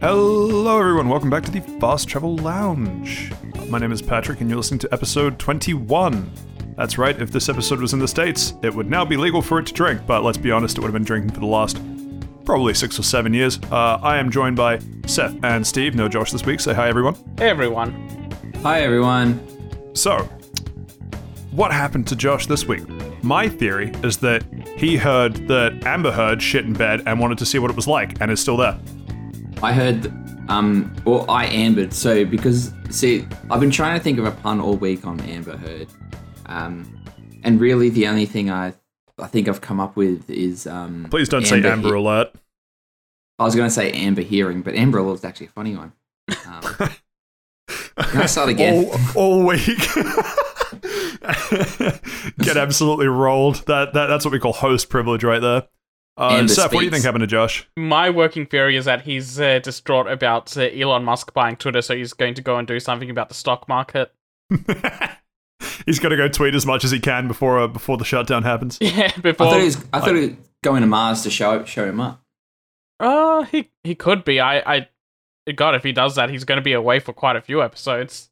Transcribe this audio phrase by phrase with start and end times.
[0.00, 1.10] Hello, everyone.
[1.10, 3.30] Welcome back to the Fast Travel Lounge.
[3.68, 6.32] My name is Patrick, and you're listening to episode 21.
[6.74, 9.58] That's right, if this episode was in the States, it would now be legal for
[9.58, 11.82] it to drink, but let's be honest, it would have been drinking for the last
[12.46, 13.58] probably six or seven years.
[13.70, 15.94] Uh, I am joined by Seth and Steve.
[15.94, 16.60] No Josh this week.
[16.60, 17.14] Say hi, everyone.
[17.36, 17.92] Hey everyone.
[18.62, 19.38] Hi everyone.
[19.94, 20.26] So,
[21.50, 22.88] what happened to Josh this week?
[23.22, 24.44] My theory is that
[24.78, 27.86] he heard that Amber Heard shit in bed and wanted to see what it was
[27.86, 28.80] like, and is still there.
[29.62, 30.12] I heard,
[30.48, 31.92] um, well, I ambered.
[31.92, 35.56] So because see, I've been trying to think of a pun all week on Amber
[35.56, 35.88] Heard,
[36.46, 37.02] um,
[37.42, 38.72] and really the only thing I,
[39.18, 41.06] I think I've come up with is um.
[41.10, 42.32] Please don't say Amber He- Alert.
[43.38, 45.92] I was going to say Amber Hearing, but Amber Alert is actually a funny one.
[46.46, 46.62] Um,
[47.96, 48.84] can I start again?
[49.14, 49.66] all, all week.
[52.38, 53.66] Get absolutely rolled.
[53.66, 55.64] That, that that's what we call host privilege right there.
[56.16, 57.66] Uh, Amber Seth, what do you think happened to Josh?
[57.76, 61.96] My working theory is that he's uh, distraught about uh, Elon Musk buying Twitter, so
[61.96, 64.12] he's going to go and do something about the stock market.
[65.86, 68.42] He's got to go tweet as much as he can before uh, before the shutdown
[68.42, 68.78] happens.
[68.80, 69.46] Yeah, I before.
[69.46, 69.84] thought he was.
[69.92, 72.22] I thought he was going to Mars to show show him up.
[72.98, 74.40] Uh, he he could be.
[74.40, 74.88] I I.
[75.54, 78.29] God, if he does that, he's going to be away for quite a few episodes.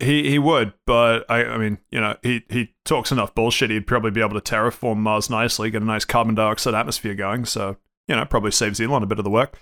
[0.00, 3.70] He he would, but I I mean, you know, he he talks enough bullshit.
[3.70, 7.44] He'd probably be able to terraform Mars nicely, get a nice carbon dioxide atmosphere going.
[7.44, 7.76] So
[8.08, 9.58] you know, probably saves Elon a bit of the work.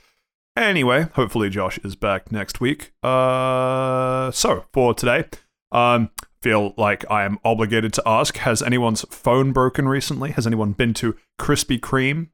[0.57, 2.93] Anyway, hopefully Josh is back next week.
[3.03, 5.25] Uh, so for today,
[5.71, 6.11] um,
[6.43, 10.33] feel like I am obligated to ask: Has anyone's phone broken recently?
[10.33, 12.29] Has anyone been to Krispy Kreme?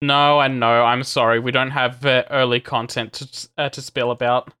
[0.00, 0.84] No, and no.
[0.84, 4.52] I'm sorry, we don't have uh, early content to uh, to spill about.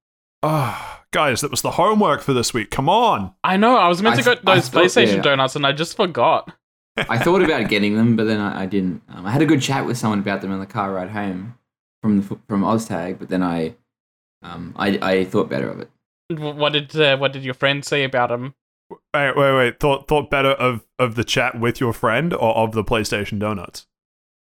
[0.46, 2.70] Ah, guys, that was the homework for this week.
[2.70, 3.32] Come on.
[3.42, 3.76] I know.
[3.78, 5.22] I was meant I to go th- I those thought- PlayStation yeah.
[5.22, 6.52] donuts, and I just forgot.
[6.96, 9.02] I thought about getting them, but then I, I didn't.
[9.08, 11.54] Um, I had a good chat with someone about them on the car ride home
[12.02, 13.74] from the, from Oztag, but then I,
[14.42, 15.90] um, I, I thought better of it.
[16.38, 18.54] What did uh, what did your friend say about them?
[18.90, 19.80] Wait, wait, wait.
[19.80, 23.86] Thought thought better of of the chat with your friend or of the PlayStation donuts?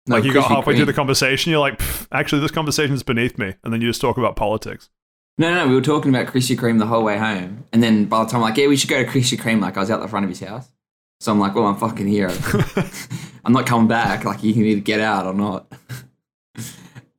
[0.07, 1.81] No, like you got Krispy halfway through the conversation, you're like,
[2.11, 4.91] actually, this conversation is beneath me, and then you just talk about politics.
[5.37, 8.23] No, no, we were talking about Krispy Kreme the whole way home, and then by
[8.23, 9.61] the time I'm like, yeah, we should go to Krispy Kreme.
[9.61, 10.69] Like I was out the front of his house,
[11.21, 12.31] so I'm like, well, I'm fucking here.
[13.45, 14.25] I'm not coming back.
[14.25, 15.73] Like you can either get out or not.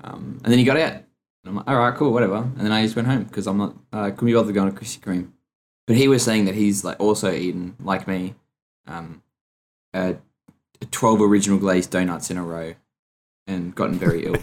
[0.03, 0.93] um, and then he got out.
[0.93, 1.05] And
[1.45, 2.37] I'm like, all right, cool, whatever.
[2.37, 3.75] And then I just went home because I'm not.
[3.91, 5.31] Uh, couldn't be bothered going to Krispy Kreme.
[5.87, 8.33] But he was saying that he's like also eaten like me,
[8.87, 9.21] um,
[9.93, 10.13] uh,
[10.89, 12.73] 12 original glazed donuts in a row,
[13.45, 14.37] and gotten very ill.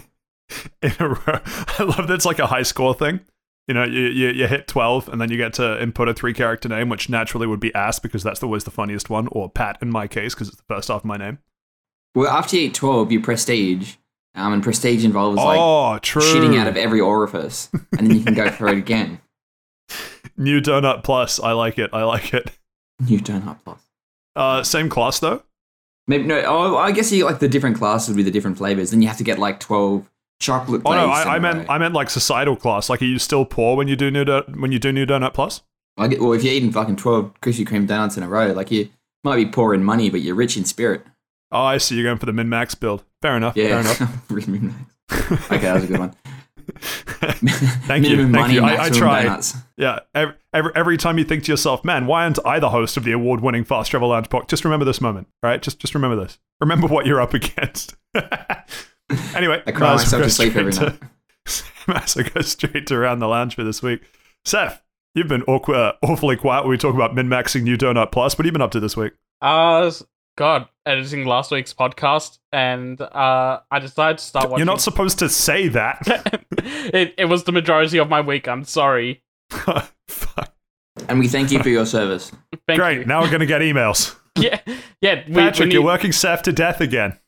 [0.81, 1.39] In a row.
[1.79, 3.21] I love that it's like a high score thing.
[3.67, 6.33] You know, you, you you hit twelve, and then you get to input a three
[6.33, 9.77] character name, which naturally would be ass because that's always the funniest one, or Pat
[9.81, 11.39] in my case because it's the first half of my name.
[12.15, 13.95] Well, after you eat 12, you prestige.
[14.35, 16.21] Um, and prestige involves like oh, true.
[16.21, 19.21] shitting out of every orifice, and then you can go for it again.
[20.37, 21.39] New donut plus.
[21.39, 21.91] I like it.
[21.93, 22.49] I like it.
[22.99, 23.79] New donut plus.
[24.35, 25.43] Uh, same class though.
[26.07, 26.41] Maybe no.
[26.45, 28.89] Oh, I guess you like the different classes with the different flavors.
[28.89, 30.09] Then you have to get like 12
[30.43, 30.81] chocolate.
[30.85, 31.69] Oh no, I, I meant.
[31.69, 32.89] I meant like societal class.
[32.89, 35.33] Like, are you still poor when you do new do- when you do new donut
[35.33, 35.61] plus?
[35.97, 38.71] I get, well, if you're eating fucking 12 Krispy Kreme donuts in a row, like
[38.71, 38.89] you
[39.23, 41.05] might be poor in money, but you're rich in spirit.
[41.51, 41.95] Oh, I see.
[41.95, 43.03] You're going for the min max build.
[43.21, 43.55] Fair enough.
[43.55, 43.81] Yeah.
[43.81, 44.31] Fair enough.
[45.51, 46.15] okay, that was a good one.
[47.85, 48.17] Thank you.
[48.17, 48.63] Thank money, you.
[48.63, 49.23] I, I try.
[49.23, 49.55] donuts.
[49.77, 49.99] Yeah.
[50.15, 53.03] Every, every every time you think to yourself, man, why aren't I the host of
[53.03, 54.47] the award-winning Fast Travel Lounge podcast?
[54.47, 55.61] Just remember this moment, right?
[55.61, 56.39] Just just remember this.
[56.59, 57.95] Remember what you're up against.
[59.35, 61.01] anyway, I cry might as well myself go to sleep every straight night.
[61.45, 64.01] to- might as well go straight to around the lounge for this week.
[64.45, 64.81] Seth,
[65.15, 68.33] you've been awkward, uh, awfully quiet when we talk about min-maxing new donut plus.
[68.33, 69.13] What have you been up to this week?
[69.41, 69.91] Uh,
[70.35, 74.59] God, editing last week's podcast, and uh, I decided to start watching.
[74.59, 76.43] You're not supposed to say that.
[76.93, 78.47] it, it was the majority of my week.
[78.47, 79.23] I'm sorry.
[79.51, 80.53] Fuck.
[81.09, 82.31] And we thank you for your service.
[82.67, 82.99] Thank Great.
[82.99, 83.05] you.
[83.05, 84.15] Now we're going to get emails.
[84.37, 84.59] Yeah,
[85.01, 85.23] yeah.
[85.27, 87.19] We, Patrick, we you're working Seth to death again.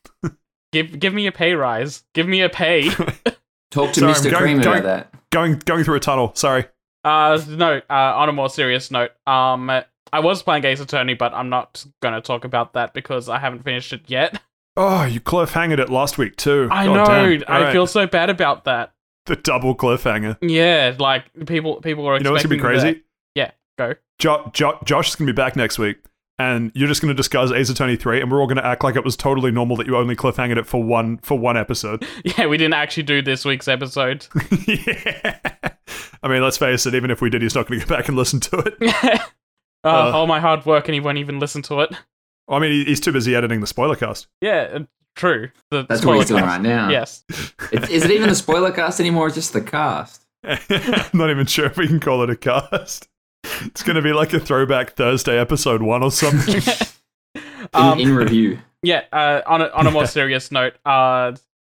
[0.82, 2.02] Give give me a pay rise.
[2.14, 2.88] Give me a pay.
[3.70, 4.30] Talk to Sorry, Mr.
[4.30, 5.30] going- Cream going- about that.
[5.30, 6.32] Going going through a tunnel.
[6.34, 6.64] Sorry.
[7.04, 7.80] uh, no.
[7.90, 9.70] Uh, on a more serious note, um,
[10.12, 13.64] I was playing Ace Attorney, but I'm not gonna talk about that because I haven't
[13.64, 14.40] finished it yet.
[14.76, 16.68] Oh, you cliffhangered it last week too.
[16.70, 17.04] I God know.
[17.38, 17.44] damn.
[17.48, 17.72] I All right.
[17.72, 18.92] feel so bad about that.
[19.26, 20.36] the double cliffhanger.
[20.40, 22.14] Yeah, like people people were.
[22.16, 22.24] Expecting.
[22.24, 22.92] You know what's gonna be crazy?
[22.92, 23.02] that-
[23.34, 23.94] Yeah, go.
[24.18, 25.98] Jo- jo- Josh is gonna be back next week,
[26.38, 29.04] and you're just gonna discuss Ace Attorney three, and we're all gonna act like it
[29.04, 32.06] was totally normal that you only cliffhangered it for one for one episode.
[32.24, 34.26] Yeah, we didn't actually do this week's episode.
[34.66, 35.38] yeah.
[36.22, 36.94] I mean, let's face it.
[36.94, 38.96] Even if we did, he's not gonna go back and listen to it.
[39.04, 39.18] uh,
[39.84, 40.10] Uh.
[40.12, 41.94] all my hard work, and he won't even listen to it.
[42.48, 44.26] I mean, he's too busy editing the spoiler cast.
[44.40, 44.78] Yeah, uh,
[45.14, 45.50] true.
[45.70, 46.58] The That's what he's spoiler doing cast.
[46.58, 46.90] right now.
[46.90, 47.24] Yes.
[47.72, 49.26] It, is is it even the spoiler cast anymore?
[49.28, 50.24] Or just the cast?
[50.44, 50.58] I'm
[51.14, 53.08] not even sure if we can call it a cast.
[53.66, 56.62] It's going to be like a throwback Thursday episode one or something.
[57.34, 57.42] In,
[57.74, 58.58] Um, in review.
[58.82, 60.08] Yeah, uh, on a, on a more Yeah.
[60.08, 61.32] serious note, uh,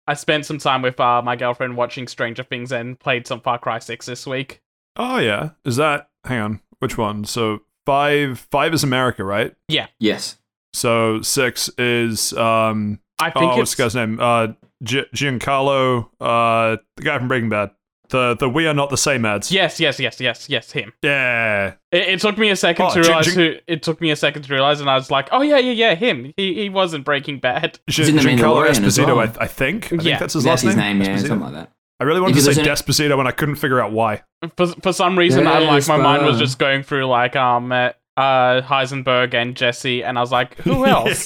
[0.07, 3.57] I spent some time with uh, my girlfriend watching Stranger Things and played some Far
[3.59, 4.61] Cry 6 this week.
[4.95, 6.09] oh yeah, is that?
[6.23, 7.25] Hang on, which one?
[7.25, 9.53] So five, five is America, right?
[9.67, 9.87] Yeah.
[9.99, 10.37] Yes.
[10.73, 12.99] So six is um.
[13.19, 14.19] I think Oh, what's the guy's name?
[14.19, 14.47] Uh,
[14.83, 17.71] Gi- Giancarlo, uh, the guy from Breaking Bad.
[18.11, 19.51] The the we are not the same ads.
[19.51, 20.93] yes, yes, yes, yes, yes, him.
[21.01, 21.73] Yeah.
[21.91, 23.55] It, it took me a second Oh, to realize Jin- who.
[23.67, 25.95] It took me a second to realize, and I was like, "Oh yeah, yeah, yeah,
[25.95, 26.33] him.
[26.37, 29.19] He he wasn't Breaking Bad." Gi- in The Giancarlo Esposito, well.
[29.39, 29.91] I, I think.
[29.91, 31.27] I Yeah, think that's his That's last his name, yeah, Esposito.
[31.27, 31.71] something like that.
[31.99, 34.23] I really wanted Because to say there's Desposito and I couldn't figure out why.
[34.57, 37.91] For for some reason, I like my mind was just going through like um uh,
[38.17, 41.25] uh, Heisenberg and Jesse, and I was like, "Who else?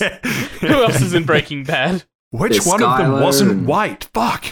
[0.62, 2.04] Who else is in Breaking Bad?"
[2.38, 4.06] Which one of them wasn't white?
[4.14, 4.46] Fuck.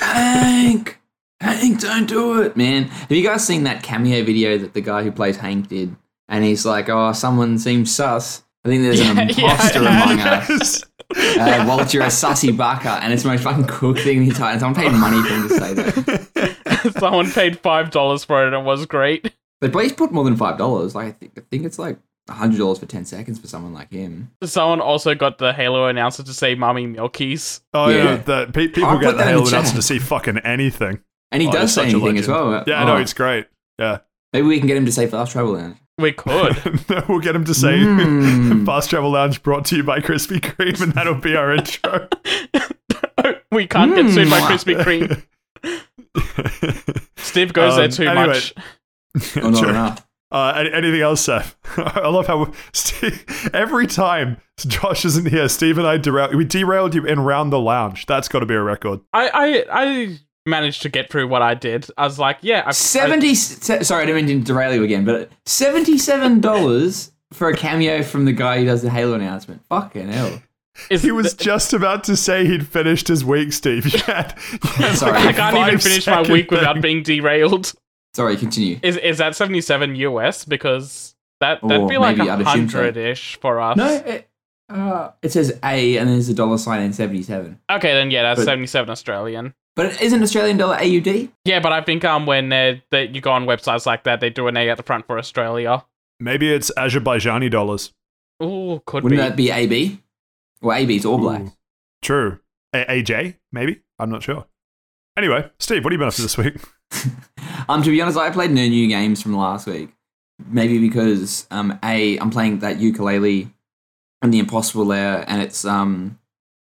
[0.00, 1.00] Hank!
[1.40, 2.84] Hank, don't do it, man.
[2.84, 5.94] Have you guys seen that cameo video that the guy who plays Hank did?
[6.28, 8.42] And he's like, oh, someone seems sus.
[8.64, 10.04] I think there's an Yeah, yeah, imposter yeah.
[10.04, 10.84] among us.
[11.08, 12.88] Uh, Walter, a sussy bucker.
[12.88, 15.48] And it's the most fucking cool thing in the entire Someone paid money for him
[15.48, 16.94] to say that.
[16.98, 19.32] Someone paid five dollars for it, and it was great.
[19.60, 20.94] But please put more than $5.
[20.96, 24.30] Like, I think, I think it's like $100 for 10 seconds for someone like him.
[24.42, 28.16] Someone also got the Halo announcer to say "Mummy Milkies." Oh yeah, Yeah.
[28.16, 31.00] the, pe- people I'll get the Halo the announcer to see fucking anything.
[31.32, 32.64] And he Oh, does say anything as well.
[32.66, 33.46] Yeah, I Oh, know it's great.
[33.78, 33.98] Yeah,
[34.32, 35.76] Maybe we can get him to say Fast Travel Lounge.
[35.98, 36.56] We could.
[37.08, 38.66] we'll get him to say Mm.
[38.66, 42.08] "Fast Travel Lounge" brought to you by Krispy Kreme, and that'll be our intro.
[43.52, 44.46] we can't get sued by Mm.
[44.48, 45.22] Krispy Kreme.
[47.16, 48.26] Steve goes there Um, too anyway.
[48.26, 48.54] much.
[49.36, 49.70] Or not Sure.
[49.70, 50.05] enough.
[50.36, 51.56] Uh, anything else, Seth?
[51.78, 53.24] I love how Steve,
[53.54, 56.36] every time Josh isn't here, Steve and I derail.
[56.36, 58.04] We derailed you in round the lounge.
[58.06, 59.00] That's got to be a record.
[59.12, 61.86] I, I I managed to get through what I did.
[61.96, 63.34] I was like, yeah, I, Seventy.
[63.34, 68.02] se- sorry, I didn't mean to derail you again, but seventy-seven dollars for a cameo
[68.02, 69.62] from the guy who does the Halo announcement.
[69.68, 70.42] Fucking hell!
[70.90, 73.86] Is, He was just about to say he'd finished his week, Steve.
[73.92, 75.12] You had, you had Sorry.
[75.12, 77.72] like I a can't even finish my second week without being derailed.
[78.16, 78.78] Sorry, continue.
[78.82, 80.46] Is is that seventy seven US?
[80.46, 82.78] Because that that'd Or be like maybe a I'd assume so.
[82.78, 83.76] hundred ish for us.
[83.76, 84.26] No, it,
[84.70, 87.60] uh, it says A and there's a dollar sign and seventy-seven.
[87.70, 89.52] Okay, then yeah, that's seventy seven Australian.
[89.76, 91.28] But it isn't Australian dollar AUD.
[91.44, 94.30] Yeah, but I think um when they that you go on websites like that, they
[94.30, 95.84] do an A at the front for Australia.
[96.18, 97.92] Maybe it's Azerbaijani dollars.
[98.42, 99.28] Ooh, could Wouldn't be.
[99.28, 100.02] that be AB?
[100.62, 101.42] Well, AB's all black.
[101.42, 101.52] Ooh.
[102.00, 102.38] True.
[102.72, 103.82] A- AJ, maybe?
[103.98, 104.46] I'm not sure.
[105.18, 106.56] Anyway, Steve, what have you been up to this week?
[107.68, 109.90] Um, to be honest, I played no new games from last week.
[110.46, 113.50] Maybe because um, a I'm playing that Yooka-Laylee
[114.22, 116.18] and the Impossible Lair, and it's um,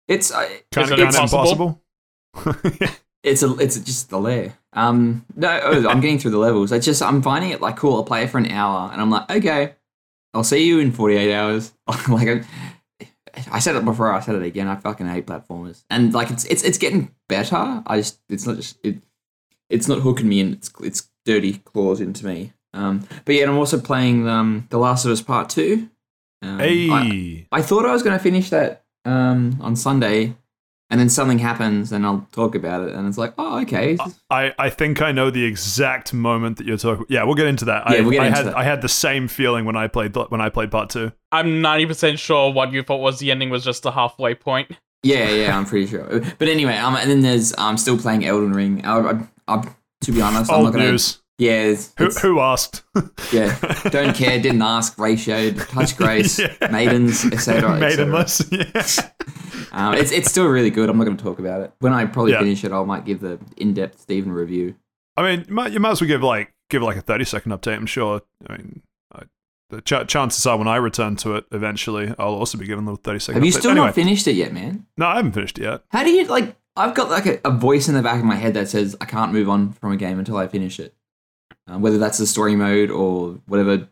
[0.08, 1.82] it's uh, Kind Is of it kind of impossible?
[3.22, 4.54] it's a it's just the lair.
[4.72, 6.70] Um, no, oh, I'm getting through the levels.
[6.70, 7.96] It's just I'm finding it like cool.
[7.96, 9.75] I'll play it for an hour, and I'm like, okay,
[10.32, 11.72] I'll see you in 48 hours.
[12.08, 12.44] like I,
[13.50, 14.69] I said it before, I said it again.
[14.69, 17.82] I fucking hate platformers, and like it's it's it's getting better.
[17.87, 18.96] I just it's not just it,
[19.70, 20.52] it's not hooking me in.
[20.54, 22.52] It's it's dirty claws into me.
[22.72, 25.88] Um, but yeah, and I'm also playing um The Last of Us Part Two.
[26.42, 27.46] Um, I, hey.
[27.50, 30.36] I thought I was going to finish that um on Sunday,
[30.91, 33.96] and then something happens, and I'll talk about it, and it's like, oh, okay.
[34.31, 37.06] I, I think I know the exact moment that you're talking.
[37.08, 37.91] Yeah, we'll get into that.
[37.91, 38.56] Yeah, I, we'll get I into had that.
[38.56, 41.12] I had the same feeling when I played when I played part two.
[41.32, 44.72] I'm ninety percent sure what you thought was the ending was just the halfway point.
[45.02, 46.20] Yeah, yeah, I'm pretty sure.
[46.38, 48.84] But anyway, um, and then there's I'm still playing Elden Ring.
[48.84, 49.69] I, I, I,
[50.03, 50.91] to be honest, I'm Old not gonna.
[50.93, 51.22] news.
[51.38, 52.82] Yeah, it's, Who, it's- who asked?
[53.32, 53.58] yeah.
[53.91, 54.41] Don't care.
[54.41, 54.96] Didn't ask.
[54.96, 55.69] Ratioed.
[55.69, 56.38] Touch grace.
[56.38, 56.55] Yeah.
[56.70, 57.79] Maidens, etc.
[57.79, 58.43] Maidenless.
[58.50, 58.82] Yeah.
[59.72, 60.88] Um, it's it's still really good.
[60.88, 61.70] I'm not going to talk about it.
[61.81, 62.38] When I probably Yeah.
[62.38, 64.74] finish it, I might give the in-depth Stephen review.
[65.19, 67.53] I mean, you might, you might as well give like give like a thirty second
[67.53, 67.74] update.
[67.76, 68.22] I'm sure.
[68.48, 68.82] I mean,
[69.15, 69.24] I,
[69.69, 72.86] the ch- chances are when I return to it eventually, I'll also be giving a
[72.91, 73.43] little thirty second.
[73.43, 73.58] Have you update.
[73.58, 74.86] still anyway, not finished it yet, man?
[74.96, 75.82] No, I haven't finished it yet.
[75.91, 76.56] How do you like?
[76.76, 79.04] I've got like a, a voice in the back of my head that says I
[79.06, 80.94] can't move on from a game until I finish it.
[81.66, 83.88] Um, whether that's the story mode or whatever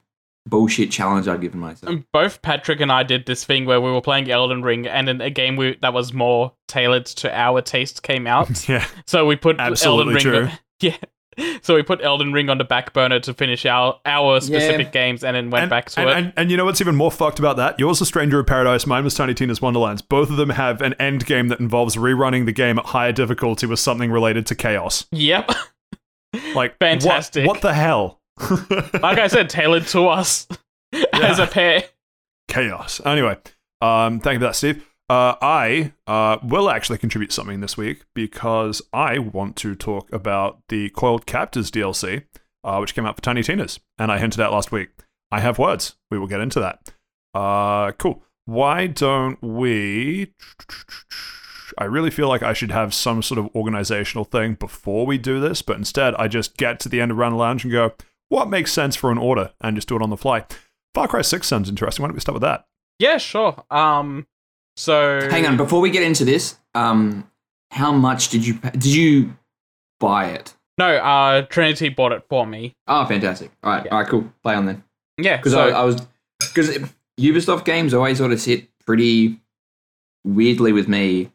[0.47, 1.91] bullshit challenge I've given myself.
[1.93, 5.09] And Both Patrick and I did this thing where we were playing Elden Ring, and
[5.09, 8.69] then a game we, that was more tailored to our taste came out.
[8.69, 8.87] Yeah.
[9.07, 10.49] So we put Absolutely Elden Ring.
[10.49, 10.59] true.
[10.81, 10.97] Yeah.
[11.63, 15.25] So we put Elden Ring on the back burner to finish our our specific games,
[15.25, 16.17] and then went and, back to and, it.
[16.17, 17.79] And, and you know what's even more fucked about that?
[17.79, 20.03] Yours was Stranger of Paradise, mine was Tiny Tina's Wonderlands.
[20.03, 23.67] Both of them have an end game that involves rerunning the game at higher difficulty
[23.67, 25.07] with something related to chaos.
[25.11, 25.51] yep.
[26.55, 27.47] Like Fantastic.
[27.47, 28.21] What, the hell?
[29.01, 30.49] like I said, tailored to us
[31.13, 31.85] as a pair.
[32.49, 33.01] chaos.
[33.05, 33.37] Anyway,
[33.81, 34.85] um, thank you for that, Steve.
[35.11, 40.63] Uh, I uh, will actually contribute something this week because I want to talk about
[40.69, 42.25] the Coiled Captors DLC,
[42.63, 44.91] uh, which came out for Tiny Tina's, and I hinted at last week.
[45.31, 45.97] I have words.
[46.11, 46.93] We will get into that.
[47.35, 48.23] Uh, cool.
[48.47, 50.33] Why don't we?
[51.77, 55.41] I really feel like I should have some sort of organizational thing before we do
[55.41, 57.93] this, but instead I just get to the end of Run Lounge and go,
[58.29, 60.45] what makes sense for an order, and just do it on the fly.
[60.95, 62.03] Far Cry Six sounds interesting.
[62.03, 62.67] Why don't we start with that?
[62.99, 63.65] Yeah, sure.
[63.71, 64.27] Um,
[64.77, 67.31] so Hang on, before we get into this, um,
[67.71, 69.37] how much did you did you
[70.01, 70.55] buy it?
[70.77, 72.75] No, uh, Trinity bought it for me.
[72.89, 73.51] Oh, fantastic!
[73.63, 74.33] All right, all right, cool.
[74.43, 74.83] Play on then.
[75.19, 76.05] Yeah, Because so I, I was
[76.41, 76.77] because
[77.21, 79.41] Ubisoft games always sort of sit pretty
[80.25, 81.31] weirdly with me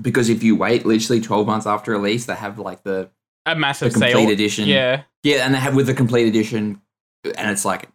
[0.00, 3.08] because if you wait literally twelve months after release, they have like the
[3.46, 4.30] a the massive complete sale.
[4.30, 4.68] edition.
[4.68, 6.80] Yeah, yeah, and they have with the complete edition,
[7.24, 7.88] and it's like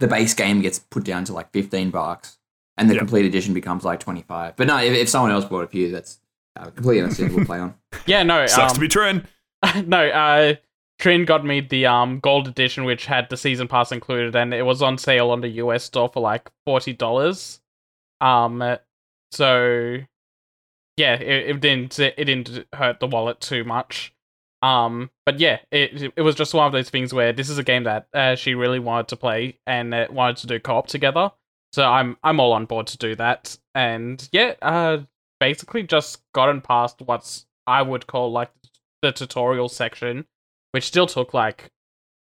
[0.00, 2.38] the base game gets put down to like fifteen bucks,
[2.78, 3.00] and the Yeah.
[3.00, 4.56] complete edition becomes like twenty five.
[4.56, 6.20] But no, if, if someone else bought a few, that's
[6.56, 7.44] uh, completely understandable.
[7.44, 7.74] play on.
[8.06, 8.22] yeah.
[8.22, 9.26] No, Sucks um, to be Trin.
[9.86, 10.54] no, uh,
[10.98, 14.62] Trin got me the um gold edition, which had the season pass included, and it
[14.62, 17.60] was on sale on the US store for like forty dollars.
[18.20, 18.76] Um,
[19.32, 19.98] so
[20.96, 24.12] yeah, it, it didn't it didn't hurt the wallet too much.
[24.60, 27.64] Um, but yeah, it it was just one of those things where this is a
[27.64, 31.32] game that uh, she really wanted to play and uh, wanted to do co-op together.
[31.72, 33.56] So I'm I'm all on board to do that.
[33.74, 34.98] And yeah, uh,
[35.40, 38.50] basically just gotten past what's I would call like
[39.00, 40.26] the tutorial section,
[40.72, 41.70] which still took like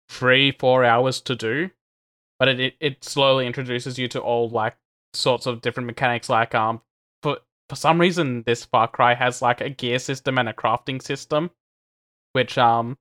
[0.09, 1.71] three four hours to do,
[2.39, 4.77] but it it, slowly introduces you to all like
[5.15, 6.29] sorts of different mechanics.
[6.29, 6.81] Like um,
[7.23, 7.39] for
[7.69, 11.51] for some reason this Far Cry has like a gear system and a crafting system,
[12.33, 12.99] which um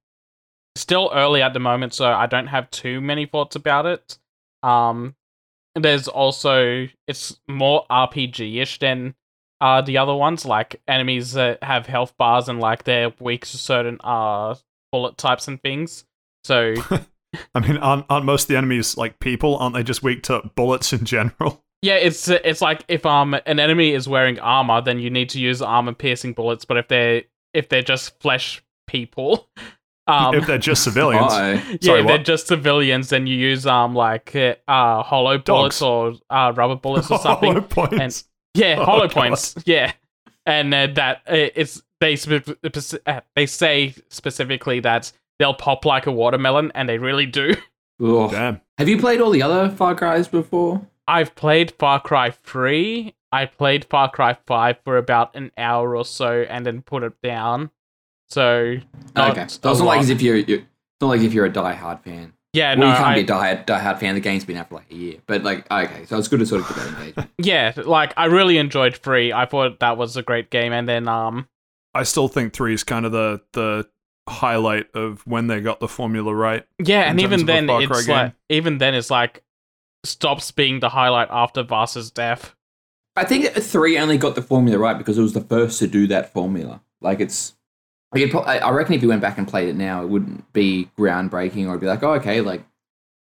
[0.75, 4.19] still early at the moment, so I don't have too many thoughts about it.
[4.61, 5.15] Um,
[5.75, 9.15] there's also it's more RPG ish than
[9.61, 10.45] uh the other ones.
[10.45, 14.55] Like enemies that have health bars and like they're weak to certain uh
[14.91, 16.05] bullet types and things.
[16.43, 16.75] So
[17.55, 19.57] I mean, aren't, aren't most of the enemies like people?
[19.57, 21.63] Aren't they just weak to bullets in general?
[21.81, 25.39] yeah, it's it's like if um an enemy is wearing armor, then you need to
[25.39, 26.65] use armor piercing bullets.
[26.65, 29.47] But if they're if they're just flesh people,
[30.07, 31.31] um if they're just civilians.
[31.33, 31.51] Uh-oh.
[31.53, 35.81] yeah, Sorry, if they're just civilians, then you use um like uh, uh hollow bullets
[35.81, 37.53] or uh rubber bullets or something.
[37.53, 38.25] Hollow points.
[38.53, 39.11] Yeah, Oh, hollow God.
[39.11, 39.55] points.
[39.65, 39.91] Yeah,
[40.45, 42.49] and uh, that uh, it's they spe-
[43.05, 47.55] uh, they say specifically that they'll pop like a watermelon, and they really do.
[48.03, 48.31] Ugh.
[48.31, 48.61] Damn.
[48.77, 50.85] Have you played all the other Far Cry's before?
[51.07, 53.15] I've played Far Cry Three.
[53.31, 57.13] I played Far Cry Five for about an hour or so, and then put it
[57.21, 57.71] down.
[58.29, 58.77] So
[59.17, 61.53] okay, so it's not like as if you're, you're it's not like if you're a
[61.53, 62.33] die-hard fan.
[62.53, 64.15] yeah, well, no, you can't I, be a die, die-hard fan.
[64.15, 66.45] The game's been out for like a year, but like okay, so it's good to
[66.45, 67.29] sort of get that engagement.
[67.37, 69.31] yeah, like I really enjoyed Three.
[69.31, 71.47] I thought that was a great game, and then um,
[71.93, 73.87] I still think three is kind of the the
[74.27, 76.65] highlight of when they got the formula right.
[76.83, 78.15] yeah, and even then it's game.
[78.15, 79.43] like even then it's like
[80.03, 82.55] stops being the highlight after Vaas's death.
[83.15, 86.07] I think three only got the formula right because it was the first to do
[86.07, 86.81] that formula.
[87.01, 87.54] Like it's,
[88.15, 90.07] like it, pro- I I reckon if you went back and played it now, it
[90.09, 92.63] wouldn't be groundbreaking or it'd be like, oh, okay, like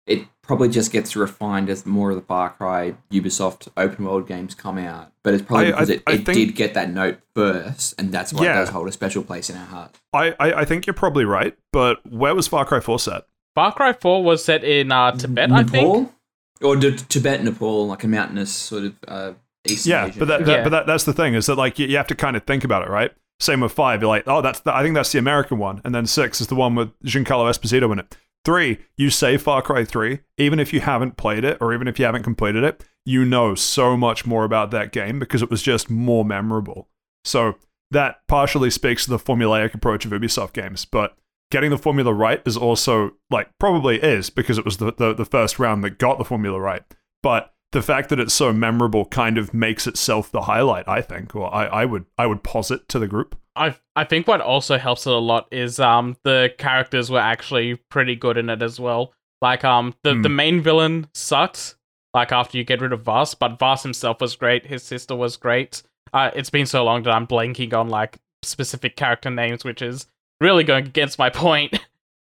[0.07, 4.55] it probably just gets refined as more of the Far Cry Ubisoft open world games
[4.55, 5.11] come out.
[5.23, 7.93] But it's probably I- because I- it, I it think- did get that note first,
[7.99, 8.53] and that's why Yeah.
[8.53, 9.99] it does hold a special place in our heart.
[10.13, 13.23] I, I, I think you're probably right, but where was Far Cry 4 set?
[13.53, 15.73] Far Cry 4 was set in uh, Tibet, I think.
[15.73, 16.13] Nepal?
[16.61, 19.31] Or D- Tibet, Nepal, like a mountainous sort of uh,
[19.67, 20.63] Eastern Yeah, Asian but that, that Yeah.
[20.63, 22.63] but that, that's the thing is that like you, you have to kind of think
[22.63, 23.11] about it, right?
[23.39, 25.95] Same with five, you're like, oh, that's the, I think that's the American one, and
[25.95, 28.17] then six is the one with Giancarlo Esposito in it.
[28.45, 31.99] Three, you say Far Cry Three, even if you haven't played it or even if
[31.99, 35.61] you haven't completed it, you know so much more about that game because it was
[35.61, 36.89] just more memorable.
[37.23, 37.55] So
[37.91, 41.17] that partially speaks to the formulaic approach of Ubisoft games, but
[41.51, 45.25] getting the formula right is also like probably is because it was the, the, the
[45.25, 46.83] first round that got the formula right.
[47.21, 51.35] But the fact that it's so memorable kind of makes itself the highlight, I think,
[51.35, 53.35] or I, I would I would posit to the group.
[53.55, 57.75] I I think what also helps it a lot is um the characters were actually
[57.89, 59.13] pretty good in it as well.
[59.41, 60.21] Like um the, Hmm.
[60.23, 61.75] the main villain sucks.
[62.13, 64.65] Like after you get rid of Vaas, but Vaas himself was great.
[64.65, 65.83] His sister was great.
[66.11, 70.07] Uh, it's been so long that I'm blanking on like specific character names, which is
[70.41, 71.79] really going against my point.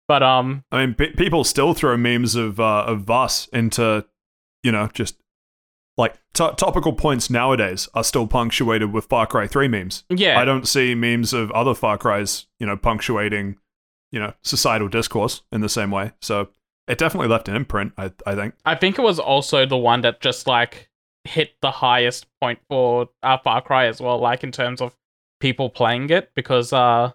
[0.06, 4.04] but um I mean, pe people still throw memes of uh, of Vaas into,
[4.62, 5.16] you know, just
[5.96, 10.04] like to topical points nowadays are still punctuated with Far Cry Three memes.
[10.08, 13.58] yeah, I don't see memes of other Far Cries, you know, punctuating,
[14.10, 16.12] you know, societal discourse in the same way.
[16.20, 16.48] So
[16.88, 17.92] it definitely left an imprint.
[17.98, 18.54] I I think.
[18.64, 20.88] I think it was also the one that just like
[21.24, 24.96] hit the highest point for uh, Far Cry as well, like in terms of
[25.40, 27.12] people playing it, because uh,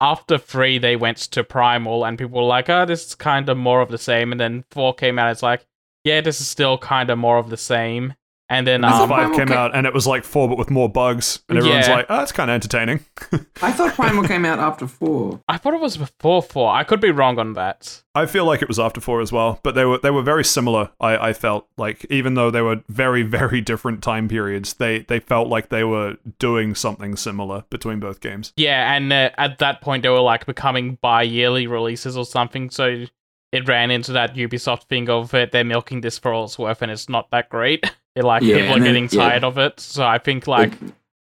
[0.00, 3.56] after three they went to Primal and people were like, "Oh, this is kind of
[3.56, 5.32] more of the same," and then four came out.
[5.32, 5.66] It's like,
[6.04, 8.14] yeah, this is still kind of more of the same.
[8.50, 10.58] And then I thought um, Five came ca- out and it was like four, but
[10.58, 11.94] with more bugs, and everyone's Yeah.
[11.96, 13.00] like, "Oh, it's kind of entertaining."
[13.62, 15.40] I thought Primal came out after four.
[15.48, 16.70] I thought it was before four.
[16.70, 18.02] I could be wrong on that.
[18.14, 20.44] I feel like it was after four as well, but they were they were very
[20.44, 20.90] similar.
[21.00, 25.20] I, I felt like even though they were very very different time periods, they they
[25.20, 28.52] felt like they were doing something similar between both games.
[28.56, 33.06] Yeah, and uh, at that point they were like becoming bi-yearly releases or something, so
[33.54, 36.82] it ran into that Ubisoft thing of uh, they're milking this for all it's worth,
[36.82, 37.84] and it's not that great.
[38.16, 39.28] It like Yeah, people are and then- getting yeah.
[39.28, 39.80] tired of it.
[39.80, 40.72] So I think like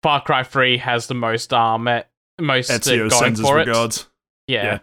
[0.03, 2.03] Far Cry Three has the most um uh,
[2.41, 3.69] most uh, Ezio going for it.
[3.69, 4.09] regards.
[4.49, 4.79] Yeah, Yeah.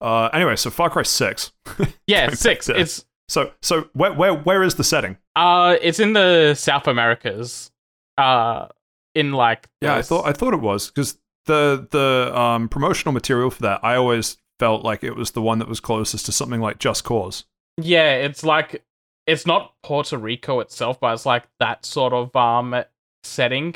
[0.00, 1.52] Uh, anyway, so Far Cry Six.
[2.08, 2.68] yeah, six.
[2.68, 5.18] It's So so where where where is the setting?
[5.36, 7.70] uh, it's in the South Americas.
[8.18, 8.66] Uh,
[9.14, 13.50] in like Yeah, I thought I thought it was because the the um, promotional material
[13.50, 16.60] for that I always felt like it was the one that was closest to something
[16.60, 17.44] like Just Cause.
[17.80, 18.84] Yeah, it's like
[19.26, 22.84] it's not Puerto Rico itself, but it's like that sort of um
[23.22, 23.74] setting.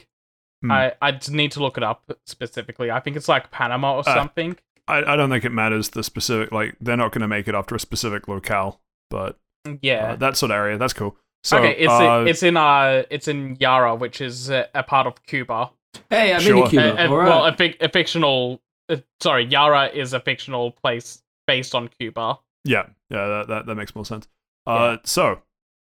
[0.62, 0.70] Hmm.
[0.72, 2.90] I I need to look it up specifically.
[2.90, 4.56] I think it's like Panama or Uh, something.
[4.88, 7.54] I, I don't think it matters the specific like they're not going to make it
[7.54, 9.38] after a specific locale, but
[9.82, 10.12] Yeah.
[10.12, 11.16] uh, that sort of area that's cool.
[11.44, 15.06] So okay, it's uh, it's in uh it's in Yara, which is uh, a part
[15.06, 15.70] of Cuba.
[16.10, 16.54] Hey, I've Sure.
[16.54, 16.92] been to Cuba.
[17.02, 17.28] Uh, uh, All right.
[17.28, 18.60] Well, a, fic- a fictional.
[18.90, 22.38] Uh, sorry, Yara is a fictional place based on Cuba.
[22.64, 24.28] yeah yeah that, that that makes more sense.
[24.66, 25.40] Uh, so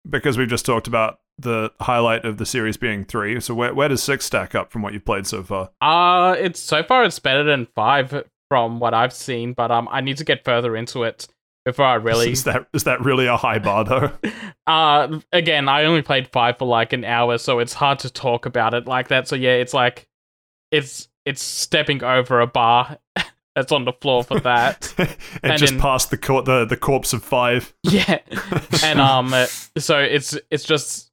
[0.10, 3.90] because we've just talked about the highlight of the series being three, so where where
[3.90, 5.70] does six stack up from what you've played so far?
[5.82, 10.02] Uh it's so far it's better than five from what I've seen, but um I
[10.02, 11.28] need to get further into it
[11.66, 14.12] before I really is that is that really a high bar though?
[14.68, 18.46] Uh again, I only played five for like an hour, so it's hard to talk
[18.46, 19.28] about it like that.
[19.28, 20.08] So yeah, it's like
[20.72, 22.98] it's it's stepping over a bar
[23.56, 24.94] that's on the floor for that.
[24.98, 27.74] it And just in- passed the cor- the the corpse of five.
[27.84, 28.20] yeah.
[28.84, 29.34] And um
[29.78, 31.12] so it's it's just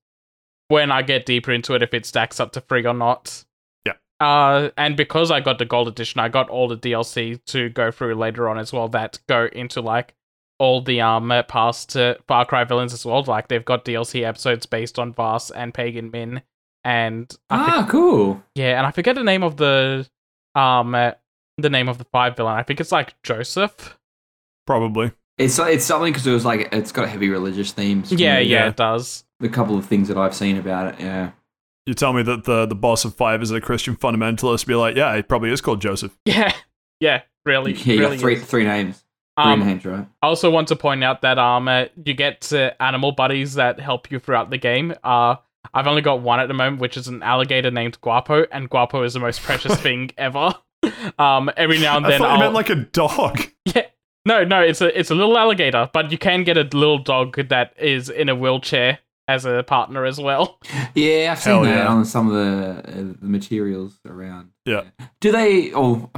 [0.69, 3.45] when I get deeper into it if it stacks up to three or not.
[3.85, 3.95] Yeah.
[4.21, 7.91] Uh and because I got the gold edition, I got all the DLC to go
[7.91, 10.15] through later on as well that go into like
[10.59, 13.23] all the um past uh, Far Cry villains as well.
[13.25, 16.41] Like they've got DLC episodes based on Vaas and Pagan Min,
[16.87, 18.43] and I think, ah, cool.
[18.55, 20.09] yeah, and I forget the name of the
[20.55, 21.13] um uh,
[21.59, 22.55] the name of the five villain.
[22.57, 23.99] I think it's like Joseph.
[24.67, 25.13] Probably.
[25.39, 28.11] It's it's something because it was like it's got heavy religious themes.
[28.13, 28.69] Yeah, the- yeah, yeah.
[28.69, 29.25] it does.
[29.41, 31.01] The couple of things that I've seen about it.
[31.01, 31.33] Yeah.
[31.85, 34.67] You tell me that the the boss of five is a Christian fundamentalist.
[34.67, 36.17] Be like, yeah, he probably is called Joseph.
[36.25, 36.53] Yeah,
[37.01, 38.17] yeah, really, Yeah, you really.
[38.17, 38.45] got three is.
[38.45, 39.05] three names.
[39.41, 40.07] Three Um, names, right?
[40.23, 43.79] I also want to point out that um uh, you get uh, animal buddies that
[43.79, 44.95] help you throughout the game.
[45.05, 45.37] Uh,
[45.75, 49.03] I've only got one at the moment, which is an alligator named Guapo, and Guapo
[49.03, 50.55] is the most precious thing ever.
[51.19, 53.41] Um, every now and I then thought you I'll meant like a dog.
[53.65, 53.87] yeah.
[54.25, 57.37] No, no, it's a it's a little alligator, but you can get a little dog
[57.49, 58.99] that is in a wheelchair
[59.29, 60.59] as a partner as well.
[60.95, 61.87] Yeah, I've seen Hell that yeah.
[61.89, 64.51] on some of the uh, the materials around.
[64.65, 64.85] Yeah.
[65.21, 65.73] Do they?
[65.73, 66.11] or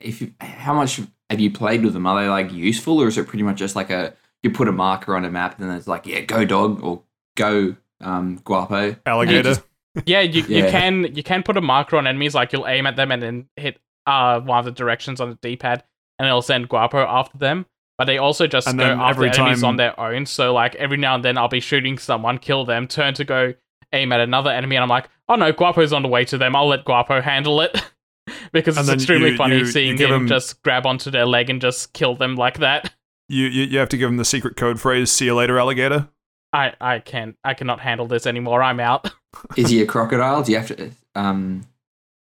[0.00, 1.00] if you, how much
[1.30, 2.06] have you played with them?
[2.06, 4.72] Are they like useful, or is it pretty much just like a you put a
[4.72, 7.02] marker on a map and then it's like yeah, go dog or
[7.36, 8.96] go um guapo?
[9.06, 9.42] Alligator.
[9.42, 9.62] just-
[10.06, 12.96] Yeah, you, you can you can put a marker on enemies, like you'll aim at
[12.96, 15.84] them and then hit uh one of the directions on the D pad
[16.18, 17.66] and it'll send Guapo after them.
[17.98, 20.26] But they also just And go then after every enemies time- on their own.
[20.26, 23.54] So like every now and then I'll be shooting someone, kill them, turn to go
[23.92, 26.56] aim at another enemy, and I'm like, oh no, Guapo's on the way to them.
[26.56, 27.76] I'll let Guapo handle it.
[28.52, 31.10] because And it's extremely you- funny you- you seeing give him him- just grab onto
[31.10, 32.92] their leg and just kill them like that.
[33.28, 35.10] You, you you have to give him the secret code phrase.
[35.10, 36.08] See you later, alligator.
[36.52, 38.62] I, I can't I cannot handle this anymore.
[38.62, 39.10] I'm out.
[39.56, 40.42] Is he a crocodile?
[40.42, 41.66] Do you have to um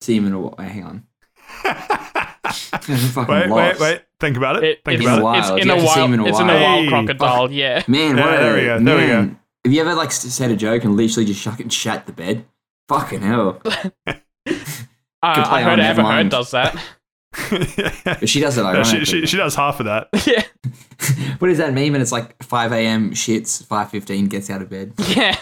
[0.00, 0.40] see him in a?
[0.40, 1.06] wa- Hang on.
[3.28, 4.02] wait, wait, wait.
[4.20, 4.64] Think about it.
[4.64, 5.38] It- Think it's, about it.
[5.38, 6.62] it's Do in a have to see him wild in a it's in a while?
[6.62, 6.88] wild Hey.
[6.88, 7.82] crocodile, yeah.
[7.88, 9.36] Man, Yeah, what a, there we go, there we go.
[9.64, 12.44] Have you ever like said a joke and literally just shuck and shat the bed?
[12.88, 13.60] Fucking hell!
[13.66, 14.14] Uh,
[15.22, 16.74] I heard on Ever Heard does that.
[17.32, 19.04] But she does it Yeah, ironically.
[19.04, 20.08] she, she, she does half of that.
[20.26, 20.44] yeah,
[21.38, 21.94] what is that meme?
[21.94, 23.10] And it's like 5 a.m.
[23.12, 24.92] shits, 5:15 gets out of bed.
[25.08, 25.36] yeah.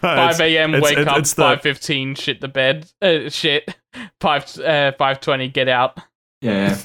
[0.00, 0.72] Five a.m.
[0.72, 1.18] wake it's- up.
[1.18, 2.14] it's the- Five fifteen.
[2.14, 2.88] Shit the bed.
[3.02, 3.74] Uh, shit.
[4.20, 5.48] Five uh, five twenty.
[5.48, 5.98] Get out.
[6.42, 6.78] Yeah,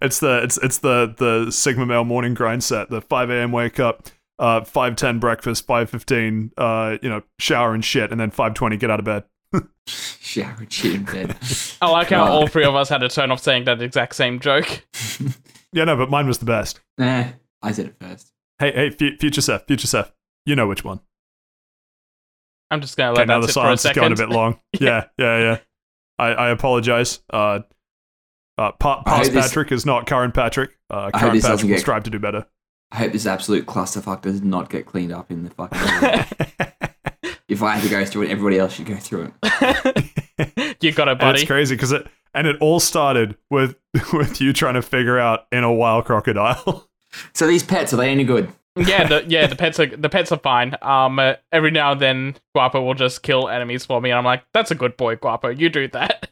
[0.00, 2.88] it's the it's it's the the Sigma male morning grind set.
[2.88, 3.52] The five a.m.
[3.52, 8.20] wake up, uh, five ten breakfast, five fifteen, uh, you know, shower and shit, and
[8.20, 9.24] then five twenty get out of bed.
[9.86, 11.36] Shower and shit in bed.
[11.80, 14.40] I like how all three of us had to turn off saying that exact same
[14.40, 14.84] joke.
[15.74, 16.80] Yeah, no, but mine was the best.
[16.98, 17.28] nah,
[17.62, 18.30] I said it first.
[18.58, 20.12] Hey, hey, Fu- future Seth, future Seth,
[20.44, 21.00] you know which one?
[22.70, 24.00] I'm just gonna Okay, let now that the sit for a silence is second.
[24.02, 24.60] going a bit long.
[24.80, 25.58] yeah, yeah, yeah.
[26.18, 27.20] I, I apologize.
[27.32, 27.60] Uh,
[28.58, 30.76] uh, pa- I past hope this- Patrick is not current Patrick.
[30.90, 32.46] Uh, I current Patrick doesn't will get- strive to do better.
[32.90, 36.68] I hope this absolute clusterfuck does not get cleaned up in the fucking.
[37.52, 40.76] if I had to go through it, everybody else should go through it.
[40.82, 41.40] you got it, And buddy.
[41.40, 43.76] it's crazy because it and it all started with
[44.12, 46.88] with you trying to figure out in a wild crocodile.
[47.34, 48.50] So these pets are they any good?
[48.74, 50.74] yeah, the, yeah, the pets are the pets are fine.
[50.80, 54.24] Um, uh, every now and then Guapo will just kill enemies for me, and I'm
[54.24, 55.50] like, "That's a good boy, Guapo.
[55.50, 56.30] You do that.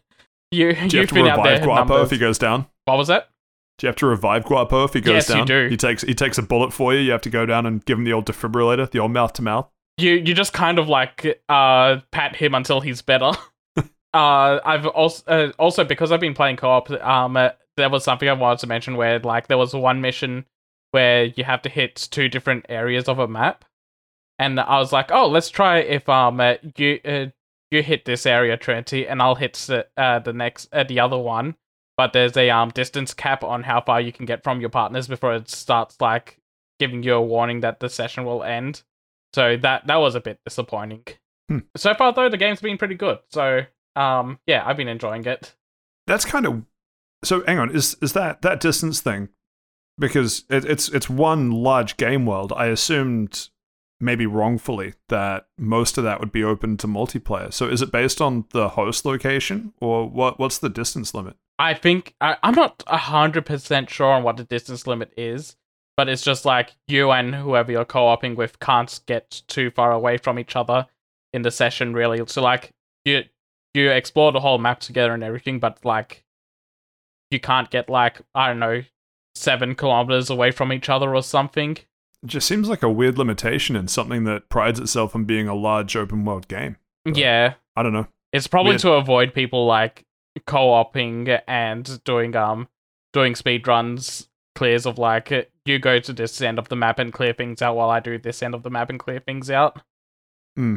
[0.50, 1.52] You Do you you've to been out there.
[1.56, 2.04] revive Guapo numbers.
[2.06, 2.66] if he goes down?
[2.86, 3.28] What was that?
[3.76, 5.40] Do you have to revive Guapo if he goes down?
[5.40, 5.68] Yes, you do.
[5.68, 7.00] He takes he takes a bullet for you.
[7.00, 9.42] You have to go down and give him the old defibrillator, the old mouth to
[9.42, 9.68] mouth.
[10.00, 13.32] You you just kind of like uh pat him until he's better.
[14.14, 16.90] uh, I've also uh, also because I've been playing co-op.
[16.90, 20.46] Um, uh, there was something I wanted to mention where like there was one mission
[20.92, 23.64] where you have to hit two different areas of a map,
[24.38, 27.26] and I was like, oh, let's try if um uh, you uh,
[27.70, 31.18] you hit this area Trinity, and I'll hit the uh, the next uh, the other
[31.18, 31.56] one.
[31.96, 35.08] But there's a um distance cap on how far you can get from your partners
[35.08, 36.38] before it starts like
[36.78, 38.82] giving you a warning that the session will end.
[39.32, 41.04] So that that was a bit disappointing.
[41.48, 41.58] Hmm.
[41.76, 43.18] So far though, the game's been pretty good.
[43.30, 43.62] So
[43.96, 45.54] um yeah, I've been enjoying it.
[46.06, 46.62] That's kind of
[47.22, 47.44] so.
[47.46, 49.28] Hang on, is is that that distance thing?
[49.98, 52.52] Because it, it's it's one large game world.
[52.56, 53.48] I assumed
[54.00, 57.52] maybe wrongfully that most of that would be open to multiplayer.
[57.52, 60.38] So is it based on the host location or what?
[60.38, 61.36] What's the distance limit?
[61.58, 65.56] I think I, I'm not hundred percent sure on what the distance limit is,
[66.00, 70.16] but it's just like you and whoever you're co-oping with can't get too far away
[70.16, 70.86] from each other
[71.34, 72.22] in the session, really.
[72.26, 72.70] So like
[73.04, 73.24] you
[73.74, 76.24] you explore the whole map together and everything, but like
[77.30, 78.82] you can't get like I don't know
[79.34, 81.72] seven kilometers away from each other or something.
[81.72, 85.54] It just seems like a weird limitation in something that prides itself on being a
[85.54, 86.78] large open world game.
[87.04, 87.14] Right.
[87.18, 88.06] Yeah, I don't know.
[88.32, 88.80] It's probably Weird.
[88.80, 90.06] to avoid people like
[90.46, 92.68] co-oping and doing um
[93.12, 95.30] doing speed runs clears of like
[95.70, 98.18] you go to this end of the map and clear things out while I do
[98.18, 99.80] this end of the map and clear things out.
[100.56, 100.76] Hmm.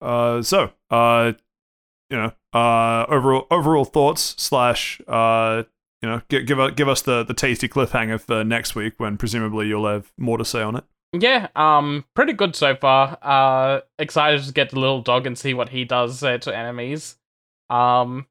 [0.00, 1.32] Uh, so, uh,
[2.10, 5.64] you know, uh, overall overall thoughts slash, uh,
[6.02, 9.68] you know, give give, give us the the tasty cliffhanger for next week when presumably
[9.68, 10.84] you'll have more to say on it.
[11.12, 13.18] Yeah, um, pretty good so far.
[13.22, 17.16] Uh, excited to get the little dog and see what he does uh, to enemies.
[17.70, 18.26] Um,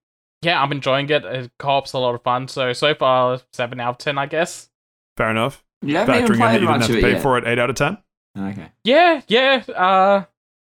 [0.46, 1.26] yeah, I'm enjoying it.
[1.26, 2.48] Uh, co-op's a lot of fun.
[2.48, 4.70] So so far, seven out of ten, I guess.
[5.18, 5.64] Fair enough.
[5.82, 7.22] You haven't even Factoring in that you didn't much have of to it pay yet.
[7.22, 7.98] for it, eight out of ten.
[8.38, 8.68] Okay.
[8.84, 9.64] Yeah, yeah.
[9.68, 10.24] Uh,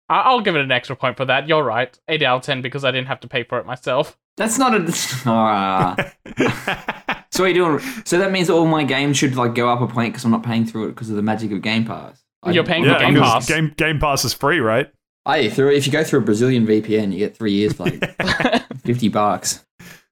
[0.08, 1.48] I- I'll give it an extra point for that.
[1.48, 4.18] You're right, eight out of ten because I didn't have to pay for it myself.
[4.36, 4.92] That's not a.
[5.26, 5.94] Ah.
[7.30, 7.78] so what are you doing?
[8.04, 10.42] So that means all my games should like go up a point because I'm not
[10.42, 12.22] paying through it because of the magic of Game Pass.
[12.42, 13.46] I- You're paying for yeah, Game Pass.
[13.48, 14.90] Game Game Pass is free, right?
[15.26, 18.00] Hey, through if you go through a Brazilian VPN, you get three years for like
[18.84, 19.64] fifty bucks.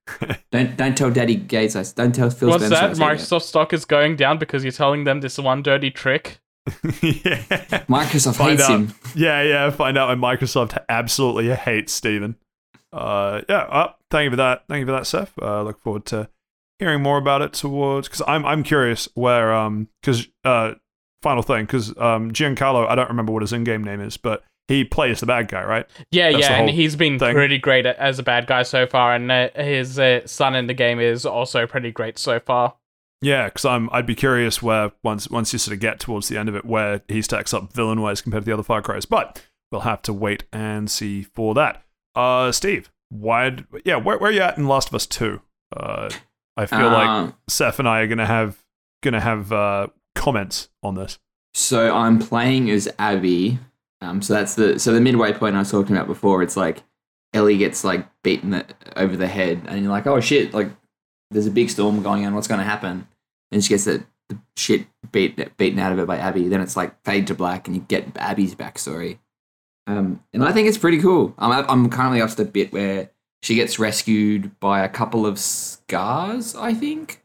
[0.51, 1.77] Don't don't tell Daddy Gates.
[1.77, 2.75] I don't tell Phil What's Spencer.
[2.75, 2.83] that?
[2.83, 3.17] I said that.
[3.17, 6.41] Microsoft stock is going down because you're telling them this one dirty trick.
[7.01, 7.37] yeah.
[7.87, 8.71] Microsoft Find hates out.
[8.71, 8.93] him.
[9.15, 9.69] Yeah, yeah.
[9.69, 12.35] Find out when Microsoft absolutely hates Steven.
[12.91, 13.59] Uh, yeah.
[13.61, 14.65] Uh, thank you for that.
[14.67, 15.31] Thank you for that, Seth.
[15.41, 16.29] Uh, look forward to
[16.79, 20.73] hearing more about it towards because I'm I'm curious where um because uh
[21.21, 24.83] final thing because um Giancarlo I don't remember what his in-game name is but he
[24.83, 27.33] plays the bad guy right Yeah, That's yeah, and he's been thing.
[27.33, 30.73] pretty great as a bad guy so far, and uh, his uh, son in the
[30.73, 32.75] game is also pretty great so far.
[33.21, 36.37] yeah because I'm I'd be curious where once once you sort of get towards the
[36.37, 39.05] end of it where he stacks up villain wise compared to the other Far Cry's
[39.05, 41.83] but we'll have to wait and see for that.
[42.15, 43.57] Uh, Steve, why?
[43.85, 45.41] Yeah, where where are you at in Last of Us Two?
[45.75, 46.09] Uh,
[46.55, 48.57] I feel like Um, Seth and I are gonna have
[49.01, 51.17] gonna have uh, comments on this.
[51.55, 53.57] So I'm playing as Abby.
[54.03, 56.43] Um, so that's the so the midway point I was talking about before.
[56.43, 56.83] It's like
[57.33, 60.53] Ellie gets like beaten the, over the head, and you're like, oh shit!
[60.53, 60.69] Like
[61.31, 62.35] there's a big storm going on.
[62.35, 63.07] What's going to happen?
[63.51, 66.47] And she gets the, the shit beat, beaten out of her by Abby.
[66.47, 69.19] Then it's like fade to black, and you get Abby's backstory.
[69.87, 71.33] Um, and I think it's pretty cool.
[71.37, 73.09] I'm I'm currently up to the bit where
[73.41, 76.55] she gets rescued by a couple of scars.
[76.55, 77.21] I think.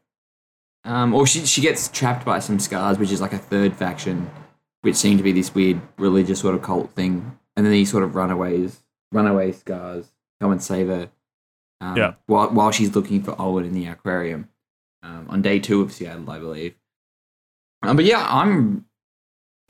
[0.84, 4.30] Um, or she she gets trapped by some scars, which is like a third faction,
[4.82, 7.38] which seemed to be this weird religious sort of cult thing.
[7.56, 8.80] And then these sort of runaways,
[9.12, 10.06] runaway scars,
[10.40, 11.10] come and save her.
[11.80, 12.14] Um, Yeah.
[12.26, 14.48] While while she's looking for Owen in the aquarium,
[15.02, 16.74] um, on day two of Seattle, I believe.
[17.82, 18.84] Um, but yeah, I'm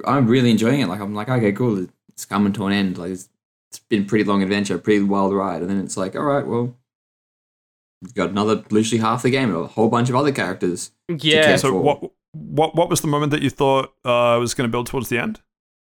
[0.07, 0.87] I'm really enjoying it.
[0.89, 1.87] Like I'm like, okay, cool.
[2.11, 2.99] It's coming to an end.
[2.99, 3.29] Like it's,
[3.71, 6.47] it's been a pretty long adventure, pretty wild ride, and then it's like, all right,
[6.47, 6.75] well,
[8.03, 10.91] we've got another literally half the game, and a whole bunch of other characters.
[11.09, 11.57] Yeah.
[11.57, 14.73] So for- what what what was the moment that you thought uh, was going to
[14.73, 15.41] build towards the end?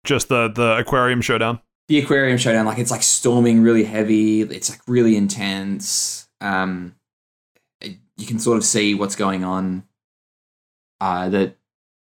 [0.03, 1.59] Just the the aquarium showdown.
[1.87, 6.95] the aquarium showdown like it's like storming really heavy it's like really intense um
[7.81, 9.83] it- you can sort of see what's going on
[11.01, 11.57] uh that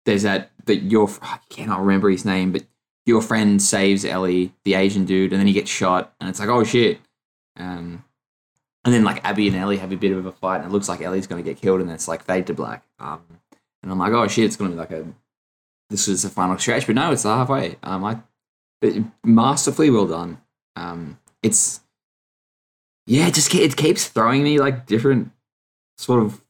[0.07, 2.65] there's that that your I cannot remember his name but
[3.07, 6.49] your friend saves Ellie the Asian dude and then he gets shot and it's like
[6.49, 7.01] oh shit
[7.59, 8.05] um
[8.85, 10.89] and then like Abby and Ellie have a bit of a fight and it looks
[10.89, 13.21] like Ellie's going to get killed and it's like fade to black um
[13.85, 15.07] and I'm like oh shit it's to be like a
[15.91, 18.19] this is the final stretch but no it's halfway um I
[18.85, 20.43] but masterfully well done.
[20.77, 21.81] Um, it's
[23.07, 25.31] yeah, it just it keeps throwing me like different
[25.97, 26.43] sort of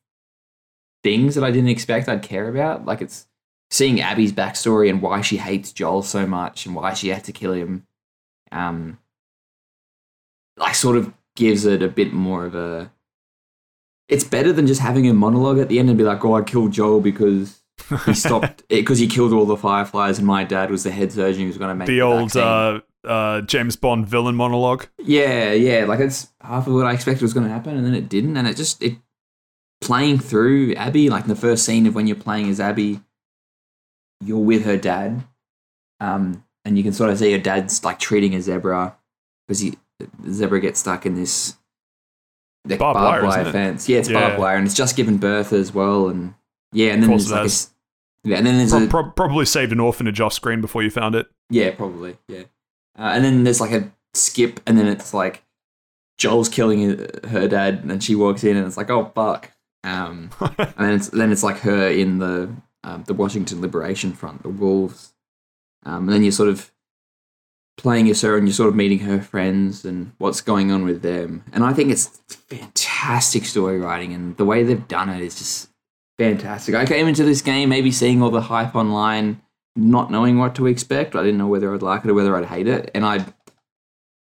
[1.05, 2.87] things that I didn't expect I'd care about.
[2.87, 3.29] Like it's
[3.71, 7.33] seeing Abby's backstory and why she hates Joel so much and why she had to
[7.33, 7.87] kill him.
[8.51, 8.99] Um,
[10.57, 12.91] like sort of gives it a bit more of a.
[14.09, 16.43] It's better than just having a monologue at the end and be like, "Oh, I
[16.43, 17.63] killed Joel because
[18.07, 21.43] he stopped because he killed all the fireflies and my dad was the head surgeon
[21.43, 24.87] who was going to make the the old uh, uh, James Bond villain monologue.
[24.99, 27.95] Yeah, yeah, like it's half of what I expected was going to happen, and then
[27.95, 28.97] it didn't, and it just it
[29.81, 33.01] playing through Abby, like in the first scene of when you're playing as Abby,
[34.23, 35.25] you're with her dad,
[36.01, 38.97] um, and you can sort of see her dad's like treating a zebra
[39.47, 41.57] because he the zebra gets stuck in this
[42.65, 43.53] the Barbed barbed, wire, wire, isn't it?
[43.53, 43.89] fence.
[43.89, 44.21] Yeah, it's Yeah.
[44.21, 46.35] barbed wire, and it's just given birth as well, and
[46.73, 49.73] yeah, and then there's like a, yeah, and then there's Pro- a pro- probably saved
[49.73, 51.27] an orphanage off screen before you found it.
[51.51, 52.17] yeah, probably.
[52.29, 52.45] Yeah.
[52.99, 55.43] Uh, and then there's like a skip, and then it's like
[56.19, 59.51] Joel's killing her dad, and she walks in, and it's like, oh fuck.
[59.83, 62.51] Um, and then it's then it's like her in the
[62.85, 65.13] um, the Washington Liberation Front, the Wolves.
[65.87, 66.71] Um, and then you're sort of
[67.77, 71.45] playing her, and you're sort of meeting her friends and what's going on with them.
[71.53, 75.69] And I think it's fantastic story writing, and the way they've done it is just
[76.19, 76.75] fantastic.
[76.75, 79.41] I came into this game maybe seeing all the hype online
[79.77, 81.17] not knowing what to expect.
[81.17, 82.93] I didn't know whether I'd like it or whether I'd hate it.
[82.95, 83.27] And I,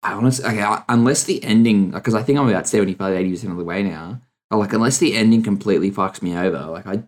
[0.02, 3.58] I honestly, okay, I- unless the ending, because I think I'm about 75, 80% of
[3.58, 7.04] the way now, like, unless the ending completely fucks me over, like, I,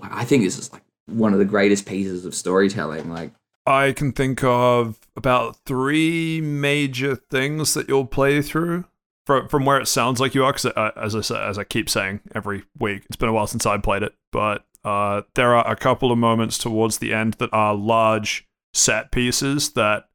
[0.00, 3.08] like, I think this is like one of the greatest pieces of storytelling.
[3.10, 3.32] Like,
[3.66, 8.84] I can think of about three major things that you'll play through
[9.26, 10.52] from from where it sounds like you are.
[10.52, 13.46] Because uh, as I say, as I keep saying every week, it's been a while
[13.46, 17.34] since I played it, but uh, there are a couple of moments towards the end
[17.34, 20.08] that are large set pieces that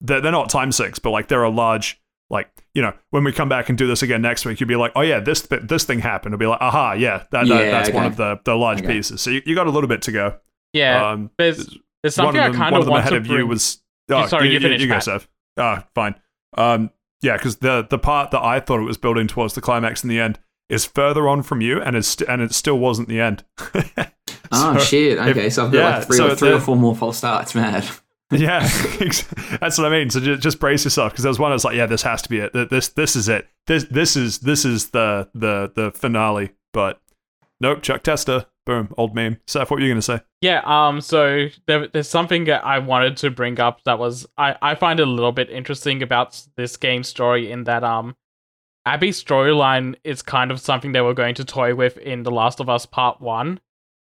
[0.00, 2.00] they're, they're not time sinks, but like there are large.
[2.28, 4.74] Like you know, when we come back and do this again next week, you'll be
[4.74, 7.46] like, "Oh yeah, this th- this thing happened." It'll be like, "Aha, yeah, that, that-
[7.46, 8.88] Yeah, that's one of the the large Okay.
[8.94, 10.36] pieces." So you, you got a little bit to go.
[10.72, 11.58] Yeah, um, there's
[12.02, 13.38] there's one something of I them, kind one of them want ahead to of bring.
[13.38, 13.80] you was.
[14.10, 15.28] Oh, sorry, you finish, You go, Seth.
[15.56, 16.14] Ah, fine.
[16.56, 16.90] Um,
[17.22, 20.08] yeah, because the the part that I thought it was building towards the climax in
[20.08, 20.38] the end
[20.68, 23.44] is further on from you, and it's st- and it still wasn't the end.
[24.52, 26.60] oh So, shit, if- okay, so I've got yeah, like three, so or, three or
[26.60, 27.84] four more false starts, mad.
[28.30, 28.60] yeah,
[29.60, 30.10] that's what I mean.
[30.10, 32.28] So just, just brace yourself because there was one that's like, yeah, this has to
[32.28, 32.52] be it.
[32.52, 33.46] This this is it.
[33.66, 36.50] This this is this is the the the finale.
[36.72, 37.00] But
[37.60, 38.46] nope, Chuck Testa.
[38.66, 39.38] Boom, old meme.
[39.46, 40.20] Seth, what were you gonna say?
[40.40, 44.56] Yeah, um, so there, there's something that I wanted to bring up that was I,
[44.60, 48.16] I find a little bit interesting about this game story in that um
[48.84, 52.58] Abby's storyline is kind of something they were going to toy with in The Last
[52.58, 53.60] of Us Part One,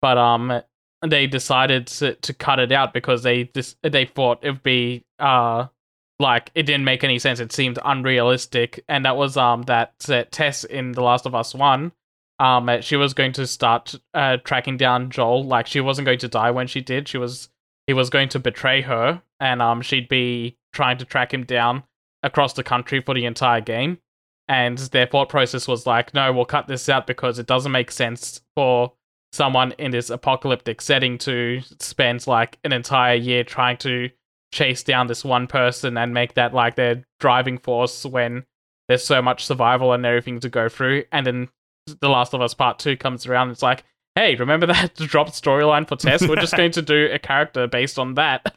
[0.02, 0.62] but um
[1.06, 5.68] they decided to, to cut it out because they dis- they thought it'd be uh
[6.18, 7.42] like it didn't make any sense.
[7.42, 11.54] It seemed unrealistic, and that was um that uh, Tess in The Last of Us
[11.54, 11.92] One
[12.40, 15.44] um uh, she was going to start uh tracking down Joel.
[15.44, 17.08] Like she wasn't going to die when she did.
[17.08, 17.50] She was
[17.88, 19.22] he was going to betray her.
[19.40, 21.84] And um she'd be trying to track him down
[22.24, 24.00] across the country for the entire game.
[24.48, 27.92] And their thought process was like no we'll cut this out because it doesn't make
[27.92, 28.94] sense for
[29.32, 34.10] someone in this apocalyptic setting to spend like an entire year trying to
[34.54, 38.46] chase down this one person and make that like their driving force when
[38.88, 41.04] there's so much survival and everything to go through.
[41.12, 41.50] And then
[41.86, 43.84] the Last of Us Part 2 comes around, it's like,
[44.16, 46.28] hey, remember that dropped storyline for Tess?
[46.28, 48.56] We're just going to do a character based on that.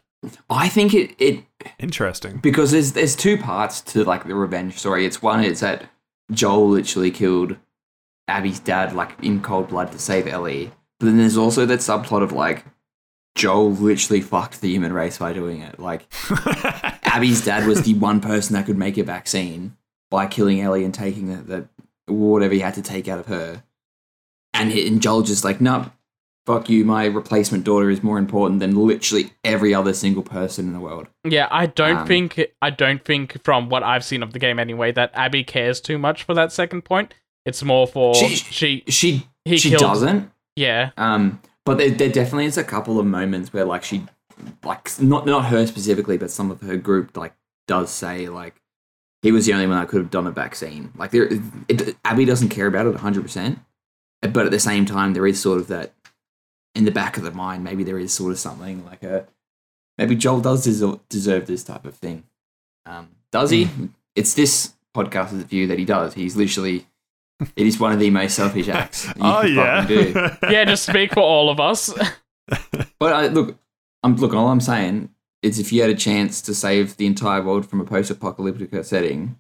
[0.51, 1.45] I think it, it
[1.79, 2.39] Interesting.
[2.39, 5.07] because there's there's two parts to like the revenge story.
[5.07, 5.85] It's one is that
[6.33, 7.57] Joel literally killed
[8.27, 10.73] Abby's dad like in cold blood to save Ellie.
[10.99, 12.65] But then there's also that subplot of like
[13.37, 15.79] Joel literally fucked the human race by doing it.
[15.79, 16.13] Like
[17.05, 19.77] Abby's dad was the one person that could make a vaccine
[20.11, 21.69] by killing Ellie and taking the, the
[22.11, 23.63] whatever he had to take out of her.
[24.55, 25.91] And, he, and Joel just like, no,
[26.47, 26.85] fuck you.
[26.85, 31.09] My replacement daughter is more important than literally every other single person in the world.
[31.25, 34.59] yeah, I don't Um, think I don't think from what I've seen of the game
[34.59, 37.15] anyway that Abby cares too much for that second point.
[37.45, 40.31] It's more for She- she, She he she killed doesn't.
[40.57, 40.91] yeah.
[40.97, 44.05] Um, but there, there definitely is a couple of moments where like she
[44.65, 47.35] like not not her specifically, but some of her group like
[47.67, 48.55] does say like
[49.23, 50.93] he was the only one that could have done a vaccine.
[50.97, 51.29] Like there,
[51.69, 53.59] it, Abby doesn't care about it 100, percent
[54.21, 55.93] but at the same time, there is sort of that
[56.75, 57.63] in the back of the mind.
[57.65, 59.27] Maybe there is sort of something like a
[59.97, 62.25] maybe Joel does deserve, deserve this type of thing.
[62.85, 63.69] Um, does he?
[64.17, 66.15] It's this podcast's view that he does.
[66.15, 66.87] He's literally.
[67.55, 69.07] It is one of the most selfish acts.
[69.07, 69.87] you oh yeah.
[69.87, 70.13] do.
[70.51, 71.93] yeah, just speak for all of us.
[72.99, 73.57] But I, look,
[74.03, 74.35] I'm look.
[74.35, 75.11] All I'm saying
[75.43, 79.37] is, if you had a chance to save the entire world from a post-apocalyptic setting,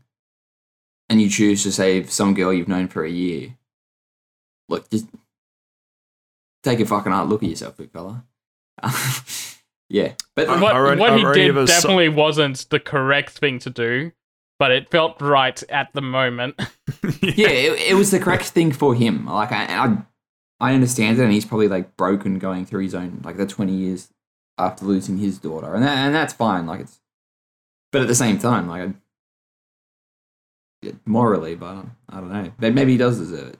[1.09, 3.57] and you choose to save some girl you've known for a year,
[4.69, 5.07] look, just
[6.63, 8.25] take a fucking hard look at yourself, big fella.
[9.89, 13.39] yeah, but I'm- what already- what he did have a so- definitely wasn't the correct
[13.39, 14.13] thing to do,
[14.59, 16.55] but it felt right at the moment.
[17.23, 19.27] yeah, it, it was the correct thing for him.
[19.27, 19.97] Like I, I,
[20.61, 23.75] I understand it, and he's probably like broken going through his own like the twenty
[23.75, 24.09] years
[24.59, 26.66] after losing his daughter, and that, and that's fine.
[26.66, 27.01] Like it's,
[27.92, 28.90] but at the same time, like
[30.85, 32.53] I, morally, but um, I don't know.
[32.59, 33.59] But maybe he does deserve it.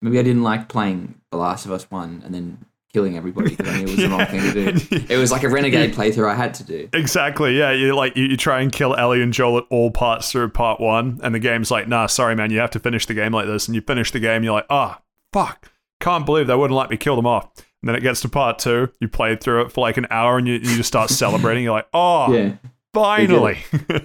[0.00, 3.68] Maybe I didn't like playing The Last of Us One and then killing everybody because
[3.68, 5.06] I knew it was the wrong thing to do.
[5.08, 6.88] It was like a renegade playthrough I had to do.
[6.92, 7.56] Exactly.
[7.56, 10.50] Yeah, you like you, you try and kill Ellie and Joel at all parts through
[10.50, 13.32] part one, and the game's like, nah, sorry, man, you have to finish the game
[13.32, 13.66] like this.
[13.66, 15.00] And you finish the game, you're like, ah,
[15.32, 17.50] fuck, can't believe they wouldn't let me kill them off.
[17.82, 20.38] And then it gets to part two, you played through it for like an hour,
[20.38, 21.64] and you, you just start celebrating.
[21.64, 22.52] You're like, oh, Yeah.
[22.94, 23.58] finally.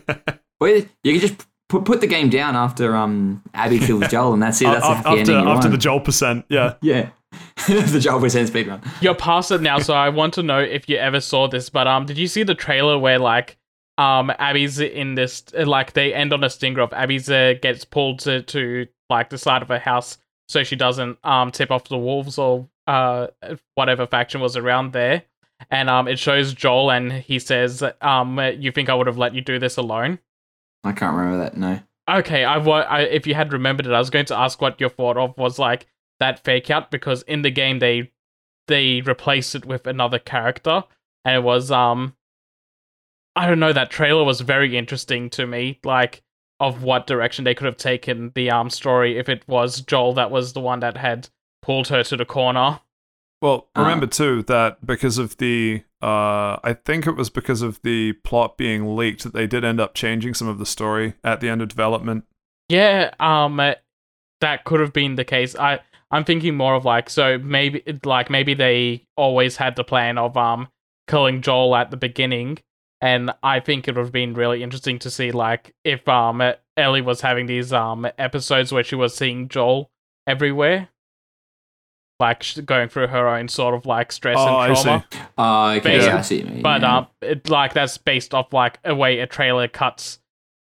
[0.59, 4.41] Well, you can just put put the game down after um Abby kills Joel, and
[4.41, 4.65] that's it.
[4.65, 5.47] That's a after happy ending.
[5.47, 6.73] after the Joel percent, yeah.
[6.81, 7.09] Yeah.
[7.67, 8.83] the Joel percent speedrun.
[8.99, 11.69] You're past it now, so I want to know if you ever saw this.
[11.69, 13.57] But um, did you see the trailer where like
[13.99, 18.17] um Abby's in this like they end on a stinger of Abby's uh, gets pulled
[18.21, 21.97] to to like the side of her house so she doesn't um tip off the
[21.99, 23.27] wolves or uh
[23.75, 25.23] whatever faction was around there.
[25.71, 29.33] And um, it shows Joel, and he says, "Um, you think I would have let
[29.33, 30.19] you do this alone?"
[30.83, 31.57] I can't remember that.
[31.57, 31.79] No.
[32.09, 34.89] Okay, I, I if you had remembered it, I was going to ask what your
[34.89, 35.87] thought of was like
[36.19, 38.11] that fake out because in the game they
[38.67, 40.83] they replaced it with another character
[41.23, 42.15] and it was um
[43.35, 46.23] I don't know that trailer was very interesting to me like
[46.59, 50.31] of what direction they could have taken the um story if it was Joel that
[50.31, 51.29] was the one that had
[51.67, 52.79] pulled her to the corner.
[53.41, 53.81] Well, Uh.
[53.81, 58.57] remember too that because of the, uh, I think it was because of the plot
[58.57, 61.61] being leaked that they did end up changing some of the story at the end
[61.61, 62.23] of development.
[62.69, 63.73] Yeah, um, uh,
[64.41, 65.55] that could have been the case.
[65.55, 70.17] I I'm thinking more of like so maybe like maybe they always had the plan
[70.17, 70.69] of um
[71.07, 72.59] killing Joel at the beginning,
[73.01, 76.41] and I think it would have been really interesting to see like if um
[76.77, 79.89] Ellie was having these um episodes where she was seeing Joel
[80.25, 80.89] everywhere,
[82.19, 84.83] like going through her own sort of like stress Oh, I and see.
[84.83, 85.05] trauma.
[85.37, 85.79] Oh, okay.
[85.81, 86.61] Basically- Yeah, I see what mean.
[86.63, 86.97] But yeah.
[86.97, 90.19] um, it like that's based off like a way a trailer cuts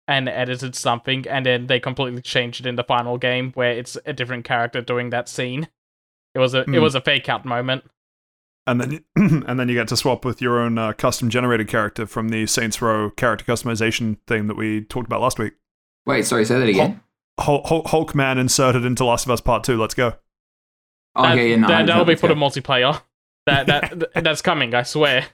[0.09, 3.97] and edited something, and then they completely changed it in the final game where it's
[4.07, 5.69] a different character doing that scene.
[6.35, 6.81] It was a it Hmm.
[6.83, 7.85] was a fake out moment.
[8.69, 9.05] and then
[9.47, 12.47] and then you get to swap with your own uh, custom generated character from the
[12.47, 15.55] Saints Row character customization thing that we talked about last week.
[16.05, 17.01] Wait, sorry, say that again.
[17.40, 19.77] Hulk, Hulk, Hulk man inserted into Last of Us Part Two.
[19.77, 20.14] Let's go.
[21.16, 23.00] Oh, That, okay, yeah, no, that, will be this for the multiplayer.
[23.46, 24.74] That that that's coming.
[24.74, 25.24] I swear.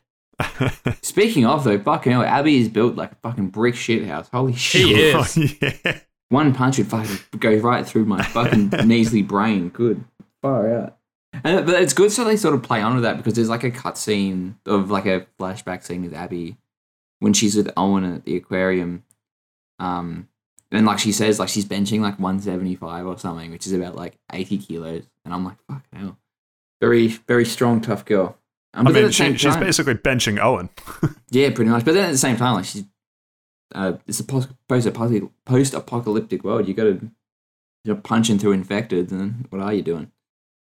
[1.02, 4.28] Speaking of though, fucking hell, Abby is built like a fucking brick shit house.
[4.30, 4.82] Holy shit!
[4.82, 5.62] She is.
[5.84, 5.98] yeah.
[6.28, 9.70] One punch would fucking go right through my fucking measly brain.
[9.70, 10.04] Good,
[10.42, 10.98] far out.
[11.44, 13.64] And but it's good so they sort of play on with that because there's like
[13.64, 16.58] a cutscene of like a flashback scene with Abby
[17.20, 19.04] when she's with Owen at the aquarium.
[19.78, 20.28] Um,
[20.70, 24.18] and like she says, like she's benching like 175 or something, which is about like
[24.32, 25.04] 80 kilos.
[25.24, 26.18] And I'm like, fuck hell,
[26.80, 28.36] very very strong, tough girl.
[28.74, 30.70] Um, I mean, at the she, she's time- basically benching Owen.
[31.30, 31.84] yeah, pretty much.
[31.84, 32.84] But then at the same time, like she's,
[33.74, 34.86] uh, it's a post post
[35.74, 36.66] apocalyptic world.
[36.68, 37.10] You got to
[37.84, 40.10] you're punching through infected, and what are you doing?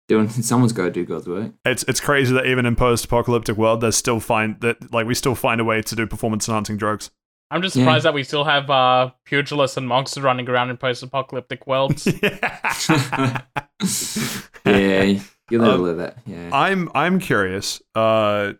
[0.07, 1.51] Doing someone's got to do God's work.
[1.65, 5.35] It's it's crazy that even in post-apocalyptic world, there's still find that like we still
[5.35, 7.11] find a way to do performance-enhancing drugs.
[7.51, 7.83] I'm just Yeah.
[7.83, 12.07] surprised that we still have uh pugilists and monks running around in post-apocalyptic worlds.
[12.23, 13.41] yeah,
[14.65, 16.17] you live Um, live that.
[16.25, 17.81] Yeah, I'm I'm curious.
[17.95, 18.53] Uh,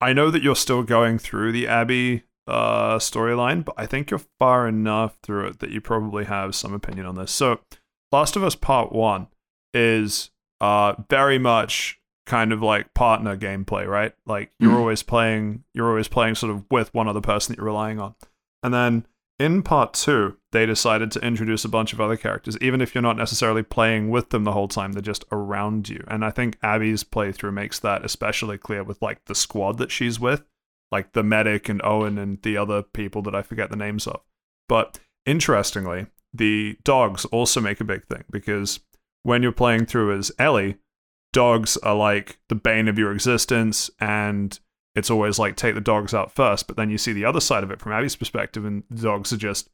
[0.00, 4.20] I know that you're still going through the Abby uh storyline, but I think you're
[4.38, 7.30] far enough through it that you probably have some opinion on this.
[7.32, 7.60] So,
[8.12, 9.28] Last of Us Part One
[9.72, 14.12] is uh very much kind of like partner gameplay, right?
[14.26, 14.78] Like you're Mm.
[14.78, 18.14] always playing, you're always playing sort of with one other person that you're relying on,
[18.62, 19.06] and then.
[19.38, 23.02] In part two, they decided to introduce a bunch of other characters, even if you're
[23.02, 26.04] not necessarily playing with them the whole time, they're just around you.
[26.06, 30.20] And I think Abby's playthrough makes that especially clear with like the squad that she's
[30.20, 30.44] with.
[30.94, 34.20] like the medic and Owen and the other people that I forget the names of.
[34.68, 38.78] But interestingly, the dogs also make a big thing because
[39.24, 40.76] when you're playing through as Ellie,
[41.32, 44.60] dogs are like the bane of your existence and
[44.94, 47.62] it's always like take the dogs out first but then you see the other side
[47.64, 49.68] of it from abby's perspective and the dogs are just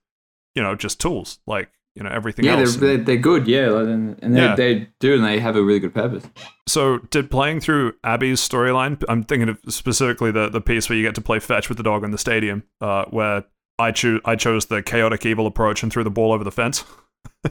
[0.55, 3.49] you know just tools like you know everything Yeah, else they're, they're, they're good.
[3.49, 4.55] Yeah, and, and they, Yeah.
[4.55, 6.25] they do, and they have a really good purpose.
[6.69, 11.05] so did playing through abby's storyline i'm thinking of specifically the, the piece where you
[11.05, 13.45] get to play fetch with the dog in the stadium uh, where
[13.79, 16.85] I, cho- I chose the chaotic evil approach and threw the ball over the fence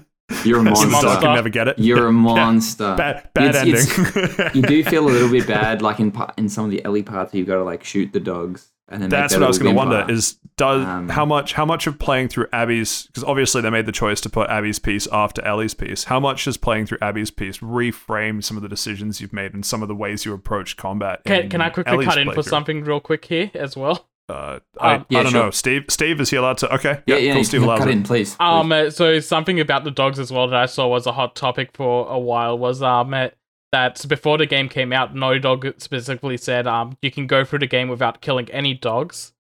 [0.46, 1.02] You're a so the monster.
[1.08, 2.96] dog can never get it You're a monster.
[2.96, 6.50] bad, bad It's- ending you do feel a little bit bad, like in pa- in
[6.50, 9.34] some of the Ellie parts, you've got to like shoot the dogs, and then That's
[9.34, 12.28] what I was going to wonder is does Um, how much how much of playing
[12.28, 16.04] through Abby's because obviously they made the choice to put Abby's piece after Ellie's piece.
[16.06, 19.66] How much does playing through Abby's piece reframe some of the decisions you've made and
[19.66, 21.22] some of the ways you approach combat?
[21.26, 22.50] Can, can I quickly Ellie's cut in for playthrough?
[22.50, 24.09] something real quick here as well?
[24.30, 25.44] Uh, I, Um, Yeah, I don't sure.
[25.46, 25.52] know.
[25.52, 26.74] Steve Steve is he allowed to?
[26.76, 27.34] Okay, yeah, yeah, yeah.
[27.34, 27.44] cool.
[27.44, 27.90] Steve cut allows it.
[27.90, 28.36] in, please.
[28.36, 28.38] please.
[28.40, 31.36] Um, uh, so something about the dogs as well that I saw was a hot
[31.36, 33.30] topic for a while was um uh,
[33.72, 37.60] that before the game came out, Naughty Dog specifically said um you can go through
[37.60, 39.34] the game without killing any dogs,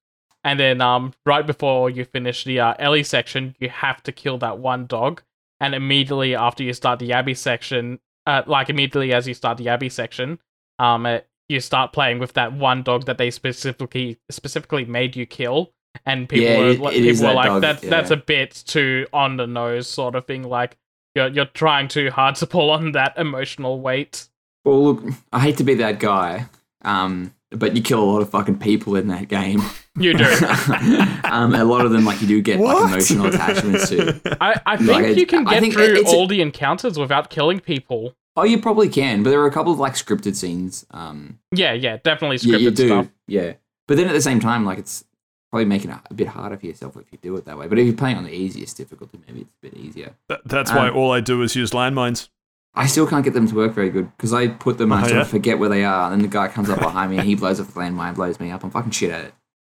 [0.43, 4.37] and then um right before you finish the uh, Ellie section, you have to kill
[4.39, 5.21] that one dog,
[5.59, 9.69] and immediately after you start the Abby section, uh, like immediately as you start the
[9.69, 10.39] Abby section,
[10.77, 11.19] um uh,
[11.49, 15.71] you start playing with that one dog that they specifically specifically made you kill.
[16.05, 18.63] And people Yeah, were, it- like- people were that like, dog, "That's that's a bit
[18.67, 20.43] too on the nose sort of thing.
[20.43, 20.77] Like
[21.15, 24.27] you're you're trying too hard to pull on that emotional weight.
[24.63, 26.45] Well, look, I hate to be that guy,
[26.83, 29.61] um, but you kill a lot of fucking people in that game.
[29.97, 30.23] You do.
[31.23, 32.75] um, a lot of them, like you do get What?
[32.83, 34.21] like emotional attachments to.
[34.41, 36.41] I, I think Like, you it- can I get think through it's a- all the
[36.41, 38.15] encounters without killing people.
[38.35, 40.85] Oh, you probably can, but there are a couple of like scripted scenes.
[40.91, 43.07] Um, Yeah, yeah, definitely yeah, scripted you do, stuff.
[43.27, 43.53] yeah.
[43.87, 45.03] But then at the same time, like it's
[45.51, 47.67] probably making it a bit harder for yourself if you do it that way.
[47.67, 50.13] But if you're playing on the easiest difficulty, maybe it's a bit easier.
[50.29, 52.29] That- that's why Um, all I do is use landmines.
[52.75, 55.03] I still can't get them to work very good because I put them and I
[55.03, 55.21] Oh, sort yeah?
[55.23, 57.33] of forget where they are, and then the guy comes up behind me and he
[57.35, 58.63] blows up the landmine, blows me up.
[58.63, 59.25] I'm fucking shit at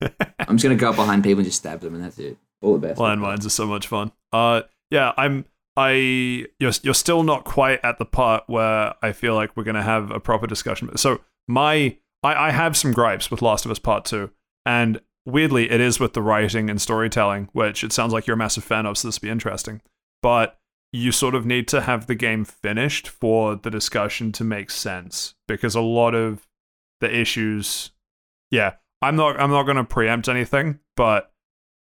[0.02, 0.16] it.
[0.48, 2.38] I'm just gonna go up behind people and just stab them, and that's it.
[2.62, 3.00] All the best.
[3.00, 4.12] Landmines are so much fun.
[4.32, 5.46] Uh, yeah, I'm.
[5.76, 9.84] I you're you're still not quite at the part where I feel like we're gonna
[9.84, 10.96] have a proper discussion.
[10.98, 14.32] So my I, I have some gripes with Last of Us Part Two,
[14.66, 18.38] and weirdly, it is with the writing and storytelling, which it sounds like you're a
[18.38, 18.98] massive fan of.
[18.98, 19.82] So this will be interesting.
[20.22, 20.60] But
[20.94, 25.34] you sort of need to have the game finished for the discussion to make sense
[25.48, 26.48] because a lot of
[27.02, 27.92] the issues
[28.52, 31.33] yeah i'm not i'm not going to preempt anything but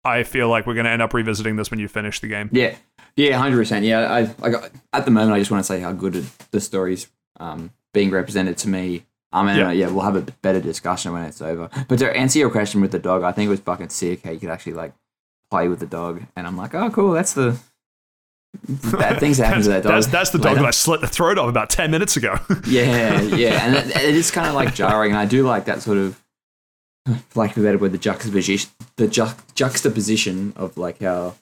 [0.05, 2.49] i feel like we're going to end up revisiting this when you finish the game
[2.53, 2.75] Yeah,
[3.17, 3.85] yeah, hundred percent.
[3.85, 6.61] Yeah, I I got, at the moment, I just want to say how good the
[6.61, 7.07] story's
[7.39, 9.05] um, being represented to me.
[9.33, 9.71] Um, and Yeah.
[9.71, 9.87] yeah.
[9.87, 11.69] yeah, we'll have a better discussion when it's over.
[11.89, 14.31] But to answer your question with the dog, I think it was fucking sick how
[14.33, 14.95] you could actually like
[15.51, 17.57] play with the dog, and I'm like, oh, cool, that's the
[18.99, 19.93] bad things that happen to that dog.
[19.93, 20.61] that's, that's the dog later.
[20.63, 24.15] that i slit the throat of about 10 minutes ago Yeah, yeah, and it, it
[24.15, 26.21] is kind of like jarring, and I do like that sort of,
[27.07, 31.35] for lack of a better word, the juxtaposition, the ju- juxtaposition of like how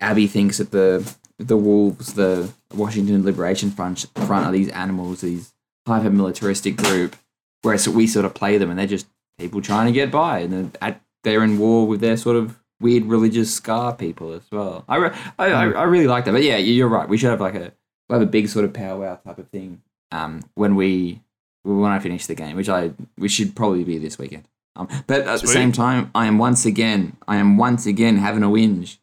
[0.00, 5.52] Abby thinks that the the wolves, the Washington Liberation Front, front are these animals, these
[5.86, 7.16] hyper militaristic group,
[7.62, 9.06] whereas we sort of play them, and they're just
[9.38, 12.58] people trying to get by, and they're, at, they're in war with their sort of
[12.80, 14.84] weird religious scar people as well.
[14.88, 17.08] I, re- I, I, I really like that, but yeah, you're right.
[17.08, 17.72] We should have like a
[18.08, 21.20] we'll have a big sort of powwow type of thing um, when we
[21.64, 24.48] when I finish the game, which I we should probably be this weekend.
[24.74, 25.46] Um, but at Sweet.
[25.48, 28.98] the same time, I am once again I am once again having a whinge.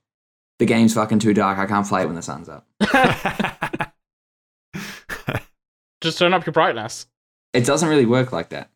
[0.58, 1.58] The game's fucking too dark.
[1.58, 2.66] I can't play it when the sun's up.
[6.02, 7.08] Just turn up your brightness.
[7.54, 8.70] It doesn't really work like that.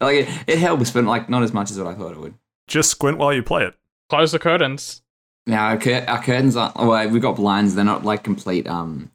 [0.00, 2.34] Like it, it helps, but like not as much as what I thought it would.
[2.66, 3.74] just squint while you play it
[4.10, 5.02] Close the curtains.
[5.46, 7.74] Now our, cur- our curtains are well, we've got blinds.
[7.74, 9.10] They're not like complete um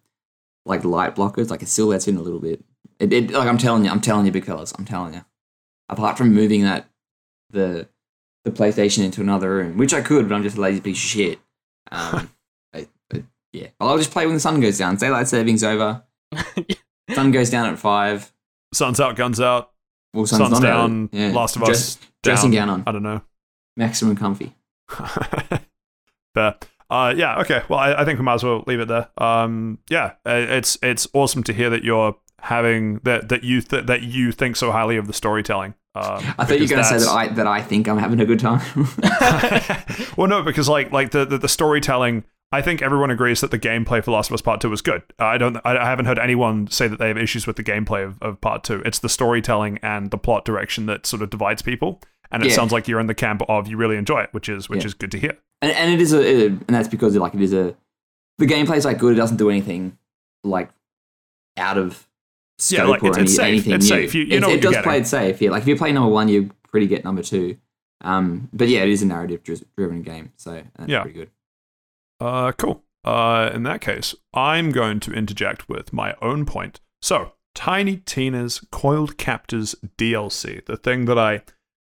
[0.66, 1.50] like light blockers.
[1.50, 2.64] Like it still lets in a little bit.
[3.00, 5.26] It, it like I'm telling you, I'm telling you because I'm telling you.
[5.92, 6.88] Apart from moving that
[7.52, 7.88] the
[8.46, 11.02] the PlayStation into another room, which I could, but I'm just a lazy piece of
[11.04, 11.40] shit.
[11.92, 12.32] Um,
[12.74, 13.24] I, I-
[13.54, 14.96] yeah, well, I'll just play when the sun goes down.
[14.96, 16.02] Daylight savings over.
[17.14, 18.32] sun goes down at five.
[18.74, 19.72] sun's out guns out
[20.14, 20.62] Well, sun's, Sun's out.
[20.62, 21.32] down, Yeah.
[21.34, 22.68] Last of Dress- Us dressing down.
[22.68, 23.22] gown on, i don't know
[23.76, 24.56] maximum comfy.
[26.34, 26.56] Fair.
[26.90, 27.40] Uh, yeah.
[27.42, 27.62] Okay.
[27.70, 29.10] Well, I, I think we might as well leave it there.
[29.18, 30.14] Um, yeah.
[30.26, 34.56] It's it's awesome to hear that you're having that that you th- that you think
[34.56, 35.74] so highly of the storytelling.
[35.94, 36.04] Um,
[36.38, 38.26] I thought you were going to say that I that I think I'm having a
[38.26, 38.62] good time.
[40.18, 42.24] well, no, because like like the, the the storytelling.
[42.54, 45.04] I think everyone agrees that the gameplay for Last of Us Part Two was good.
[45.20, 45.56] I don't.
[45.64, 48.42] I, I haven't heard anyone say that they have issues with the gameplay of, of
[48.42, 48.82] Part Two.
[48.86, 52.02] It's the storytelling and the plot direction that sort of divides people.
[52.30, 52.56] and it Yeah.
[52.56, 54.88] sounds like you're in the camp of you really enjoy it, which is which Yeah.
[54.88, 55.38] is good to hear.
[55.62, 57.74] and, and it is a, it- and that's because like it is a
[58.38, 59.14] the gameplay is like good.
[59.14, 59.98] It doesn't do anything
[60.44, 60.70] like
[61.58, 62.06] out of
[62.62, 63.46] scope Yeah, like, or it's- any, it's safe.
[63.48, 63.90] anything It's new.
[63.90, 64.16] safe.
[64.16, 64.84] You- you It- know it, does getting.
[64.84, 65.42] play it safe.
[65.42, 67.58] Yeah, like if you play number one, you pretty get number two.
[68.04, 71.02] Um, but yeah, it is a narrative-driven game, so that's Yeah.
[71.04, 71.30] pretty good.
[72.20, 72.84] Uh, cool.
[73.04, 76.80] Uh, in that case, I'm going to interject with my own point.
[77.02, 81.42] So, Tiny Tina's Coiled Captors DLC, the thing that I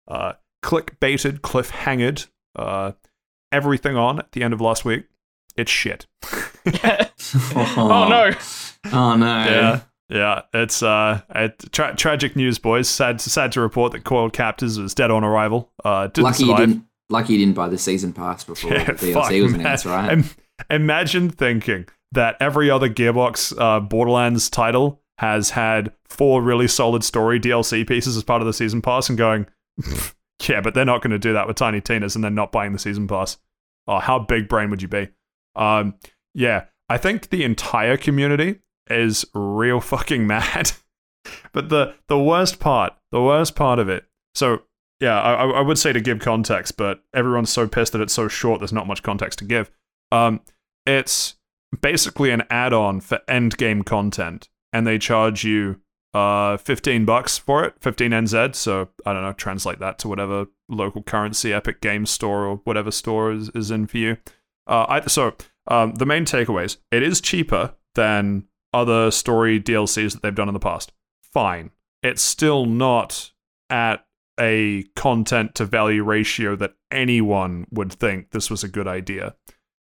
[0.07, 2.93] uh, clickbaited, cliffhangered uh,
[3.51, 5.05] everything on at the end of last week,
[5.55, 6.05] it's shit.
[6.75, 8.31] oh no.
[8.93, 9.25] Oh no!
[9.25, 10.41] Yeah, yeah.
[10.53, 12.87] It's uh, it, tra- tragic news, boys.
[12.87, 15.71] Sad, sad to report that Coiled Captors was dead on arrival.
[15.83, 16.85] Uh, didn't lucky you didn't.
[17.09, 20.11] Lucky you didn't buy the season pass before Yeah, the DLC fuck, was announced, right?
[20.11, 20.25] Im-
[20.69, 27.39] imagine thinking that every other Gearbox uh, Borderlands title has had four really solid story
[27.39, 29.47] DLC pieces as part of the season pass, and going,
[30.47, 32.73] yeah, but they're not going to do that with Tiny Tina's, and then not buying
[32.73, 33.37] the season pass.
[33.87, 35.07] Oh, how big brain would you be?
[35.55, 35.95] Um,
[36.33, 38.59] yeah, I think the entire community
[38.89, 40.71] is real fucking mad.
[41.51, 44.05] but the the worst part, the worst part of it.
[44.35, 44.61] So
[44.99, 48.27] yeah, I, I would say to give context, but everyone's so pissed that it's so
[48.27, 48.59] short.
[48.59, 49.69] There's not much context to give.
[50.11, 50.41] Um,
[50.85, 51.35] it's
[51.81, 55.81] basically an add-on for end game content, and they charge you
[56.13, 58.55] uh 15 bucks for it, 15 NZ.
[58.55, 62.91] So I don't know, translate that to whatever local currency Epic Games Store or whatever
[62.91, 64.17] store is, is in for you.
[64.65, 65.33] Uh, I, so
[65.67, 68.45] um, the main takeaways: it is cheaper than
[68.77, 70.91] other story DLCs that they've done in the past.
[71.33, 71.71] Fine,
[72.03, 73.31] it's still not
[73.69, 74.05] at
[74.39, 79.35] a content to value ratio that anyone would think this was a good idea.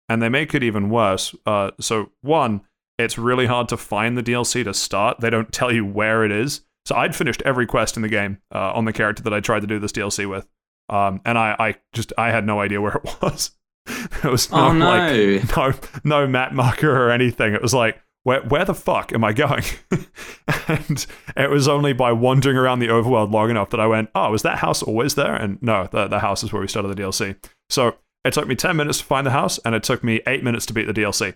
[0.09, 1.35] And they make it even worse.
[1.47, 2.63] Uh, so, one,
[2.99, 5.21] it's really hard to find the DLC to start.
[5.21, 6.63] They don't tell you where it is.
[6.85, 9.61] So, I'd finished every quest in the game uh, on the character that I tried
[9.61, 10.49] to do this DLC with.
[10.89, 13.53] Um, and I, I just, I had no idea where it was.
[13.87, 15.71] it was oh no, like, no!
[15.71, 15.75] no
[16.05, 17.55] no map marker or anything.
[17.55, 19.65] It was like, where where the fuck am I going?
[20.69, 21.07] and
[21.37, 24.43] it was only by wandering around the overworld long enough that I went, oh, was
[24.43, 25.35] that house always there?
[25.35, 27.37] And no, the, the house is where we started the DLC.
[27.69, 30.45] So it took me 10 minutes to find the house, and it took me 8
[30.45, 31.35] minutes to beat the DLC.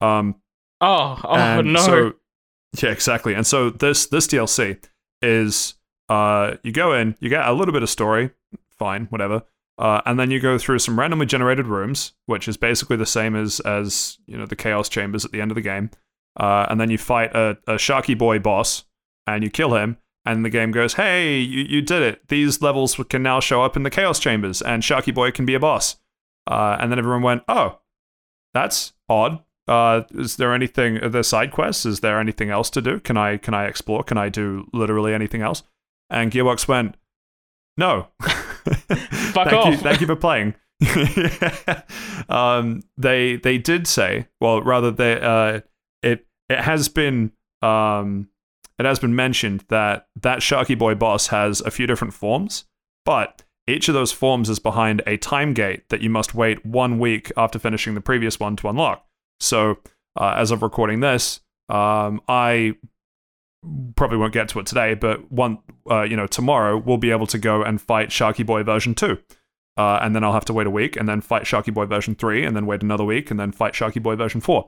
[0.00, 0.36] Um,
[0.80, 1.80] Oh, oh no.
[1.80, 2.12] So,
[2.82, 3.34] yeah, exactly.
[3.34, 4.82] And so this this DLC
[5.22, 5.74] is
[6.08, 8.30] uh, you go in, you get a little bit of story,
[8.70, 9.42] fine, whatever,
[9.78, 13.34] uh, and then you go through some randomly generated rooms, which is basically the same
[13.34, 15.90] as as you know the chaos chambers at the end of the game.
[16.36, 18.84] Uh, and then you fight a, a Sharky Boy boss,
[19.26, 19.96] and you kill him.
[20.24, 22.28] And the game goes, "Hey, you, you did it!
[22.28, 25.54] These levels can now show up in the Chaos Chambers, and Sharky Boy can be
[25.54, 25.96] a boss."
[26.48, 27.78] Uh, and then everyone went, "Oh,
[28.52, 29.42] that's odd.
[29.68, 30.98] Uh, is there anything?
[30.98, 31.86] Are there side quests?
[31.86, 32.98] Is there anything else to do?
[33.00, 34.02] Can I can I explore?
[34.02, 35.62] Can I do literally anything else?"
[36.10, 36.96] And Gearbox went,
[37.76, 40.54] "No, Fuck thank You, off." thank you for playing."
[42.28, 45.60] um, they they did say, well, rather they uh,
[46.02, 47.32] it it has been
[47.62, 48.28] um,
[48.78, 52.64] it has been mentioned that that Sharky Boy boss has a few different forms,
[53.04, 56.98] but each of those forms is behind a time gate that you must wait one
[56.98, 59.04] week after finishing the previous one to unlock.
[59.40, 59.78] So,
[60.18, 62.76] uh, as of recording this, um, I
[63.96, 65.58] probably won't get to it today, but one,
[65.90, 69.18] uh, you know, tomorrow we'll be able to go and fight Sharky Boy version two.
[69.76, 72.14] Uh, and then I'll have to wait a week and then fight Sharky Boy version
[72.14, 74.66] 3 and then wait another week and then fight Sharky Boy version 4.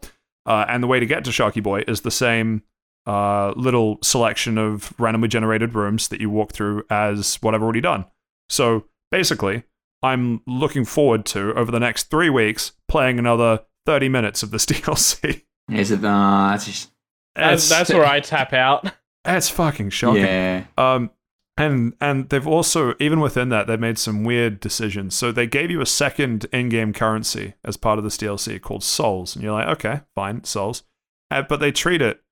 [0.49, 2.63] Uh, and the way to get to Sharky Boy is the same
[3.07, 7.83] uh, little selection of randomly generated rooms that you walk through as what I've already
[7.83, 8.07] done.
[8.49, 9.65] So basically,
[10.03, 14.65] I'm looking forward to, over the next three weeks, playing another 30 minutes of this
[14.67, 15.43] DLC.
[15.71, 15.99] Is it?
[15.99, 16.91] Uh, that's just,
[17.35, 18.91] that's, it's, that's where I tap out.
[19.27, 20.25] it's fucking shocking.
[20.25, 20.65] yeah.
[20.79, 21.11] Um,
[21.59, 25.15] and and they've also even within that they've made some weird decisions.
[25.15, 29.35] So they gave you a second in-game currency as part of this DLC called Souls,
[29.35, 30.85] and you're like, okay, fine, Souls,
[31.31, 32.23] uh, but they treat it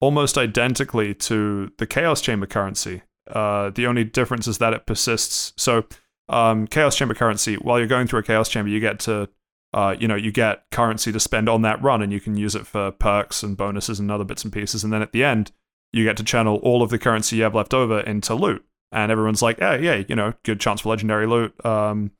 [0.00, 3.02] almost identically to the Chaos Chamber currency.
[3.28, 5.52] Uh, the only difference is that it persists.
[5.56, 5.84] So
[6.28, 9.28] um, Chaos Chamber currency, while you're going through a Chaos Chamber, you get to
[9.74, 12.54] uh, you know, you get currency to spend on that run, and you can use
[12.54, 14.84] it for perks and bonuses and other bits and pieces.
[14.84, 15.52] And then at the end,
[15.92, 18.64] you get to channel all of the currency you have left over into loot.
[18.92, 21.52] And everyone's like, yeah, yeah, you know, good chance for legendary loot.
[21.64, 22.12] Um,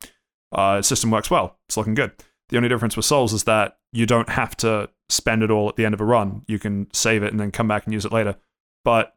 [0.52, 1.58] uh, system works well.
[1.68, 2.12] It's looking good.
[2.48, 5.76] The only difference with Souls is that you don't have to spend it all at
[5.76, 6.42] the end of a run.
[6.46, 8.36] You can save it and then come back and use it later.
[8.84, 9.14] But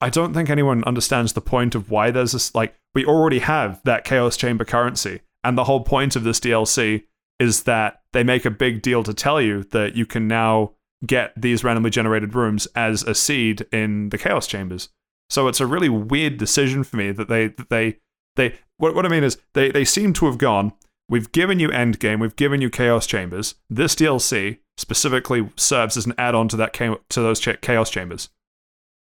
[0.00, 2.54] I don't think anyone understands the point of why there's this.
[2.54, 5.20] Like, we already have that Chaos Chamber currency.
[5.44, 7.04] And the whole point of this DLC
[7.38, 10.72] is that they make a big deal to tell you that you can now
[11.06, 14.88] get these randomly generated rooms as a seed in the Chaos Chambers.
[15.30, 17.98] So it's a really weird decision for me that they that they
[18.36, 20.72] they what what I mean is they they seem to have gone.
[21.08, 22.20] We've given you Endgame.
[22.20, 23.54] We've given you Chaos Chambers.
[23.70, 28.30] This DLC specifically serves as an add-on to that to those Chaos Chambers,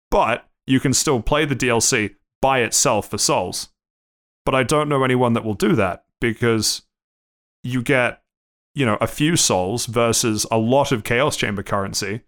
[0.09, 3.69] but you can still play the DLC by itself for Souls.
[4.45, 6.83] But I don't know anyone that will do that because
[7.63, 8.21] you get
[8.75, 12.21] you know a few Souls versus a lot of Chaos Chamber currency,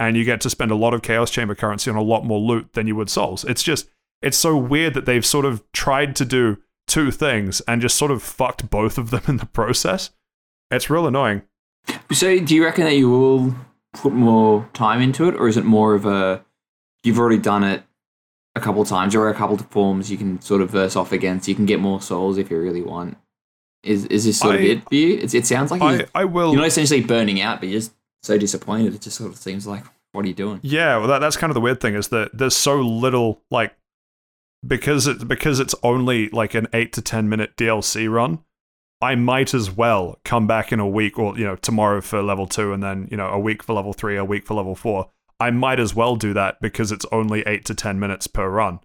[0.00, 2.40] and you get to spend a lot of Chaos Chamber currency on a lot more
[2.40, 3.44] loot than you would Souls.
[3.44, 3.88] It's just
[4.22, 6.56] it's so weird that they've sort of tried to do
[6.88, 10.10] two things and just sort of fucked both of them in the process.
[10.70, 11.42] It's real annoying.
[12.12, 13.54] So, do you reckon that you will
[13.92, 16.44] put more time into it, or is it more of a
[17.04, 17.82] you've already done it
[18.54, 21.46] a couple times, or a couple of forms you can sort of verse off against?
[21.46, 23.18] You can get more souls if you really want.
[23.82, 25.18] Is is this sort of it for you?
[25.18, 26.52] It's, it sounds like I, you, I will.
[26.52, 27.92] you're not essentially burning out, but you're just
[28.22, 28.94] so disappointed.
[28.94, 30.60] It just sort of seems like, what are you doing?
[30.62, 33.74] Yeah, well, that, that's kind of the weird thing is that there's so little like
[34.66, 38.40] because it because it's only like an eight to ten minute DLC run.
[39.02, 42.46] I might as well come back in a week or you know tomorrow for level
[42.46, 45.10] two and then you know a week for level three, a week for level four.
[45.38, 48.80] I might as well do that because it's only eight to ten minutes per run.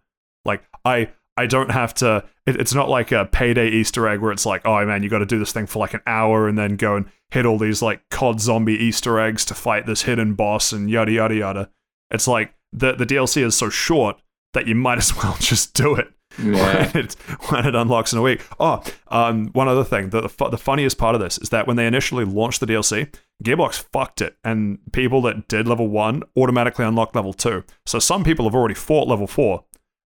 [0.45, 2.23] Like I I don't have to.
[2.45, 5.19] It, it's not like a payday Easter egg where it's like, oh man, you got
[5.19, 7.81] to do this thing for like an hour and then go and hit all these
[7.81, 11.69] like COD zombie Easter eggs to fight this hidden boss and yada yada yada.
[12.11, 14.17] It's like the the DLC is so short
[14.53, 16.07] that you might as well just do it
[16.41, 16.89] Yeah.
[16.93, 17.13] when, it,
[17.49, 18.41] when it unlocks in a week.
[18.59, 20.09] Oh, um, one other thing.
[20.11, 22.65] The, the, fu- the funniest part of this is that when they initially launched the
[22.65, 23.13] DLC,
[23.43, 27.63] Gearbox fucked it, and people that did level one automatically unlocked level two.
[27.85, 29.65] So some people have already fought level four,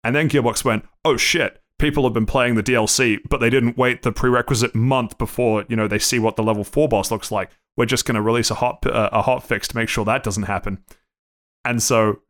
[0.05, 3.75] and then Gearbox went, oh shit, people have been playing the DLC, but they didn't
[3.75, 7.31] wait the prerequisite month before you know they see what the level four boss looks
[7.31, 7.49] like.
[7.75, 10.23] We're just going to release a hot uh, a hot fix to make sure that
[10.23, 10.83] doesn't happen.
[11.65, 12.21] And so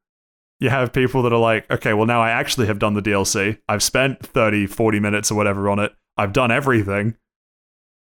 [0.61, 3.59] you have people that are like, okay, well now I actually have done the DLC.
[3.67, 5.93] I've spent 30, 40 minutes or whatever on it.
[6.15, 7.17] I've done everything.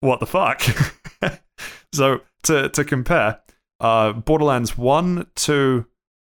[0.01, 0.61] What the fuck?
[1.93, 3.39] so to to compare,
[3.79, 5.85] uh, Borderlands 1, 2,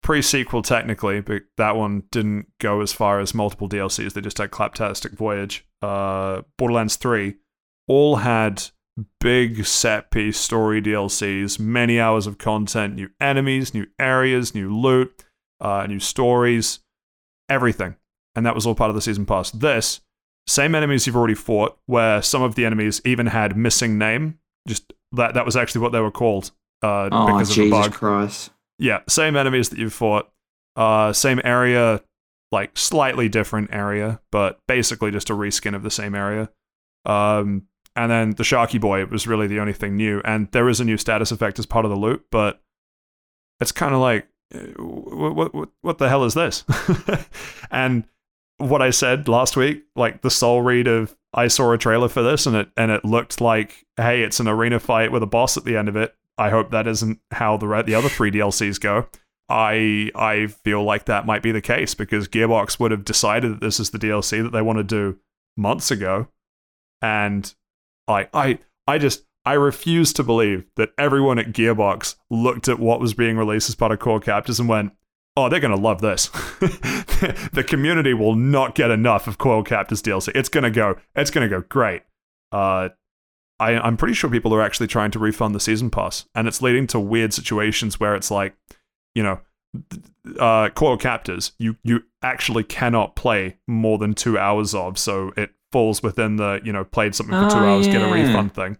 [0.07, 4.13] pre-sequel technically, but that one didn't go as far as multiple DLCs.
[4.13, 7.35] They just had Claptastic Voyage, uh, Borderlands 3,
[7.89, 8.63] all had
[9.19, 15.25] big set piece story DLCs, many hours of content, new enemies, new areas, new loot,
[15.59, 16.79] uh, new stories,
[17.49, 17.97] everything.
[18.33, 19.51] And that was all part of the season pass.
[19.51, 19.99] This,
[20.47, 24.39] same enemies you've already fought, where some of the enemies even had missing name.
[24.69, 26.51] Just that that was actually what they were called.
[26.81, 27.91] Uh, oh, because of the bug.
[27.91, 28.51] Christ.
[28.79, 30.31] Yeah, same enemies that you've fought,
[30.75, 32.01] uh, same area,
[32.51, 36.49] like slightly different area, but basically just a reskin of the same area.
[37.05, 37.63] Um,
[37.95, 40.85] and then the Sharky Boy was really the only thing new, and there is a
[40.85, 42.61] new status effect as part of the loot, but
[43.59, 44.27] it's kind of like,
[44.77, 46.63] what, what, what, what the hell is this?
[47.71, 48.05] and
[48.57, 52.23] what I said last week, like the soul read of I saw a trailer for
[52.23, 55.57] this and it and it looked like, hey, it's an arena fight with a boss
[55.57, 56.15] at the end of it.
[56.37, 59.07] I hope that isn't how the the other three DLCs go.
[59.49, 63.61] I I feel like that might be the case because Gearbox would have decided that
[63.61, 65.19] this is the DLC that they want to do
[65.55, 66.27] months ago,
[67.01, 67.53] and
[68.07, 72.99] I I I just I refuse to believe that everyone at Gearbox looked at what
[72.99, 74.91] was being released as part of Coiled Captors and went,
[75.37, 76.27] "Oh, they're gonna love this."
[77.53, 80.31] the community will not get enough of Coil Captors DLC.
[80.35, 80.97] It's gonna go.
[81.15, 82.03] It's gonna go great.
[82.51, 82.89] Uh,
[83.59, 86.61] I, I'm pretty sure people are actually trying to refund the season pass, and it's
[86.61, 88.55] leading to weird situations where it's like,
[89.15, 89.39] you know,
[90.39, 95.51] uh, Coil Captors, you you actually cannot play more than two hours of, so it
[95.71, 98.77] falls within the you know played something for two Oh, hours, get a refund thing.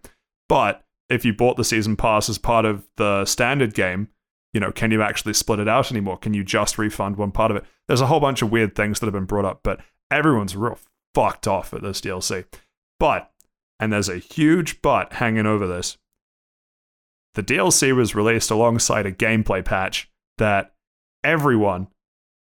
[0.48, 4.08] But if you bought the season pass as part of the standard game,
[4.52, 6.18] you know, can you actually split it out anymore?
[6.18, 7.64] Can you just refund one part of it?
[7.86, 10.78] There's a whole bunch of weird things that have been brought up, but everyone's real
[11.14, 12.44] fucked off at this DLC.
[13.00, 13.30] But,
[13.80, 15.96] and there's a huge but hanging over this.
[17.34, 20.72] The DLC was released alongside a gameplay patch that
[21.22, 21.88] everyone,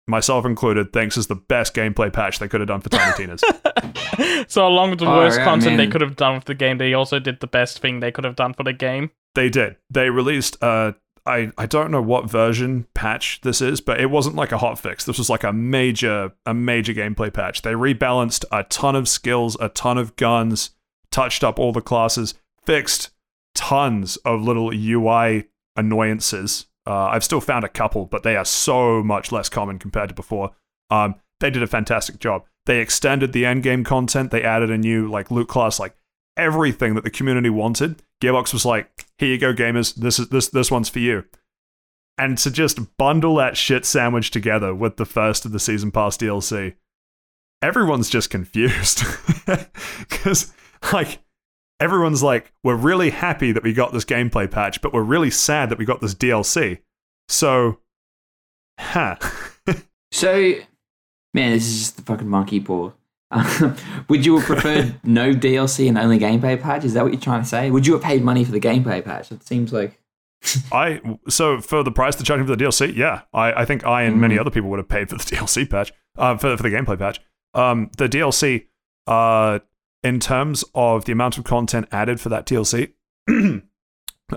[0.07, 3.43] myself included, thinks is the best gameplay patch they could have done for Tiny Tina's.
[4.47, 6.77] so along with the Oh, worst yeah, content they could have done with the game,
[6.77, 9.09] they also did the best thing they could have done for the game.
[9.35, 9.77] They did.
[9.89, 10.93] They released uh
[11.25, 14.77] I, I don't know what version patch this is, but it wasn't like a hot
[14.77, 15.05] fix.
[15.05, 17.61] This was like a major a major gameplay patch.
[17.61, 20.71] They rebalanced a ton of skills, a ton of guns,
[21.13, 22.33] touched up all the classes,
[22.65, 23.11] fixed
[23.55, 25.45] tons of little UI
[25.77, 26.65] annoyances.
[26.85, 30.15] Uh, I've still found a couple, but they are so much less common compared to
[30.15, 30.51] before.
[30.89, 32.45] Um, they did a fantastic job.
[32.65, 34.31] They extended the endgame content.
[34.31, 35.95] They added a new like loot class, like
[36.35, 38.01] everything that the community wanted.
[38.21, 39.93] Gearbox was like, "Here you go, gamers.
[39.95, 41.25] This is this this one's for you."
[42.17, 46.15] And to just bundle that shit sandwich together with the first of the season pass
[46.15, 46.75] DLC,
[47.61, 49.03] everyone's just confused
[49.99, 50.53] because
[50.93, 51.19] like
[51.79, 55.69] everyone's like, we're really happy that we got this gameplay patch, but we're really sad
[55.69, 56.79] that we got this DLC.
[57.29, 57.79] So,
[58.79, 59.15] huh.
[60.11, 60.53] So,
[61.33, 62.91] man, this is just the fucking monkey paw.
[64.09, 66.85] Would you have preferred no DLC and only gameplay patch?
[66.85, 67.71] Is that what you're trying to say?
[67.71, 69.31] Would you have paid money for the gameplay patch?
[69.31, 69.99] It seems like.
[70.71, 74.03] I so for the price they're charging for the DLC, yeah, I, I think I
[74.03, 74.41] and many Mhm.
[74.41, 77.19] other people would have paid for the DLC patch, uh, for for the gameplay patch.
[77.55, 78.65] Um, the DLC,
[79.07, 79.59] uh,
[80.03, 82.93] in terms of the amount of content added for that DLC,
[83.29, 83.61] uh,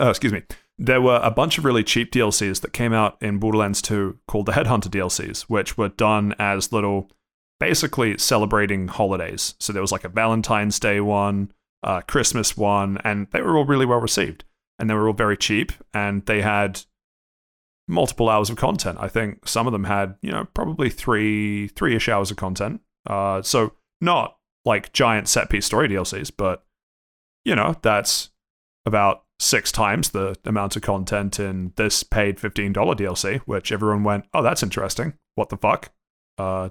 [0.09, 0.43] excuse me,
[0.79, 4.47] there were a bunch of really cheap DLCs that came out in Borderlands 2 called
[4.47, 7.11] the Headhunter DLCs, which were done as little,
[7.59, 9.55] basically celebrating holidays.
[9.59, 11.53] So there was like a Valentine's Day one,
[11.83, 14.45] uh, Christmas one, and they were all really well received.
[14.79, 16.83] And they were all very cheap and they had
[17.89, 18.99] multiple hours of content.
[19.01, 22.81] I think some of them had you know probably three three-ish hours of content.
[23.09, 24.36] Uh, so not
[24.67, 26.65] like giant set piece story dlcs but
[27.45, 28.31] you know that's
[28.85, 34.27] about six times the amount of content in this paid $15 dlc which everyone went
[34.35, 35.15] oh that's interesting.
[35.35, 35.93] What the fuck?
[36.39, 36.71] Uh,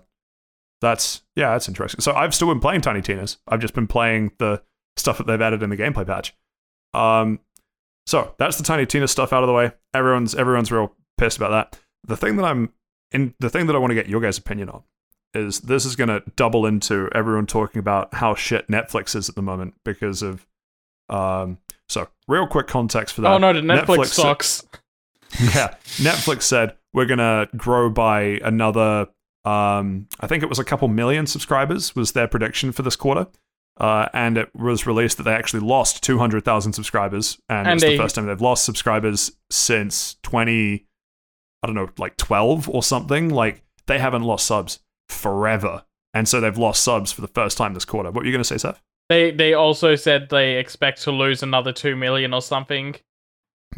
[0.82, 2.02] that's yeah that's interesting.
[2.02, 3.38] So i've still been playing tiny tina's.
[3.48, 4.62] I've just been playing the
[4.98, 6.36] stuff that they've added in the gameplay patch.
[6.94, 7.40] Um,
[8.08, 9.72] so that's the Tiny Tina stuff out of the way.
[9.94, 11.80] Everyone's everyone's real pissed about that.
[12.08, 12.72] The thing that I'm
[13.12, 14.84] in the thing that I want to get your guys' opinion on
[15.36, 19.36] is this is going to double into everyone talking about how shit Netflix is at
[19.36, 20.46] the moment because of
[21.10, 21.58] um.
[21.88, 23.32] So real quick context for that.
[23.32, 24.68] Oh no, Netflix, Netflix- sucks.
[25.56, 29.08] yeah, Netflix said we're gonna grow by another.
[29.44, 33.28] Um, I think it was a couple million subscribers was their prediction for this quarter.
[33.78, 37.98] Uh, and it was released that they actually lost 200,000 subscribers, and, And it's they-
[37.98, 40.86] the first time they've lost subscribers since 20,
[41.62, 43.30] I don't know, like 12 or something.
[43.30, 44.80] Like they haven't lost subs
[45.10, 45.84] forever,
[46.14, 48.10] and so they've lost subs for the first time this quarter.
[48.10, 48.82] What were you going to say, Seth?
[49.10, 52.96] They they also said they expect to lose another two million or something.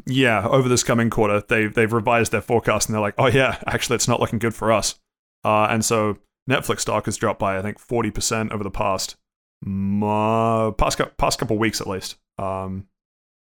[0.06, 3.58] Yeah, over this coming quarter, they they've revised their forecast and they're like, oh yeah,
[3.66, 4.96] actually, it's not looking good for us.
[5.44, 6.18] Uh, and so
[6.50, 9.18] Netflix stock has dropped by I think forty percent over the past
[9.64, 12.18] mo- past past couple weeks at least.
[12.38, 12.88] Um,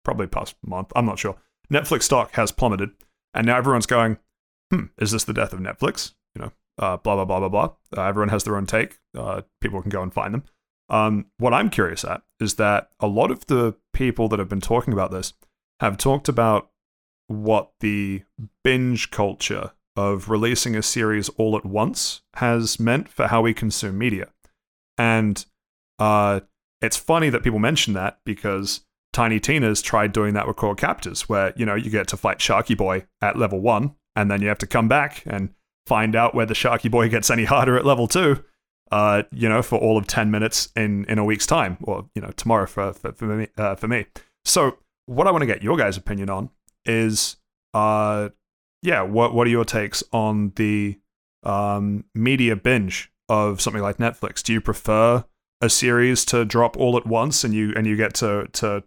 [0.03, 0.91] probably past month.
[0.95, 1.35] I'm not sure.
[1.71, 2.91] Netflix stock has plummeted,
[3.33, 4.17] and now everyone's going,
[4.71, 6.13] hmm, is this the death of Netflix?
[6.35, 7.73] You know, uh, blah blah blah blah blah.
[7.95, 8.99] Uh, everyone has their own take.
[9.17, 10.43] Uh, people can go and find them.
[10.89, 14.61] Um, what I'm curious at is that a lot of the people that have been
[14.61, 15.33] talking about this
[15.79, 16.69] have talked about
[17.27, 18.23] what the
[18.63, 23.97] binge culture of releasing a series all at once has meant for how we consume
[23.97, 24.27] media.
[24.97, 25.43] And
[25.97, 26.41] uh,
[26.81, 28.81] it's funny that people mention that because
[29.13, 32.39] Tiny Tina's tried doing that with Coiled Captors, where you know you get to fight
[32.39, 35.53] Sharky Boy at level one, and then you have to come back and
[35.85, 38.43] find out whether Sharky Boy gets any harder at level two.
[38.91, 42.21] Uh, you know, for all of ten minutes in in a week's time, or you
[42.21, 43.47] know, tomorrow for for, for me.
[43.57, 44.05] Uh, for me.
[44.43, 44.77] So,
[45.07, 46.51] what I want to get your guys' opinion on
[46.85, 47.37] is,
[47.73, 48.29] uh,
[48.83, 50.99] yeah, what what are your takes on the
[51.43, 54.43] um media binge of something like Netflix?
[54.43, 55.25] Do you prefer
[55.61, 58.83] a series to drop all at once and you and you get to to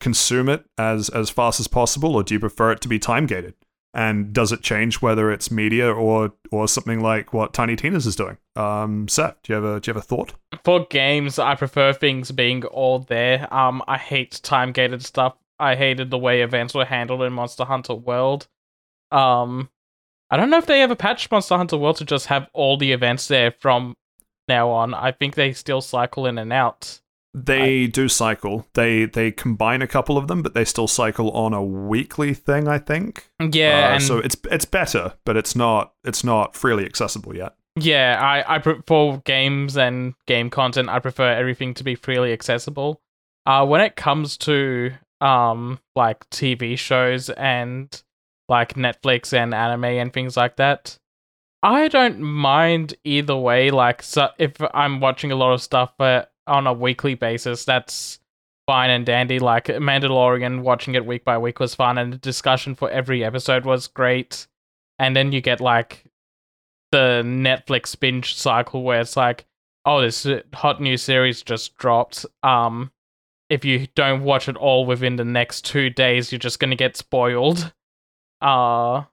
[0.00, 3.26] consume it as as fast as possible, or do you prefer it to be time
[3.26, 3.54] gated?
[3.94, 8.16] And does it change whether it's media or or something like what Tiny Tina's is
[8.16, 8.38] doing?
[8.56, 10.32] Um, Seth, do you have a do you have a thought?
[10.64, 13.52] For games, I prefer things being all there.
[13.52, 15.34] Um, I hate time gated stuff.
[15.58, 18.48] I hated the way events were handled in Monster Hunter World.
[19.10, 19.68] Um,
[20.30, 22.92] I don't know if they ever patched Monster Hunter World to just have all the
[22.92, 23.94] events there from
[24.48, 24.94] now on.
[24.94, 27.01] I think they still cycle in and out.
[27.34, 28.66] They do cycle.
[28.74, 32.68] They they combine a couple of them, but they still cycle on a weekly thing.
[32.68, 33.30] I think.
[33.40, 37.54] Yeah, Uh, so it's it's better, but it's not it's not freely accessible yet.
[37.76, 43.00] Yeah, I, I for games and game content, I prefer everything to be freely accessible.
[43.46, 48.02] Uh, when it comes to um like TV shows and
[48.48, 50.98] like Netflix and anime and things like that,
[51.62, 53.70] I don't mind either way.
[53.70, 58.18] Like, so if I'm watching a lot of stuff uh, on a weekly basis, that's
[58.66, 59.38] fine and dandy.
[59.38, 63.64] Like Mandalorian, watching it week by week was fun, and the discussion for every episode
[63.64, 64.46] was great.
[64.98, 66.04] And then you get like
[66.92, 69.46] the Netflix binge cycle where it's like,
[69.84, 72.24] oh, this hot new series just dropped.
[72.42, 72.92] Um,
[73.48, 76.96] if you don't watch it all within the next two days, you're just gonna get
[76.96, 77.72] spoiled.
[78.40, 79.04] Uh,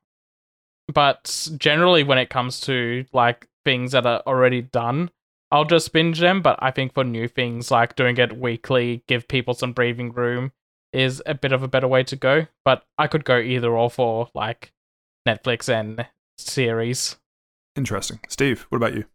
[0.93, 5.09] but generally, when it comes to like things that are already done,
[5.51, 6.41] I'll just binge them.
[6.41, 10.51] But I think for new things, like doing it weekly, give people some breathing room,
[10.93, 12.47] is a bit of a better way to go.
[12.65, 14.71] But I could go either or for like
[15.27, 16.05] Netflix and
[16.37, 17.17] series.
[17.75, 18.19] Interesting.
[18.29, 19.05] Steve, what about you?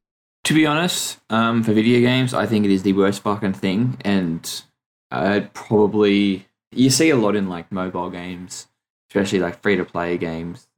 [0.44, 3.96] To be honest, um, for video games, I think it is the worst fucking thing,
[4.04, 4.62] and
[5.10, 8.68] I'd probably you see a lot in like mobile games,
[9.10, 10.68] especially like free to play games.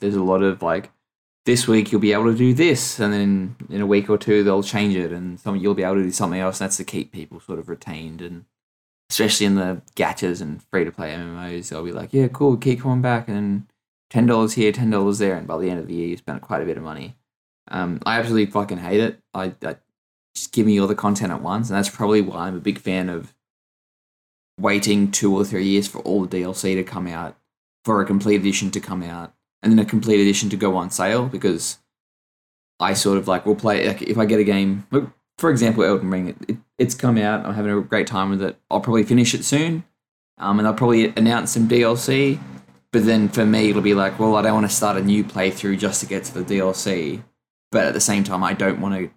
[0.00, 0.90] There's a lot of like
[1.44, 4.44] this week you'll be able to do this, and then in a week or two
[4.44, 6.60] they'll change it, and some you'll be able to do something else.
[6.60, 8.44] And that's to keep people sort of retained, and
[9.10, 12.82] especially in the gachas and free to play MMOs, they'll be like, yeah, cool, keep
[12.82, 13.66] coming back, and
[14.10, 16.42] ten dollars here, ten dollars there, and by the end of the year you spent
[16.42, 17.16] quite a bit of money.
[17.68, 19.20] Um, I absolutely fucking hate it.
[19.34, 19.76] I, I
[20.34, 22.78] just give me all the content at once, and that's probably why I'm a big
[22.78, 23.34] fan of
[24.60, 27.36] waiting two or three years for all the DLC to come out,
[27.84, 30.90] for a complete edition to come out, and then a complete edition to go on
[30.90, 31.78] sale because
[32.80, 34.86] I sort of like will play like if I get a game,
[35.38, 37.46] for example, Elden Ring, it, it, it's come out.
[37.46, 38.56] I'm having a great time with it.
[38.70, 39.84] I'll probably finish it soon,
[40.38, 42.38] um, and I'll probably announce some DLC.
[42.92, 45.24] But then for me, it'll be like, well, I don't want to start a new
[45.24, 47.22] playthrough just to get to the DLC.
[47.70, 49.10] But at the same time, I don't want to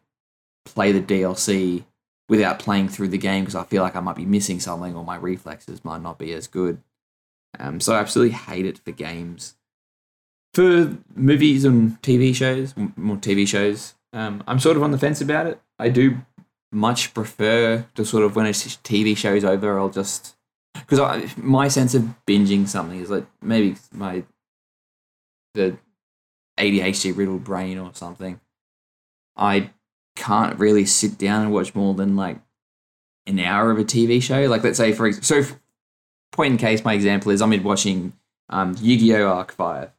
[0.66, 1.84] play the DLC
[2.30, 5.04] without playing through the game because I feel like I might be missing something or
[5.04, 6.82] my reflexes might not be as good.
[7.60, 9.56] Um, so I absolutely hate it for games.
[10.56, 15.20] For movies and TV shows, more TV shows, um, I'm sort of on the fence
[15.20, 15.60] about it.
[15.78, 16.20] I do
[16.72, 20.38] much prefer to sort of when a TV show is over, I'll just
[20.74, 24.24] because my sense of binging something is like maybe my
[25.56, 25.78] the
[26.58, 28.40] ADHD riddled brain or something.
[29.36, 29.72] I
[30.16, 32.40] can't really sit down and watch more than like
[33.28, 34.44] an hour of a TV show.
[34.44, 35.44] Like let's say for so
[36.32, 38.14] point in case, my example is I'm in watching
[38.48, 39.92] um, Yu-Gi-Oh Arc Five.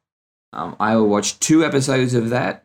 [0.57, 2.65] Um, I will watch two episodes of that,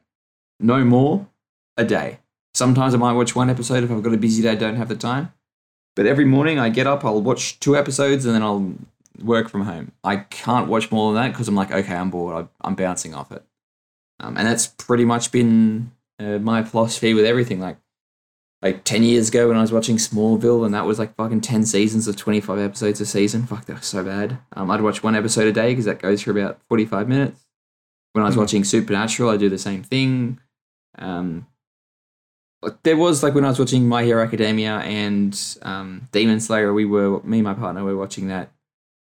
[0.59, 1.27] no more,
[1.75, 2.19] a day.
[2.53, 4.95] Sometimes I might watch one episode if I've got a busy day, don't have the
[4.95, 5.33] time.
[5.95, 8.73] But every morning I get up, I'll watch two episodes, and then I'll
[9.21, 9.91] work from home.
[10.05, 12.47] I can't watch more than that because I'm like, okay, I'm bored.
[12.61, 13.43] I'm bouncing off it.
[14.21, 17.59] Um, and that's pretty much been uh, my philosophy with everything.
[17.59, 17.77] Like,
[18.61, 21.65] like 10 years ago when I was watching Smallville, and that was like fucking 10
[21.65, 23.45] seasons of 25 episodes a season.
[23.45, 24.37] Fuck, that was so bad.
[24.53, 27.47] Um, I'd watch one episode a day because that goes for about 45 minutes.
[28.13, 28.39] When I was mm.
[28.39, 30.39] watching Supernatural, I do the same thing.
[30.97, 31.47] Um,
[32.83, 36.85] there was like when I was watching My Hero Academia and um, Demon Slayer, we
[36.85, 38.51] were me and my partner were watching that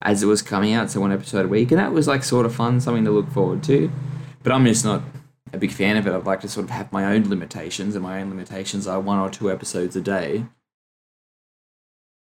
[0.03, 2.47] as it was coming out, so one episode a week, and that was like sort
[2.47, 3.91] of fun, something to look forward to.
[4.43, 5.03] But I'm just not
[5.53, 6.13] a big fan of it.
[6.13, 9.19] I'd like to sort of have my own limitations, and my own limitations are one
[9.19, 10.47] or two episodes a day.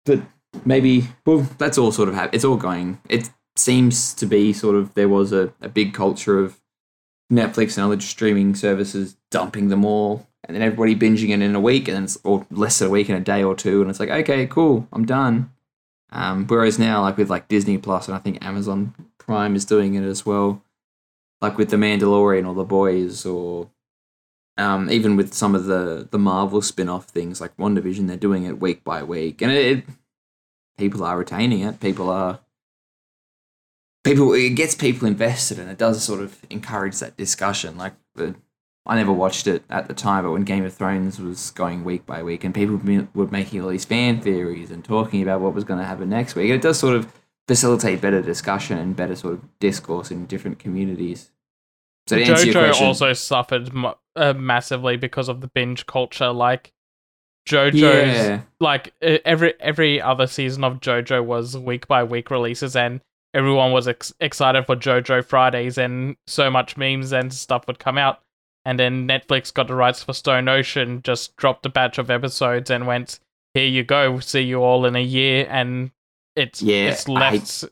[0.04, 0.22] But
[0.64, 3.00] maybe, well, that's all sort of ha- it's all going.
[3.08, 6.59] It seems to be sort of there was a, a big culture of
[7.31, 11.61] Netflix and other streaming services dumping them all, and then everybody binging it in a
[11.61, 14.01] week, and then or less than a week in a day or two, and it's
[14.01, 15.53] like, okay, cool, I'm done.
[16.11, 19.95] Um, whereas now, like with like Disney Plus, and I think Amazon Prime is doing
[19.95, 20.62] it as well
[21.41, 23.70] like with the Mandalorian or the Boys, or
[24.57, 28.61] um, even with some of the the Marvel spin-off things like WandaVision, they're doing it
[28.61, 29.85] week by week, and it, it
[30.76, 31.81] people are retaining it.
[31.81, 32.41] People are
[34.11, 37.76] people it gets people invested, and it does sort of encourage that discussion.
[37.76, 38.34] Like the
[38.86, 42.06] I never watched it at the time, but when Game of Thrones was going week
[42.06, 42.80] by week, and people
[43.14, 46.34] were making all these fan theories and talking about what was going to happen next
[46.34, 47.12] week, it does sort of
[47.46, 51.30] facilitate better discussion and better sort of discourse in different communities.
[52.08, 53.70] So JoJo also suffered
[54.16, 56.32] uh, massively because of the binge culture.
[56.32, 56.72] Like
[57.48, 58.40] JoJo's, yeah.
[58.58, 63.00] like every every other season of JoJo was week by week releases, and
[63.35, 67.99] everyone was ex- excited for JoJo Fridays, and so much memes and stuff would come
[67.99, 68.20] out.
[68.64, 72.70] And then Netflix got the rights for Stone Ocean, just dropped a batch of episodes,
[72.70, 73.20] and went,
[73.55, 75.93] "Here you go, see you all in a year." And
[76.37, 77.64] it's yeah, it's left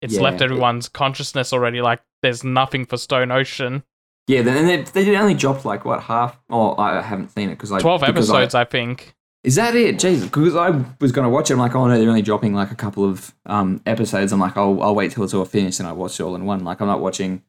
[0.00, 1.80] it's yeah, left everyone's it, consciousness already.
[1.80, 3.82] Like there's nothing for Stone Ocean.
[4.26, 6.38] Yeah, then they, they only dropped like what half?
[6.50, 9.14] Oh, I haven't seen it because I twelve episodes, I, I, think.
[9.44, 9.98] Is that it?
[9.98, 10.70] Jesus, because I
[11.00, 11.54] was going to watch it.
[11.54, 14.32] I'm like, oh no, they're only dropping like a couple of um, episodes.
[14.32, 16.44] I'm like, I'll I'll wait till it's all finished and I watch it all in
[16.44, 16.64] one.
[16.64, 17.42] Like I'm not watching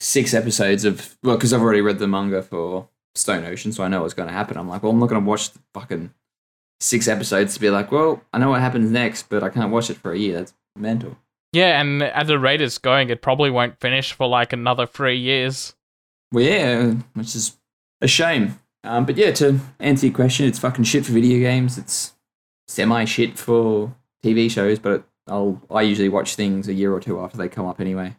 [0.00, 3.88] six episodes of well, because I've already read the manga for Stone Ocean, so I
[3.88, 4.56] know what's going to happen.
[4.56, 6.12] I'm like, well, I'm not going to watch the fucking
[6.80, 9.90] six episodes to be like, well, I know what happens next, but I can't watch
[9.90, 10.38] it for a year.
[10.38, 11.16] That's mental.
[11.52, 15.18] Yeah, and at the rate it's going, it probably won't finish for like another three
[15.18, 15.74] years.
[16.32, 17.56] Well, yeah, which is
[18.00, 18.58] a shame.
[18.84, 21.78] Um, but yeah, to answer your question, it's fucking shit for video games.
[21.78, 22.14] It's
[22.68, 27.20] semi shit for TV shows, but I'll I usually watch things a year or two
[27.20, 28.16] after they come up anyway.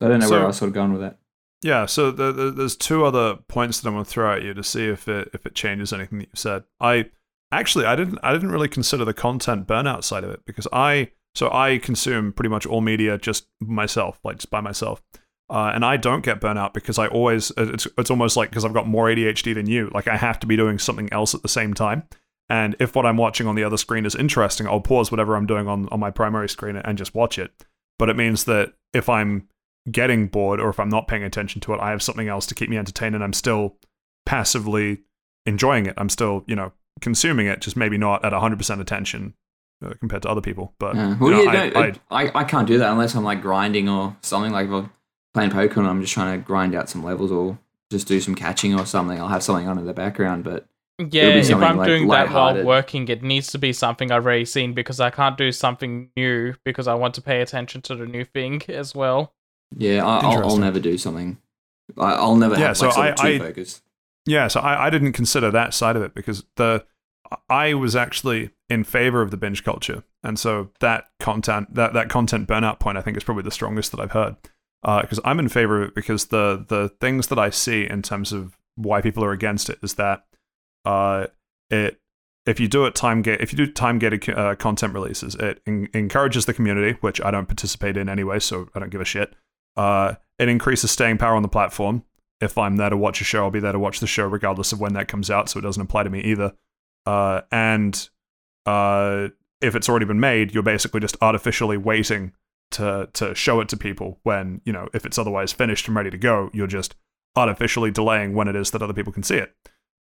[0.00, 1.18] So I don't know so, where I was sort of going with that.
[1.62, 4.52] Yeah, so the, the, there's two other points that I'm going to throw at you
[4.52, 6.64] to see if it if it changes anything that you said.
[6.80, 7.10] I
[7.50, 11.12] actually I didn't I didn't really consider the content burnout side of it because I
[11.34, 15.02] so I consume pretty much all media just myself, like just by myself.
[15.50, 18.72] Uh, and I don't get burnout because I always it's it's almost like because I've
[18.72, 19.90] got more ADHD than you.
[19.92, 22.04] Like I have to be doing something else at the same time.
[22.48, 25.46] And if what I'm watching on the other screen is interesting, I'll pause whatever I'm
[25.46, 27.52] doing on, on my primary screen and just watch it.
[27.98, 29.48] But it means that if I'm
[29.90, 32.54] getting bored or if I'm not paying attention to it, I have something else to
[32.54, 33.76] keep me entertained and I'm still
[34.26, 35.02] passively
[35.46, 35.94] enjoying it.
[35.96, 39.34] I'm still, you know, consuming it, just maybe not at 100% attention
[39.84, 40.74] uh, compared to other people.
[40.78, 41.16] But Yeah.
[41.18, 41.80] Well, you know, yeah, I-
[42.10, 44.52] I- I, I, can't do that unless I'm like grinding or something.
[44.52, 44.86] Like if
[45.34, 47.58] I'm playing Pokemon, I'm just trying to grind out some levels or
[47.90, 49.18] just do some catching or something.
[49.20, 50.66] I'll have something on in the background, but
[50.98, 54.44] Yeah, if I'm like, doing that while working, it needs to be something I've already
[54.44, 58.06] seen because I can't do something new because I want to pay attention to the
[58.06, 59.32] new thing as well.
[59.76, 61.38] yeah, I, I'll, I'll never do something.
[61.98, 63.82] I, I'll never Yeah, have so like, sort I- of too I- focused.
[64.26, 66.86] Yeah, so I, I didn't consider that side of it because the
[67.50, 72.08] I was actually in favor of the binge culture, and so that content that that
[72.08, 74.36] content burnout point I think is probably the strongest that I've heard.
[74.84, 78.32] Because I'm in favor of it because the the things that I see in terms
[78.32, 80.24] of why people are against it is that
[80.84, 81.26] uh,
[81.70, 82.00] it
[82.44, 85.62] if you do it time gate if you do time gated uh, content releases, it
[85.66, 89.06] en- encourages the community, which I don't participate in anyway, so I don't give a
[89.06, 89.34] shit.
[89.76, 92.04] Uh, it increases staying power on the platform.
[92.40, 94.72] If I'm there to watch a show, I'll be there to watch the show regardless
[94.72, 96.52] of when that comes out, so it doesn't apply to me either.
[97.06, 98.08] Uh, and
[98.66, 99.28] uh,
[99.62, 102.32] if it's already been made, you're basically just artificially waiting
[102.74, 106.10] to to show it to people when you know if it's otherwise finished and ready
[106.10, 106.94] to go, you're just
[107.36, 109.54] artificially delaying when it is that other people can see it.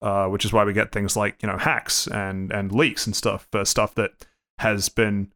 [0.03, 3.15] Uh, which is why we get things like you know hacks and and leaks and
[3.15, 4.11] stuff for stuff that
[4.59, 5.31] has been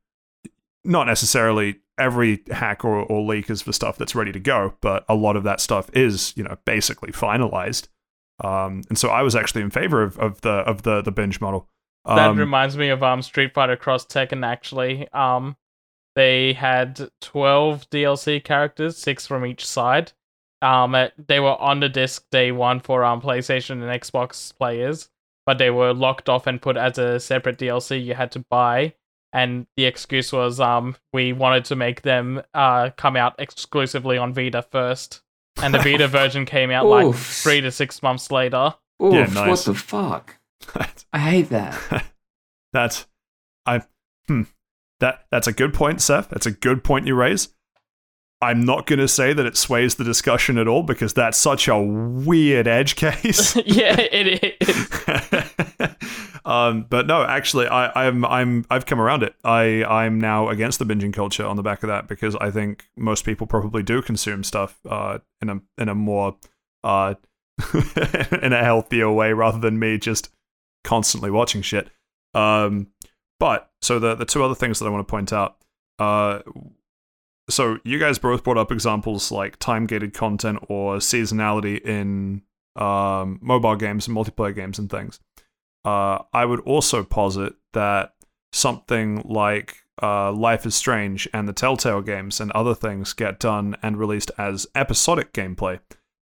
[0.85, 5.05] not necessarily every hack or, or leak is for stuff that's ready to go, but
[5.09, 7.89] a lot of that stuff is, you know, basically finalized.
[8.45, 11.41] Um, and so I was actually in favor of, of the of the the binge
[11.41, 11.69] model.
[12.05, 15.09] That Um, reminds me of um Street Fighter Cross Tekken actually.
[15.13, 15.57] Um
[16.17, 20.13] they had 12 DLC characters, 6 from each side.
[20.63, 20.97] Um
[21.29, 25.11] they were on the disc day 1 for um PlayStation and Xbox players,
[25.45, 28.95] but they were locked off and put as a separate DLC you had to buy.
[29.33, 34.33] And the excuse was um we wanted to make them uh come out exclusively on
[34.33, 35.23] Vita first.
[35.63, 38.75] And the Vita version came out like 3 to 6 months later.
[39.03, 39.49] Oof, Yeah, nice.
[39.49, 40.39] What the fuck?
[41.13, 41.79] I hate that.
[42.73, 43.07] that's
[43.67, 43.83] I
[44.27, 44.43] hmm,
[45.01, 46.29] that that's a good point, Seth.
[46.29, 47.49] That's a good point you raise.
[48.43, 51.69] I'm not going to say that it sways the discussion at all because that's such
[51.69, 53.57] a weird edge case.
[53.67, 55.91] yeah, it is.
[56.45, 59.35] um, but no, actually, I, I'm I'm I've come around it.
[59.43, 62.89] I I'm now against the binging culture on the back of that because I think
[62.97, 66.37] most people probably do consume stuff uh, in a in a more
[66.85, 67.15] uh,
[68.43, 70.31] in a healthier way rather than me just
[70.85, 71.89] constantly watching shit.
[72.35, 72.89] Um,
[73.39, 75.57] but so the the two other things that I want to point out.
[75.99, 76.41] Uh,
[77.49, 82.43] so you guys both brought up examples like time gated content or seasonality in
[82.75, 85.21] um, mobile games and multiplayer games and things.
[85.85, 88.15] Uh, I would also posit that
[88.53, 93.77] something like uh, Life is Strange and the Telltale games and other things get done
[93.83, 95.79] and released as episodic gameplay.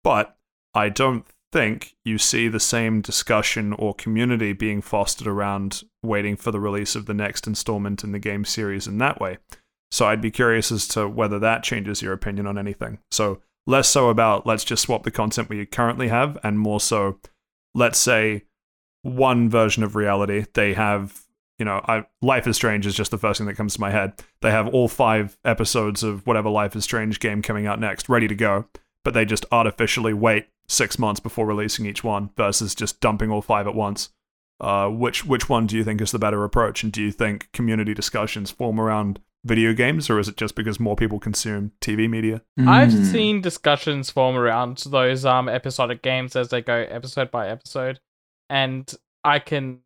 [0.03, 0.37] But
[0.73, 6.51] I don't think you see the same discussion or community being fostered around waiting for
[6.51, 9.37] the release of the next installment in the game series in that way.
[9.91, 12.99] So I'd be curious as to whether that changes your opinion on anything.
[13.11, 17.19] So less so about let's just swap the content we currently have, and more so,
[17.73, 18.43] let's say
[19.01, 21.21] one version of reality they have.
[21.57, 23.91] You know, I, Life is Strange is just the first thing that comes to my
[23.91, 24.13] head.
[24.41, 28.27] They have all five episodes of whatever Life is Strange game coming out next ready
[28.27, 28.65] to go,
[29.05, 33.41] but they just artificially wait six months before releasing each one versus just dumping all
[33.41, 34.09] five at once.
[34.59, 36.83] Uh, which which one do you think is the better approach?
[36.83, 40.79] And do you think community discussions form around video games, or is it just because
[40.79, 42.41] more people consume TV media?
[42.59, 43.03] I've Hmm.
[43.03, 47.99] seen discussions form around those um episodic games as they go episode by episode,
[48.49, 48.91] and
[49.23, 49.81] I can,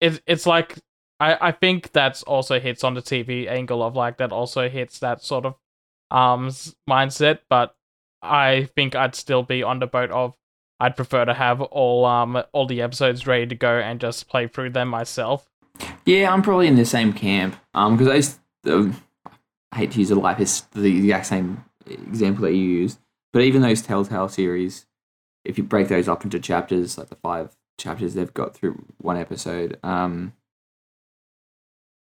[0.00, 0.78] it's it's like
[1.20, 4.98] I I think that's also hits on the TV angle of like that also hits
[4.98, 5.54] that sort of
[6.10, 6.48] um
[6.90, 7.76] mindset, but
[8.20, 10.34] I think I'd still be on the boat of
[10.80, 14.46] I'd prefer to have all um all the episodes ready to go and just play
[14.46, 15.48] through them myself.
[16.04, 17.56] Yeah, I'm probably in the same camp.
[17.74, 18.34] Um, because
[18.66, 18.92] I to,
[19.72, 22.98] I hate to use a life is the exact same example that you used,
[23.32, 24.86] but even those Telltale series,
[25.44, 29.16] if you break those up into chapters, like the five chapters they've got through one
[29.16, 30.32] episode, um,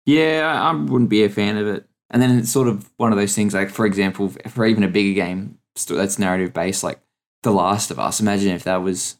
[0.06, 1.86] yeah, I wouldn't be a fan of it.
[2.10, 4.88] And then it's sort of one of those things, like for example, for even a
[4.88, 5.58] bigger game
[5.88, 7.00] that's narrative based, like
[7.42, 8.20] The Last of Us.
[8.20, 9.16] Imagine if that was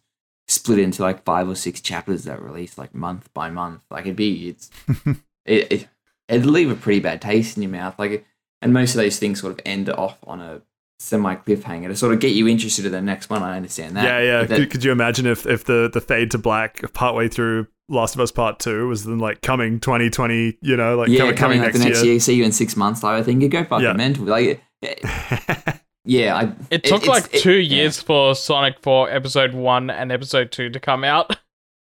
[0.49, 3.83] split into like five or six chapters that released like month by month.
[3.91, 4.71] Like it'd be it's
[5.47, 5.89] it, it
[6.29, 7.99] it'd leave a pretty bad taste in your mouth.
[7.99, 8.25] Like
[8.63, 10.61] and most of those things sort of end off on a
[10.99, 13.43] semi cliffhanger to sort of get you interested in the next one.
[13.43, 14.05] I understand that.
[14.05, 14.45] yeah, yeah.
[14.45, 18.15] That- Could, could you imagine if if the the fade to black partway through Last
[18.15, 21.59] of Us Part Two was then like coming 2020, you know, like yeah, coming, coming,
[21.61, 22.13] like next the next year?
[22.13, 22.21] year.
[22.21, 23.41] see you in six months type of thing.
[23.41, 23.93] You go fucking Yeah.
[23.95, 24.25] mental.
[24.27, 24.63] Like,
[26.11, 27.77] yeah, I, It took it's- like it- two yeah.
[27.83, 31.37] years for Sonic 4 Episode 1 and Episode 2 to come out.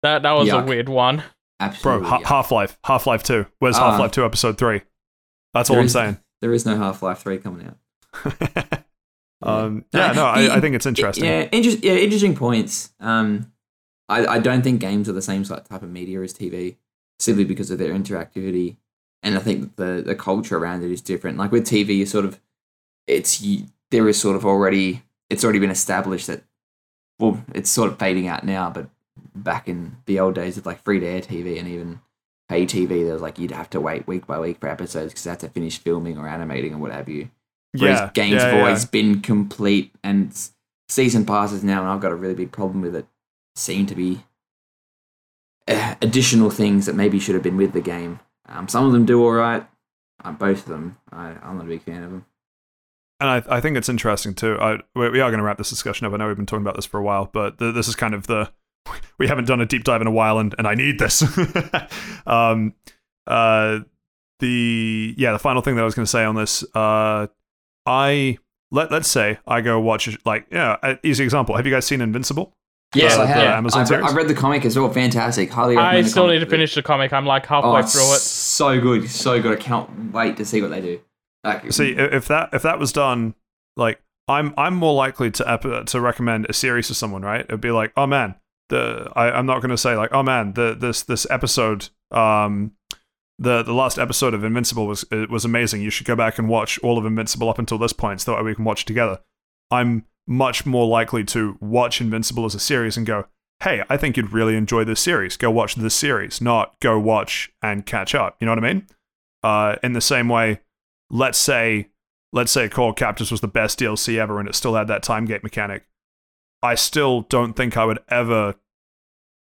[0.03, 0.63] That that was Yuck.
[0.63, 1.21] a weird one.
[1.59, 2.07] Absolutely.
[2.09, 2.27] ha- yeah.
[2.27, 3.45] Half Life, Half Life Two.
[3.59, 3.91] Where's Ah.
[3.91, 4.81] Half Life Two Episode Three?
[5.53, 6.17] That's all I'm is- saying.
[6.41, 7.77] There is no Half Life Three coming out.
[9.43, 11.25] um, yeah, no, I, I think it's interesting.
[11.25, 12.93] Yeah, inter- yeah, interesting points.
[12.99, 13.51] Um,
[14.09, 16.77] I, I don't think games are the same type of media as TV,
[17.19, 18.77] simply because of their interactivity,
[19.21, 21.37] and I think the the culture around it is different.
[21.37, 22.39] Like with TV, you sort of
[23.05, 26.43] it's you, there is sort of already it's already been established that
[27.19, 28.89] well, it's sort of fading out now, but
[29.35, 32.01] back in the old days of like free to air TV and even
[32.49, 35.23] pay TV, there was like you'd have to wait week by week for episodes because
[35.23, 37.29] they had to finish filming or animating or what have you.
[37.77, 38.59] Whereas yeah, games yeah, have yeah.
[38.59, 40.37] always been complete, and
[40.89, 43.05] season passes now, and I've got a really big problem with it.
[43.55, 44.23] Seem to be
[45.67, 48.19] uh, additional things that maybe should have been with the game.
[48.47, 49.65] Um, some of them do all right.
[50.23, 52.25] Uh, both of them, I, I'm not a big fan of them.
[53.21, 54.57] And I, I think it's interesting too.
[54.59, 56.13] I, we we are going to wrap this discussion up.
[56.13, 58.13] I know we've been talking about this for a while, but th- this is kind
[58.13, 58.51] of the
[59.19, 61.23] we haven't done a deep dive in a while, and, and I need this.
[62.27, 62.73] um,
[63.27, 63.79] uh,
[64.39, 67.27] the yeah, the final thing that I was going to say on this, uh,
[67.85, 68.37] I
[68.71, 71.55] let let's say I go watch like yeah, uh, easy example.
[71.55, 72.53] Have you guys seen Invincible?
[72.93, 73.37] Yes, The- I have.
[73.57, 74.05] Amazon I've, series?
[74.05, 74.91] I've read the comic as well.
[74.91, 75.49] Fantastic.
[75.49, 77.13] Highly I still need to finish the comic.
[77.13, 78.19] I'm like halfway Oh, through it.
[78.19, 79.57] so good, so good.
[79.57, 80.99] I can't wait to see what they do.
[81.71, 83.35] See, if that if that was done,
[83.75, 87.41] like I'm I'm more likely to ep- to recommend a series to someone, right?
[87.41, 88.35] It'd be like, oh man,
[88.69, 92.73] the I, I'm not going to say like, oh man, the this this episode, um,
[93.39, 95.81] the the last episode of Invincible was it was amazing.
[95.81, 98.43] You should go back and watch all of Invincible up until this point, so that
[98.43, 99.19] we can watch it together.
[99.71, 103.25] I'm much more likely to watch Invincible as a series and go,
[103.63, 105.37] hey, I think you'd really enjoy this series.
[105.37, 108.37] Go watch this series, not go watch and catch up.
[108.39, 108.87] You know what I mean?
[109.43, 110.61] Uh, in the same way,
[111.11, 111.89] let's say
[112.33, 115.25] let's say Coiled Captors was the best DLC ever and it still had that time
[115.25, 115.83] gate mechanic.
[116.63, 118.55] I still don't think I would ever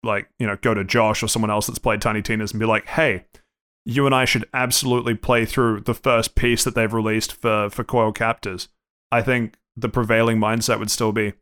[0.04, 2.66] like, you know, go to Josh or someone else that's played Tiny Tina's and be
[2.66, 3.26] like, hey,
[3.86, 7.84] you and I should absolutely play through the first piece that they've released for, for
[7.84, 8.70] Coiled Captors.
[9.12, 11.34] I think the prevailing mindset would still be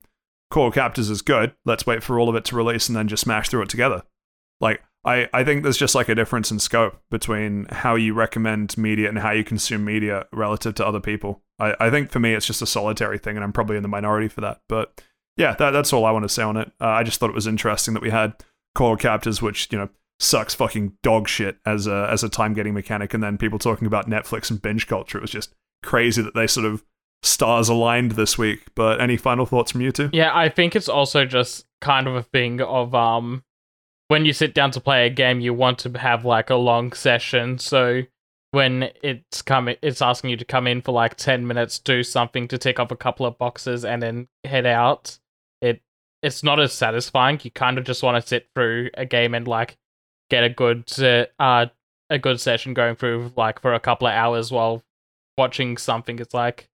[0.49, 1.53] Coiled Captors is good.
[1.65, 4.03] Let's wait for all of it to release and then just smash through it together.
[4.61, 8.75] Like, I, I think there's just like a difference in scope between how you recommend
[8.77, 11.43] media and how you consume media relative to other people.
[11.59, 13.87] I, I think for me, it's just a solitary thing, and I'm probably in the
[13.87, 14.61] minority for that.
[14.67, 15.01] But
[15.37, 16.71] yeah, that, that's all I want to say on it.
[16.81, 18.33] Uh, I just thought it was interesting that we had
[18.73, 19.89] Coiled Captors, which, you know,
[20.19, 23.85] sucks fucking dog shit as a, as a time gating mechanic, and then people talking
[23.85, 25.19] about Netflix and binge culture.
[25.19, 25.53] It was just
[25.83, 26.83] crazy that they sort of
[27.21, 28.63] stars aligned this week.
[28.73, 30.09] But any final thoughts from you two?
[30.13, 33.43] Yeah, I think it's also just kind of a thing of um
[34.07, 36.93] when you sit down to play a game you want to have like a long
[36.93, 38.03] session, so
[38.51, 42.47] when it's coming it's asking you to come in for like 10 minutes, do something
[42.47, 45.17] to tick off a couple of boxes and then head out.
[45.61, 45.81] It
[46.21, 47.39] it's not as satisfying.
[47.43, 49.77] You kind of just want to sit through a game and like
[50.29, 51.67] get a good uh, uh
[52.09, 54.83] a good session going through like for a couple of hours while
[55.37, 56.19] watching something.
[56.19, 56.69] It's like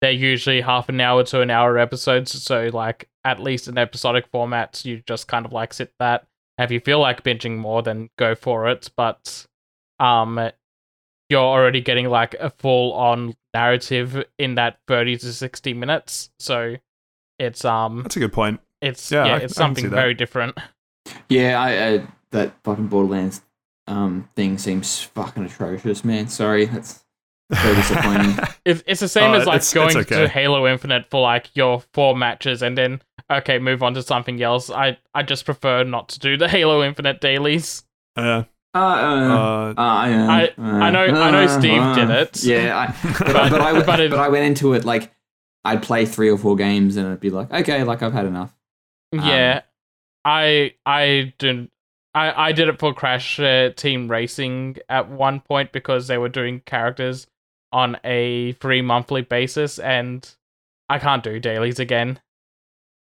[0.00, 4.30] they're usually half an hour to an hour episodes, so like at least in episodic
[4.32, 6.26] formats, you just kind of like sit that.
[6.64, 8.90] If you feel like binging more, then go for it.
[8.96, 9.46] But
[10.00, 10.50] um,
[11.28, 16.76] you're already getting like a full on narrative in that thirty to sixty minutes, so
[17.38, 18.60] it's um, That's a good point.
[18.80, 20.56] it's Yeah, yeah, I- it's I can see something very different.
[21.28, 23.42] Yeah, I, I that fucking Borderlands
[23.88, 26.28] um thing seems fucking atrocious, man.
[26.28, 27.04] Sorry, that's
[27.50, 28.38] very disappointing.
[28.64, 30.20] It's it's the same Oh, as like it's- going it's okay.
[30.22, 33.02] to Halo Infinite for like your four matches and then
[33.38, 34.70] okay, move on to something else.
[34.70, 37.84] I I just prefer not to do the Halo Infinite dailies.
[38.16, 38.44] Yeah.
[38.74, 42.42] uh, uh, Uh, uh, I, uh, I- I know- I know Steve did it.
[42.44, 42.86] Yeah, I,
[43.18, 45.12] but, I, but, I, But but, I went into it like
[45.64, 48.54] I'd play three or four games and it'd be like, okay, like I've had enough.
[49.12, 49.62] Um, Yeah,
[50.24, 51.70] I I didn't.
[52.14, 56.28] I, I did it for Crash uh, Team Racing at one point because they were
[56.28, 57.26] doing characters
[57.72, 60.28] on a free monthly basis, and
[60.90, 62.20] I can't do dailies again.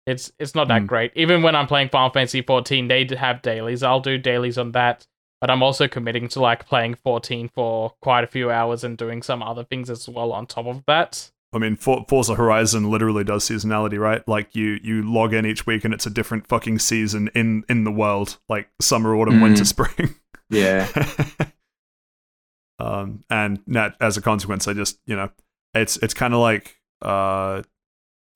[0.06, 0.86] It's it's not that Hmm.
[0.86, 1.12] great.
[1.14, 3.82] Even when I'm playing Final Fantasy 14, they have dailies.
[3.82, 5.06] I'll do dailies on that,
[5.40, 9.22] but I'm also committing to like playing 14 for quite a few hours and doing
[9.22, 11.30] some other things as well on top of that.
[11.52, 14.26] I mean, For- Forza Horizon literally does seasonality, right?
[14.28, 17.84] Like you you log in each week and it's a different fucking season in in
[17.84, 19.42] the world, like summer, autumn, Mm.
[19.42, 20.14] winter, spring.
[20.48, 20.88] Yeah,
[22.78, 25.30] um, and nat- as a consequence, I just you know,
[25.74, 27.62] it's it's kind of like uh,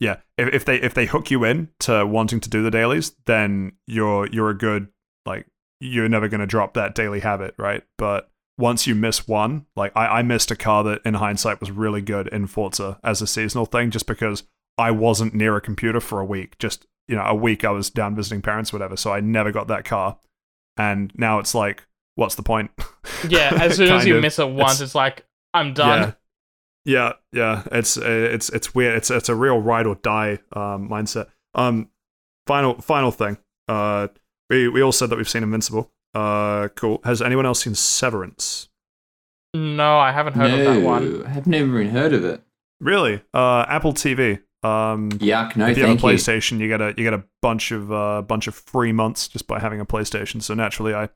[0.05, 3.14] yeah, if, if they if they hook you in to wanting to do the dailies,
[3.24, 4.89] then you're you're a good
[5.24, 5.47] like
[5.81, 7.82] you're never going to drop that daily habit, right?
[7.97, 11.70] But once you miss one, like I, I missed a car that in hindsight was
[11.70, 14.43] really good in Forza as a seasonal thing, just because
[14.76, 16.59] I wasn't near a computer for a week.
[16.59, 18.97] Just you know, a week I was down visiting parents, whatever.
[18.97, 20.18] So I never got that car,
[20.76, 21.86] and now it's like,
[22.16, 22.70] what's the point?
[23.28, 24.22] Yeah, as soon as you of.
[24.22, 25.24] miss it once, It's- it's, like
[25.55, 26.01] I'm done.
[26.01, 26.12] Yeah,
[26.85, 27.62] yeah, yeah.
[27.73, 28.97] It's uh, it's it's weird.
[28.97, 31.28] It's it's a real ride or die um, mindset.
[31.55, 31.89] Um,
[32.47, 33.39] final final thing.
[33.69, 34.09] Uh,
[34.51, 35.90] we we all said that we've seen Invincible.
[36.15, 37.01] Uh, cool.
[37.05, 38.69] Has anyone else seen Severance?
[39.55, 41.27] No, I haven't heard of that one.
[41.27, 42.43] I've never even heard of it.
[42.81, 43.23] Really?
[43.32, 44.40] Uh, Apple TV.
[44.65, 46.09] Um, Yuck, no if you have a thank you.
[46.09, 49.47] PlayStation, you get a you get a bunch of uh, bunch of free months just
[49.47, 50.43] by having a PlayStation.
[50.43, 51.11] So naturally, I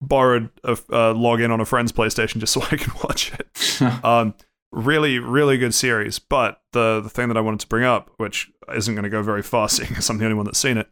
[0.00, 3.46] borrowed a uh, log in on a friend's PlayStation just so I could watch it.
[4.04, 4.34] Um,
[4.72, 6.18] really, really good series.
[6.18, 9.22] But the the thing that I wanted to bring up, which isn't going to go
[9.22, 10.88] very far, seeing as I'm the only one that's seen it,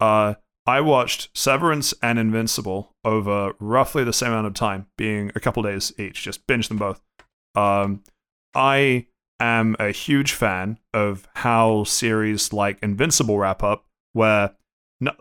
[0.00, 0.34] uh,
[0.66, 5.62] I watched Severance and Invincible over roughly the same amount of time, being a couple
[5.62, 6.22] days each.
[6.22, 7.00] Just binge them both.
[7.54, 8.02] Um,
[8.54, 9.06] I
[9.40, 14.54] am a huge fan of how series like Invincible wrap up, where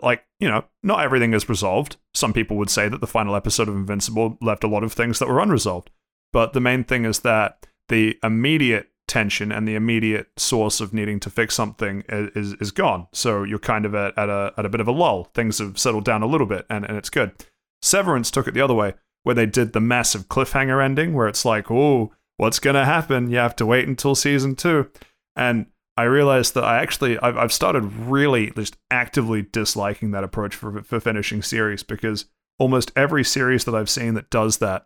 [0.04, 1.98] like you know not everything is resolved.
[2.14, 5.18] Some people would say that the final episode of Invincible left a lot of things
[5.20, 5.90] that were unresolved.
[6.34, 11.20] But the main thing is that the immediate tension and the immediate source of needing
[11.20, 13.08] to fix something is is gone.
[13.12, 15.26] So you're kind of at, at a at a bit of a lull.
[15.36, 17.34] Things have settled down a little bit, and, and it's good.
[17.82, 18.94] Severance took it the other way,
[19.24, 23.30] where they did the massive cliffhanger ending, where it's like, oh, what's gonna happen?
[23.30, 24.90] You have to wait until season two,
[25.36, 25.66] and
[25.98, 30.82] I realized that I actually I've, I've started really just actively disliking that approach for
[30.84, 32.26] for finishing series because
[32.58, 34.86] almost every series that I've seen that does that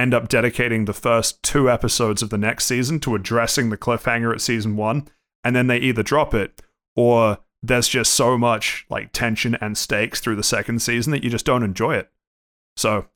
[0.00, 4.32] end up dedicating the first two episodes of the next season to addressing the cliffhanger
[4.32, 5.06] at season one,
[5.44, 6.60] and then they either drop it
[6.96, 11.30] or there's just so much like tension and stakes through the second season that you
[11.30, 12.10] just don't enjoy it.
[12.76, 13.06] So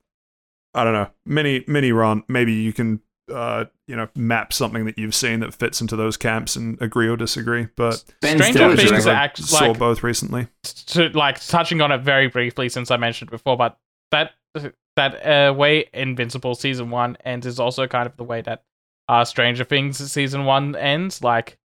[0.73, 2.23] I don't know, mini mini run.
[2.27, 3.01] Maybe you can
[3.33, 7.07] uh you know map something that you've seen that fits into those camps and agree
[7.07, 7.67] or disagree.
[7.75, 10.47] But Ben Stranger Things directed- are I act- saw like- both recently.
[10.87, 13.79] to like touching on it very briefly since I mentioned before, but
[14.11, 14.33] that
[14.95, 18.63] that uh, way Invincible season one ends is also kind of the way that
[19.07, 21.23] uh, Stranger Things season one ends.
[21.23, 21.57] Like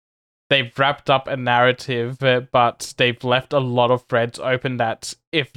[0.49, 5.15] they've wrapped up a narrative, uh, but they've left a lot of threads open that
[5.33, 5.53] if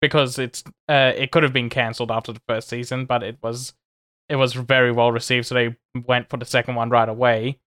[0.00, 3.74] because it's uh, it could have been cancelled after the first season, but it was
[4.28, 5.76] it was very well received, so they
[6.06, 7.58] went for the second one right away.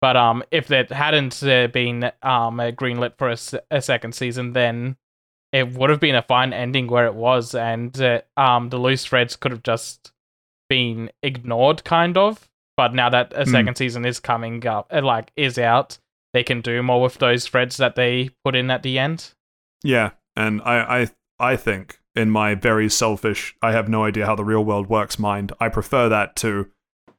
[0.00, 4.52] But um, if that hadn't uh, been um greenlit for a, s- a second season,
[4.52, 4.96] then
[5.52, 9.04] it would have been a fine ending where it was, and uh, um the loose
[9.04, 10.12] threads could have just
[10.68, 12.48] been ignored, kind of.
[12.76, 13.50] But now that a Hmm.
[13.50, 15.98] second season is coming up, uh, like is out,
[16.32, 19.34] they can do more with those threads that they put in at the end.
[19.82, 24.36] Yeah, and I, I, I think in my very selfish, I have no idea how
[24.36, 26.70] the real world works mind, I prefer that to.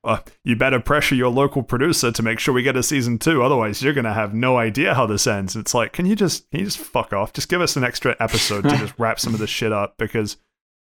[0.03, 3.43] Uh, you better pressure your local producer to make sure we get a season two.
[3.43, 5.55] Otherwise, you're gonna have no idea how this ends.
[5.55, 7.33] It's like, can you just, can you just fuck off?
[7.33, 9.95] Just give us an extra episode to just wrap some of this shit up.
[9.97, 10.37] Because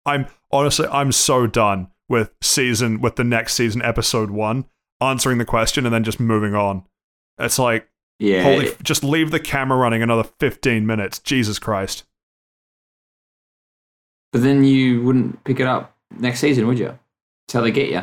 [0.04, 4.66] I'm honestly, I'm so done with season, with the next season, episode one,
[5.00, 6.84] answering the question and then just moving on.
[7.38, 7.88] It's like,
[8.18, 11.18] Yeah, holy, just leave the camera running another 15 minutes.
[11.20, 12.04] Jesus Christ.
[14.32, 16.86] but then you wouldn't pick it up next season, would you?
[17.46, 18.02] That's how they get you.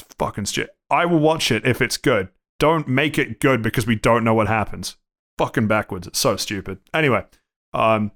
[0.00, 0.70] It's fucking shit.
[0.90, 2.28] I will watch it if it's good.
[2.58, 4.96] Don't make it good because we don't know what happens.
[5.38, 6.06] Fucking backwards.
[6.06, 6.78] It's so stupid.
[6.92, 7.24] Anyway,
[7.72, 8.10] um,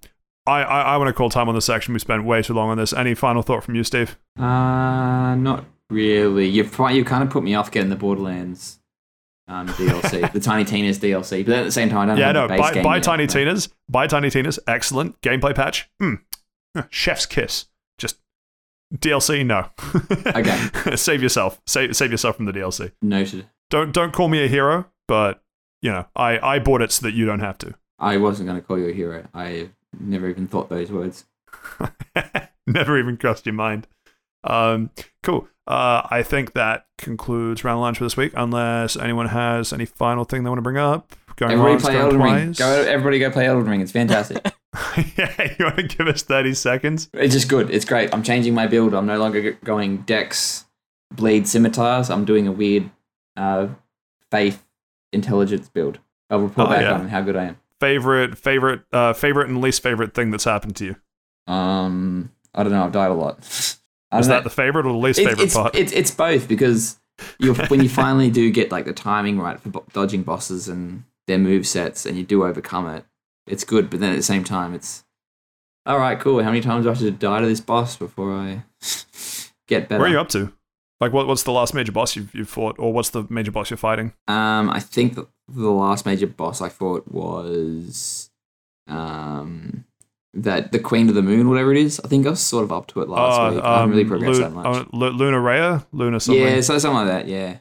[0.46, 1.94] I, I, I want to call time on this section.
[1.94, 2.92] We spent way too long on this.
[2.92, 4.18] Any final thought from you, Steve?
[4.38, 6.46] Uh, not really.
[6.46, 8.80] You've you kind of put me off getting the Borderlands
[9.46, 11.44] um, DLC, the Tiny Tina's DLC.
[11.46, 12.48] But at the same time, I don't yeah, no.
[12.48, 13.68] Buy, buy yet, Tiny Tina's.
[13.88, 14.58] Buy Tiny Tina's.
[14.66, 15.88] Excellent gameplay patch.
[16.00, 16.14] Hmm.
[16.90, 17.66] Chef's kiss.
[19.00, 19.44] Just DLC.
[19.46, 19.68] No.
[20.38, 20.96] Okay.
[20.96, 21.60] save yourself.
[21.66, 22.92] Save save yourself from the DLC.
[23.02, 23.46] Noted.
[23.70, 25.42] Don't don't call me a hero, but
[25.80, 27.74] you know I I bought it so that you don't have to.
[27.98, 29.26] I wasn't going to call you a hero.
[29.32, 31.24] I never even thought those words.
[32.66, 33.86] Never even crossed your mind.
[34.44, 34.90] Um,
[35.22, 35.48] cool.
[35.66, 38.32] Uh, I think that concludes round lunch for this week.
[38.36, 41.12] Unless anyone has any final thing they want to bring up.
[41.36, 42.52] Going Everybody once, play going Elden Ring.
[42.52, 43.80] Go, everybody go play Elden Ring.
[43.80, 44.44] It's fantastic.
[45.18, 47.10] yeah, you want to give us thirty seconds?
[47.12, 47.70] it's just good.
[47.70, 48.12] It's great.
[48.14, 48.94] I'm changing my build.
[48.94, 50.64] I'm no longer going Dex,
[51.14, 52.08] Bleed, Scimitars.
[52.10, 52.90] I'm doing a weird
[53.36, 53.68] uh,
[54.30, 54.64] Faith
[55.12, 55.98] Intelligence build.
[56.30, 56.92] I'll report Oh, back yeah.
[56.94, 57.56] on how good I am.
[57.80, 60.96] Favorite, favorite, uh, favorite, and least favorite thing that's happened to you.
[61.52, 62.84] Um, I don't know.
[62.84, 63.38] I've died a lot.
[63.44, 63.78] Is
[64.12, 64.40] that know.
[64.42, 65.74] the favorite or the least It- favorite it's, part?
[65.74, 66.98] It's, it's both because
[67.38, 71.04] you when you finally do get like the timing right for bo- dodging bosses and
[71.26, 73.04] their move sets, and you do overcome it,
[73.46, 73.90] it's good.
[73.90, 75.04] But then at the same time, it's
[75.86, 76.42] all right, cool.
[76.42, 78.62] How many times do I have to die to this boss before I
[79.68, 80.00] get better?
[80.00, 80.52] Where are you up to?
[81.00, 83.70] Like, what, what's the last major boss you've, you've fought, or what's the major boss
[83.70, 84.12] you're fighting?
[84.28, 88.30] Um, I think that the last major boss I fought was
[88.88, 89.84] um
[90.34, 92.00] that the Queen of the Moon, whatever it is.
[92.04, 93.64] I think I was sort of up to it last Uh, week.
[93.64, 94.66] I haven't really um, progressed Lu- that much.
[94.66, 95.86] uh, Lu- Luna Rhea?
[95.92, 96.42] Luna something?
[96.42, 97.28] yeah, so something like that.
[97.28, 97.58] Yeah.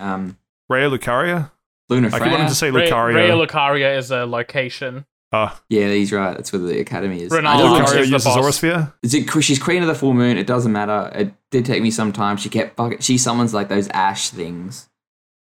[0.00, 0.36] Um,
[0.70, 1.50] Raya Lucaria?
[1.88, 3.14] Lunar I keep wanting to say Ray, Lucaria.
[3.14, 5.06] Raya Lucaria is a location.
[5.32, 6.34] Ah, Yeah, he's right.
[6.36, 7.30] That's where the academy is.
[7.30, 8.38] Rennala I don't know- Lucaria Lucaria is the boss.
[8.38, 8.92] Zorosphere?
[9.02, 10.38] Is it, she's queen of the full moon.
[10.38, 11.10] It doesn't matter.
[11.14, 12.36] It did take me some time.
[12.38, 14.88] She kept fucking, she summons like those ash things,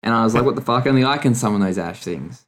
[0.04, 0.86] and I was like, "What the fuck?
[0.86, 2.46] Only I can summon those ash things."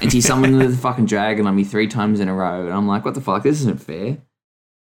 [0.00, 2.88] And she summoned the fucking dragon on me three times in a row, and I'm
[2.88, 3.42] like, "What the fuck?
[3.44, 4.18] This isn't fair."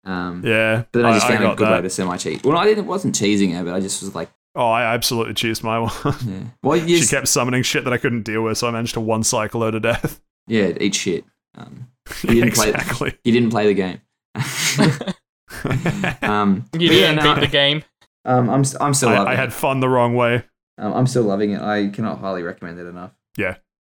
[0.05, 0.83] Um, Yeah.
[0.91, 2.43] but then I just I found a got good way to semi cheat.
[2.45, 2.85] Well, I didn't.
[2.87, 5.91] wasn't cheesing her, but I just was like, Oh, I absolutely cheesed my one.
[6.25, 6.43] yeah.
[6.63, 8.93] Well, you she just, kept summoning shit that I couldn't deal with, so I managed
[8.93, 10.21] to one cycle her to death.
[10.47, 11.25] yeah, eat shit.
[11.57, 11.87] Um,
[12.23, 12.69] you didn't play.
[12.69, 13.17] exactly.
[13.23, 14.01] You didn't play the game.
[16.21, 17.83] um, You didn't no, beat the game.
[18.25, 20.43] um, I'm I'm still loving I, I had fun the wrong way.
[20.77, 21.61] Um, I'm still loving it.
[21.61, 23.11] I cannot highly recommend it enough.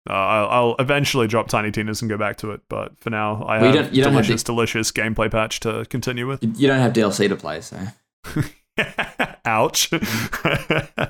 [0.09, 3.43] Uh, I'll, I'll eventually drop Tiny Tina's and go back to it, but for now,
[3.43, 6.41] I Well, you have don't- you don't have delicious, delicious gameplay patch to continue with.
[6.43, 7.77] You, you don't have DLC to play, so
[9.45, 9.89] Ouch.
[9.93, 11.07] oh,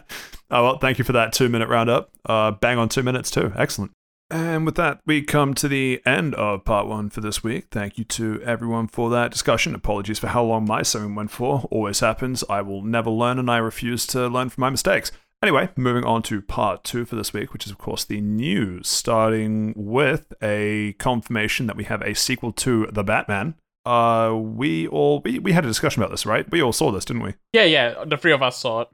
[0.49, 2.09] well, thank you for that two minute roundup.
[2.25, 3.53] Uh, bang on two minutes, too.
[3.55, 3.91] Excellent.
[4.31, 7.65] And with that, we come to the end of part one for this week.
[7.69, 9.75] Thank you to everyone for that discussion.
[9.75, 11.67] Apologies for how long my segment went for.
[11.69, 12.41] Always happens.
[12.49, 15.11] I will never learn, and I refuse to learn from my mistakes.
[15.43, 18.87] Anyway, moving on to part two for this week, which is, of course, the news,
[18.87, 23.55] starting with a confirmation that we have a sequel to The Batman.
[23.85, 26.49] Uh, we all we, we had a discussion about this, right?
[26.51, 27.33] We all saw this, didn't we?
[27.51, 28.05] Yeah, yeah.
[28.05, 28.87] The three of us saw it.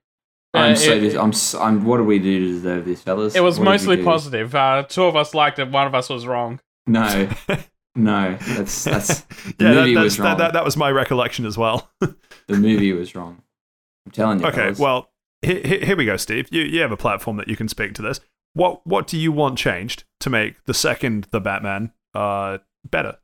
[0.54, 3.02] Uh, I'm so it, dis- I'm, s- I'm what do we do to deserve this,
[3.02, 3.36] fellas?
[3.36, 4.56] it was What mostly positive.
[4.56, 5.70] Uh, two of us liked it.
[5.70, 6.60] One of us was wrong.
[6.88, 7.30] No,
[7.96, 10.38] no, that's that's the yeah, that, movie that's- was wrong.
[10.38, 11.92] that, that was my recollection as well.
[12.00, 12.16] the
[12.50, 13.42] movie was wrong.
[14.06, 14.46] I'm telling you.
[14.48, 14.80] okay, fellas.
[14.80, 15.12] well,
[15.42, 16.48] here, here here we go, Steve.
[16.52, 18.20] You, you have a platform that you can speak to this.
[18.54, 22.60] What what do you want changed to make the second The Batman uh,
[22.90, 23.18] better?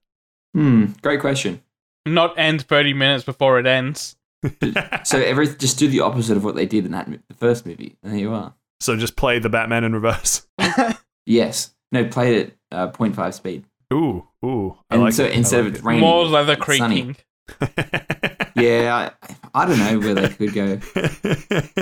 [0.54, 1.62] hmm, great question.
[2.06, 4.18] Not end 30 minutes before it ends.
[5.06, 7.96] So every just do the opposite of what they did in that the first movie,
[8.04, 8.54] and there you are.
[8.80, 10.48] so just play The Batman in reverse.
[11.26, 13.64] Yes, no, play it at uh, 0.5 speed,
[13.94, 14.78] Ooh, ooh.
[14.90, 15.32] I and like so it.
[15.32, 17.02] Instead like of it raining, More leather it's sunny.
[17.04, 17.16] creaking.
[18.56, 20.80] Yeah, I, I don't know where they could go.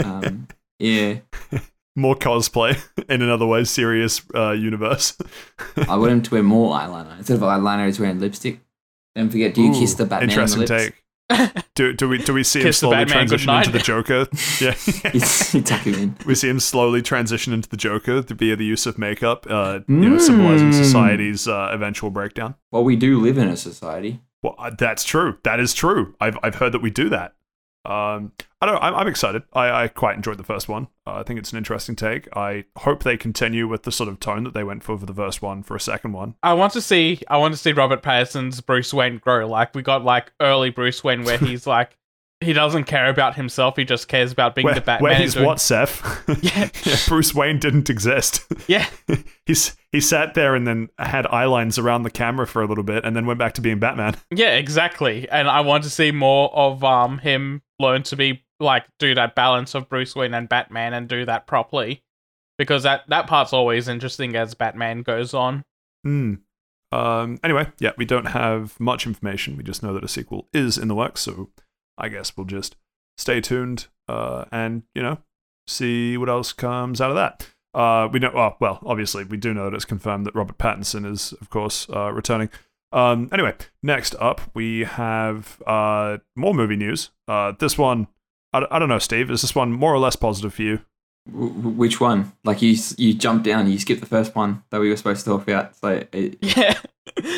[0.03, 0.47] Um,
[0.79, 1.15] yeah,
[1.97, 5.17] More cosplay in another way serious uh, universe.
[5.89, 7.88] I want him to wear more eyeliner instead of eyeliner.
[7.88, 8.59] He's wearing lipstick.
[9.15, 10.29] Don't forget, do you kiss the Batman?
[10.29, 10.85] Interesting on the lips?
[10.85, 11.00] take.
[11.75, 13.79] Do, do we do we see him Kiss the slowly Batman transition into the.
[13.79, 14.27] Joker?
[14.61, 14.75] Yeah.
[15.53, 18.97] you tuck him we see him slowly transition into the Joker via the use of
[18.97, 20.73] makeup, uh, you know, symbolizing Mm.
[20.73, 22.55] society's uh, eventual breakdown.
[22.71, 24.19] Well, we do live in a society.
[24.43, 25.37] Well, uh, that's true.
[25.43, 26.15] That is true.
[26.19, 27.33] I've I've heard that we do that.
[27.83, 28.31] Um,
[28.61, 28.81] I don't.
[28.83, 29.43] I'm, I'm excited.
[29.53, 30.87] I, I quite enjoyed the first one.
[31.07, 32.27] Uh, I think it's an interesting take.
[32.37, 35.13] I hope they continue with the sort of tone that they went for for the
[35.15, 36.35] first one for a second one.
[36.43, 39.47] I want to see I want to see Robert Pattinson's Bruce Wayne grow.
[39.47, 41.97] Like we got like early Bruce Wayne where he's like
[42.39, 45.03] he doesn't care about himself, he just cares about being Where, the Batman.
[45.11, 46.01] where he's doing- what, Seth?
[46.43, 46.69] Yeah.
[47.07, 48.43] Bruce Wayne didn't exist.
[48.67, 48.87] Yeah.
[49.45, 52.83] He's he sat there and then had eye lines around the camera for a little
[52.83, 54.15] bit, and then went back to being Batman.
[54.31, 55.27] Yeah, exactly.
[55.29, 59.35] And I want to see more of um him learn to be like do that
[59.35, 62.03] balance of Bruce Wayne and Batman and do that properly.
[62.57, 65.63] Because that that part's always interesting as Batman goes on.
[66.03, 66.35] Hmm.
[66.91, 67.39] Um.
[67.43, 69.57] Anyway, yeah, we don't have much information.
[69.57, 71.49] We just know that a sequel is in the works, so
[71.97, 72.75] I guess we'll just
[73.17, 73.87] stay tuned.
[74.07, 75.19] Uh, and you know,
[75.67, 77.47] see what else comes out of that.
[77.73, 78.31] Uh, we know.
[78.35, 81.87] Oh, well, obviously, we do know that it's confirmed that Robert Pattinson is, of course,
[81.89, 82.49] uh, returning.
[82.93, 83.30] Um.
[83.31, 87.11] Anyway, next up we have uh more movie news.
[87.27, 88.07] Uh, this one,
[88.53, 89.31] I, I don't know, Steve.
[89.31, 90.80] Is this one more or less positive for you?
[91.31, 92.34] W- w- which one?
[92.43, 93.72] Like you, s- you jumped down.
[93.72, 95.76] You skipped the first one that we were supposed to talk about.
[95.77, 96.77] So, it, Yeah.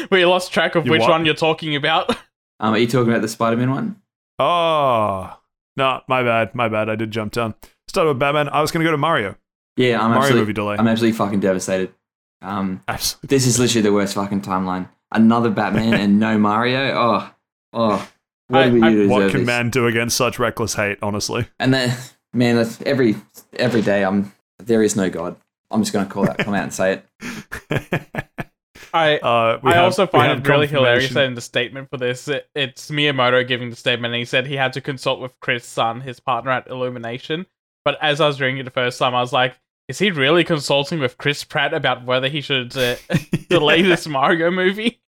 [0.10, 1.10] we lost track of which what?
[1.10, 2.10] one you're talking about.
[2.60, 4.02] um, are you talking about the Spider-Man one?
[4.40, 5.38] Oh,
[5.78, 6.90] no, my bad, my bad.
[6.90, 7.56] I did jump down.
[7.88, 8.50] Started with Batman.
[8.50, 9.36] I was going to go to Mario.
[9.78, 10.76] Yeah, I'm Mario absolutely, movie delay.
[10.80, 11.94] I'm absolutely fucking devastated.
[12.42, 13.28] Um, Absolutely.
[13.28, 14.90] this is literally the worst fucking timeline.
[15.14, 16.94] Another Batman and no Mario.
[16.98, 17.32] Oh,
[17.74, 18.10] oh.
[18.48, 19.48] What I- did we I- do What can this?
[19.48, 20.98] man do against such reckless hate?
[21.02, 21.98] Honestly, And then,
[22.34, 23.16] man, that's every
[23.56, 24.04] every day.
[24.04, 25.36] I'm there is no God.
[25.72, 26.38] I'm just gonna call that.
[26.40, 28.04] Come out and say it.
[28.96, 32.28] I uh, I have- also find it really hilarious that in the statement for this,
[32.28, 35.66] it, it's Miyamoto giving the statement, and he said he had to consult with Chris
[35.66, 37.48] Sun, his partner at Illumination,
[37.86, 39.56] But as I was reading it the first time, I was like,
[39.88, 42.96] is he really consulting with Chris Pratt about whether he should uh,
[43.50, 45.02] delay this Mario movie?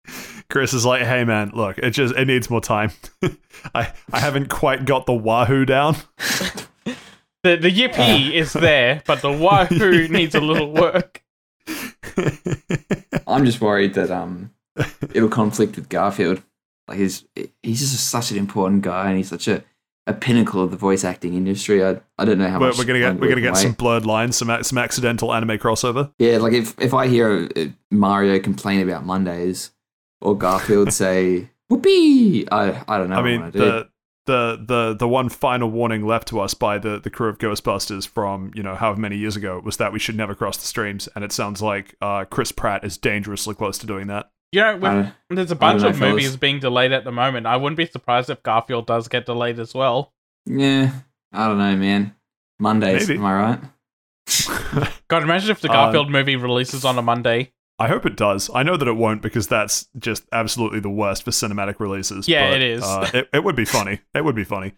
[0.48, 2.90] Chris is like, "Hey man, look, it just it needs more time.
[3.74, 5.96] I I haven't quite got the wahoo down."
[7.44, 11.24] The the yippee is there, but the wahoo needs a little work.
[13.26, 14.52] I'm just worried that um,
[15.12, 16.40] it'll conflict with Garfield.
[16.86, 17.24] Like he's
[17.60, 19.64] he's just such an important guy, and he's such a,
[20.06, 21.84] a pinnacle of the voice acting industry.
[21.84, 24.06] I, I don't know how we're, much we're gonna get we're gonna get some blurred
[24.06, 26.12] lines, some some accidental anime crossover.
[26.18, 29.70] Yeah, like if if I hear uh, Mario complain about Mondays
[30.20, 33.16] or Garfield say "whoopee," I I don't know.
[33.16, 33.58] I what mean, do.
[33.58, 33.88] the
[34.26, 38.06] the the the one final warning left to us by the the crew of Ghostbusters
[38.06, 41.08] from you know however many years ago was that we should never cross the streams,
[41.14, 44.30] and it sounds like uh, Chris Pratt is dangerously close to doing that.
[44.52, 46.12] You know, with, don't- there's a bunch know, of fellas.
[46.14, 47.46] movies being delayed at the moment.
[47.46, 50.12] I wouldn't be surprised if Garfield does get delayed as well.
[50.46, 50.92] yeah,
[51.32, 52.14] I don't know, man.
[52.60, 53.18] Mondays, Maybe.
[53.18, 53.60] am I right?
[55.08, 57.52] God, imagine if the Uh, Garfield movie releases on a Monday.
[57.78, 58.50] I hope it does.
[58.54, 62.28] I know that it won't because that's just absolutely the worst for cinematic releases.
[62.28, 62.82] Yeah, but, it is.
[62.84, 64.00] Uh, it, it would be funny.
[64.14, 64.74] It would be funny.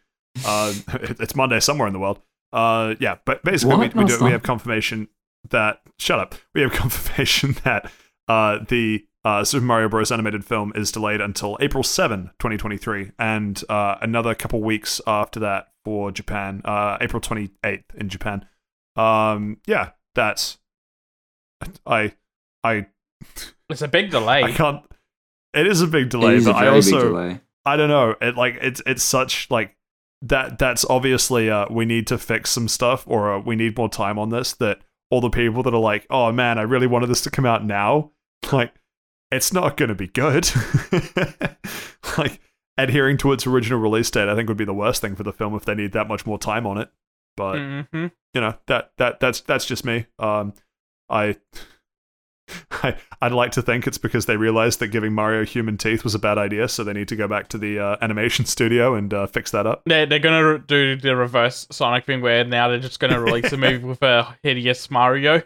[0.47, 2.21] Uh, it- it's Monday somewhere in the world.
[2.53, 5.09] Uh, yeah, but basically, we, we, do, we have confirmation
[5.51, 5.81] that.
[5.99, 6.35] Shut up.
[6.55, 7.91] We have confirmation that
[8.29, 10.13] uh, the uh, Super Mario Bros.
[10.13, 15.69] animated film is delayed until April 7, 2023, and uh, another couple weeks after that
[15.85, 18.47] for Japan, uh, April 28th in Japan.
[18.97, 20.59] Um, yeah, that's.
[21.87, 22.15] I.
[22.63, 22.87] I
[23.69, 24.43] It's a big delay.
[24.43, 24.83] I can't.
[25.53, 27.41] It is a big delay, it is a but I also delay.
[27.65, 28.17] I don't know.
[28.21, 29.77] It like it's it's such like
[30.23, 30.59] that.
[30.59, 34.19] That's obviously uh we need to fix some stuff or uh, we need more time
[34.19, 34.55] on this.
[34.55, 34.81] That
[35.11, 37.65] all the people that are like, oh man, I really wanted this to come out
[37.65, 38.11] now.
[38.53, 38.75] Like,
[39.35, 40.49] it's not going to be good.
[42.19, 42.41] like
[42.79, 45.33] adhering to its original release date, I think would be the worst thing for the
[45.33, 46.91] film if they need that much more time on it.
[47.37, 50.07] But hmm you know that that that's that's just me.
[50.19, 50.55] Um,
[51.09, 51.37] I.
[52.71, 56.15] I, I'd like to think it's because they realized that giving Mario human teeth was
[56.15, 59.15] a bad idea, so they need to go back to the uh, animation studio and
[59.15, 59.83] uh, fix that up.
[59.87, 63.51] They're, they're gonna re- do the reverse Sonic thing where now they're just gonna release
[63.53, 65.43] a movie with a hideous Mario.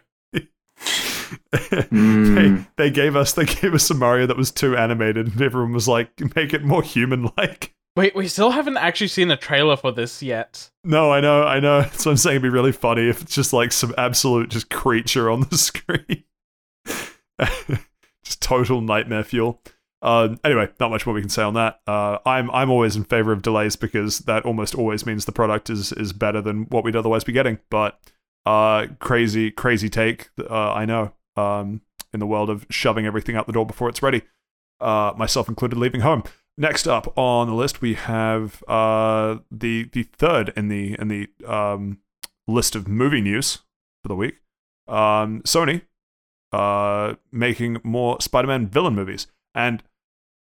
[1.55, 2.35] Hmm.
[2.35, 5.73] they, they gave us they gave us a Mario that was too animated, and everyone
[5.73, 9.91] was like, "Make it more human-like." Wait, we still haven't actually seen a trailer for
[9.91, 10.70] this yet.
[10.85, 11.85] No, I know, I know.
[11.95, 15.31] So I'm saying it'd be really funny if it's just like some absolute just creature
[15.31, 16.23] on the screen,
[18.25, 19.61] just total nightmare fuel.
[20.01, 21.81] Um, anyway, not much more we can say on that.
[21.87, 25.70] Uh, I'm I'm always in favor of delays because that almost always means the product
[25.70, 27.59] is is better than what we'd otherwise be getting.
[27.69, 27.99] But
[28.47, 30.29] uh, crazy crazy take.
[30.39, 31.15] Uh, I know.
[31.39, 31.82] Um,
[32.12, 34.23] in the world of shoving everything out the door before it's ready,
[34.81, 36.23] uh, myself included, leaving home.
[36.56, 41.28] Next up on the list, we have uh, the the third in the in the
[41.47, 41.98] um,
[42.47, 43.59] list of movie news
[44.02, 44.36] for the week.
[44.89, 45.82] Um, Sony
[46.52, 49.85] uh, making more Spider-Man villain movies, and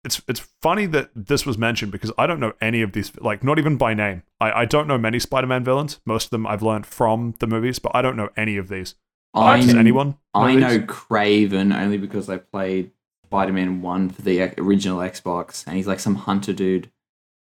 [0.03, 3.44] it's it's funny that this was mentioned because I don't know any of these, like
[3.44, 4.24] not even by name.
[4.40, 5.99] I, I don't know many Spider-Man villains.
[6.06, 8.95] Most of them I've learned from the movies, but I don't know any of these.
[9.41, 10.18] I Does kn- anyone?
[10.34, 10.61] I these?
[10.61, 12.91] know Kraven only because I played
[13.26, 16.91] Spider Man 1 for the original Xbox, and he's like some hunter dude.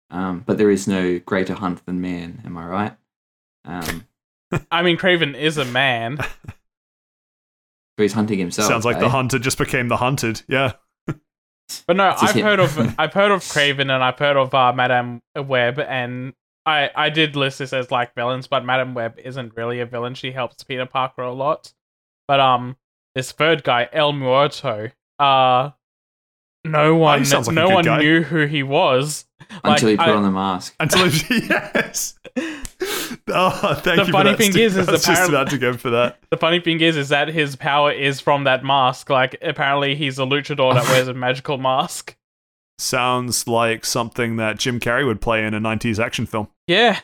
[0.09, 2.97] Um, but there is no greater hunt than man, am I right?
[3.65, 4.05] Um,
[4.71, 6.17] I mean, Kraven is a man.
[6.17, 6.27] but
[7.97, 8.67] he's hunting himself.
[8.67, 9.01] Sounds like eh?
[9.01, 10.43] the hunter just became the hunted.
[10.47, 10.73] Yeah.
[11.87, 12.45] But no, I've him.
[12.45, 16.33] heard of I've heard of Kraven and I've heard of uh, Madame Web, and
[16.65, 20.13] I I did list this as like villains, but Madame Web isn't really a villain.
[20.15, 21.73] She helps Peter Parker a lot.
[22.27, 22.77] But um,
[23.15, 25.71] this third guy, El Muerto, uh,
[26.65, 27.99] no one sounds like no one guy.
[27.99, 29.25] knew who he was.
[29.63, 30.73] Until he put I- on the mask.
[30.79, 32.17] Until it, yes.
[33.27, 34.11] Oh, thank The you.
[34.11, 34.65] funny for that, thing Steve.
[34.65, 36.19] is- is I was just about to go for that.
[36.29, 39.09] The funny thing is, is that his power is from that mask.
[39.09, 42.15] Like, apparently, he's a luchador that wears a magical mask.
[42.77, 46.47] Sounds like something that Jim Carrey would play in a '90s action film.
[46.67, 46.99] Yeah.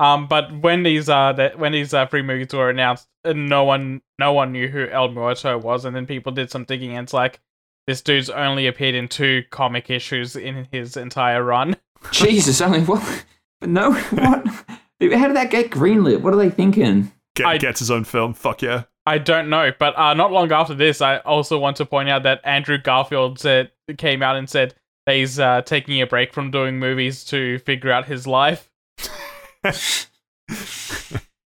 [0.00, 3.64] Um, but when these uh that when these uh three movies were announced, uh, no
[3.64, 7.04] one no one knew who El Muerto was, and then people did some digging, and
[7.04, 7.40] it's like
[7.86, 11.76] this dude's only appeared in two comic issues in his entire run.
[12.12, 13.24] Jesus, only what?
[13.62, 14.46] No, what?
[14.46, 16.20] How did that get greenlit?
[16.20, 17.12] What are they thinking?
[17.34, 18.34] Get, I- gets his own film.
[18.34, 18.84] Fuck yeah.
[19.06, 22.24] I don't know, but uh, not long after this, I also want to point out
[22.24, 24.74] that Andrew Garfield said came out and said
[25.08, 28.70] that he's uh, taking a break from doing movies to figure out his life.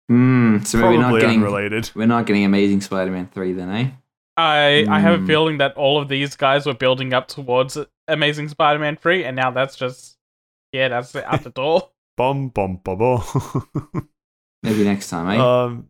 [0.10, 0.60] Hmm.
[0.64, 1.92] so we're not getting unrelated.
[1.96, 3.90] we're not getting Amazing Spider-Man three then, eh?
[4.36, 5.28] I I have a Hmm.
[5.28, 7.78] feeling that all of these guys were building up towards
[8.08, 10.18] Amazing Spider-Man 3 and now that's just
[10.72, 11.90] yeah, that's out the door.
[12.18, 14.10] Bum bum bum bum.
[14.64, 15.38] Maybe next time, eh?
[15.40, 15.90] Um,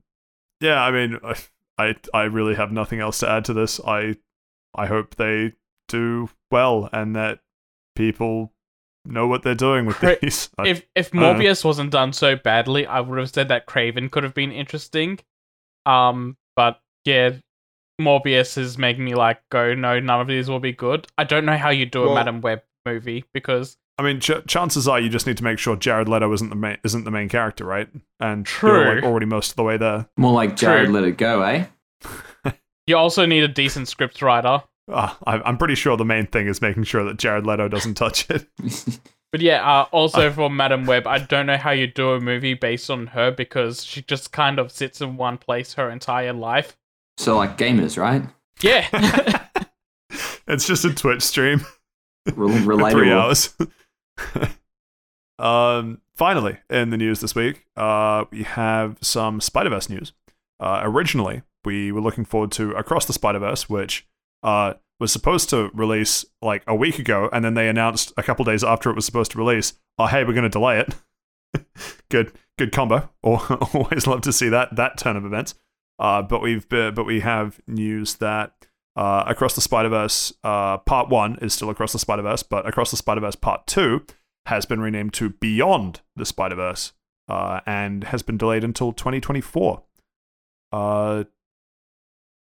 [0.60, 1.36] yeah, I mean, I,
[1.78, 3.80] I I really have nothing else to add to this.
[3.86, 4.18] I
[4.76, 5.54] I hope they
[5.88, 7.40] do well and that
[7.96, 8.52] people
[9.06, 10.50] know what they're doing with Cra- these.
[10.58, 11.38] I- if if I don't.
[11.38, 15.20] Morbius wasn't done so badly, I would have said that Kraven could have been interesting.
[15.86, 17.32] Um, but yeah,
[18.02, 21.08] Morbius is making me like go, no, none of these will be good.
[21.18, 24.32] I don't know how you do a Well- Madame Web movie because I mean, ch-
[24.48, 27.12] chances are you just need to make sure Jared Leto isn't the main isn't the
[27.12, 27.88] main character, right?
[28.20, 28.96] And you're True.
[28.96, 30.08] like already most of the way there.
[30.18, 30.94] More like Jared True.
[30.96, 31.66] let it go, eh?
[32.88, 34.64] you also need a decent script writer.
[34.90, 38.30] I, I'm pretty sure the main thing is making sure that Jared Leto doesn't touch
[38.30, 38.48] it.
[39.34, 42.54] But yeah, uh, also for Madame Web, I don't know how you do a movie
[42.54, 46.78] based on her because she just kind of sits in one place her entire life.
[47.18, 48.22] so like gamers, right?
[48.62, 48.88] Yeah.
[50.48, 51.66] it's just a Twitch stream.
[52.36, 52.92] Rel- relatable.
[52.92, 53.56] three hours.
[55.40, 60.14] um, finally, in the news this week, uh, we have some Spider Verse news.
[60.60, 64.06] Uh, originally, we were looking forward to Across the Spider Verse, which
[64.44, 68.46] uh, was supposed to release like a week ago, and then they announced a couple
[68.46, 71.66] days after it was supposed to release, "Oh, hey, we're going to delay it."
[72.10, 73.10] good, good combo.
[73.26, 75.56] Al- Always love to see that that turn of events.
[76.00, 78.54] Uh, but we've uh, but we have news that
[78.96, 82.68] uh, Across the Spider Verse uh, Part One is still Across the Spider Verse, but
[82.68, 84.06] Across the Spider Verse Part Two
[84.46, 86.94] has been renamed to Beyond the Spider Verse
[87.28, 89.84] uh, and has been delayed until 2024.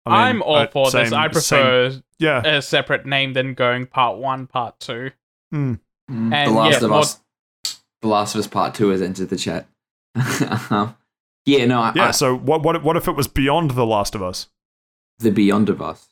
[0.05, 1.09] I mean, I'm all uh, for this.
[1.09, 5.11] same- I same- prefer yeah, a separate name than going part one, part two.
[5.53, 5.79] mm,
[6.11, 7.19] Mm, the And, Last yeah, of more- Us.
[8.01, 9.67] The Last of Us Part Two has entered the chat.
[10.69, 10.95] Um,
[11.47, 12.07] yeah, no, I, yeah.
[12.07, 12.61] I- so what?
[12.63, 12.83] What?
[12.83, 14.47] What if it was Beyond the Last of Us?
[15.19, 16.09] the Beyond of Us.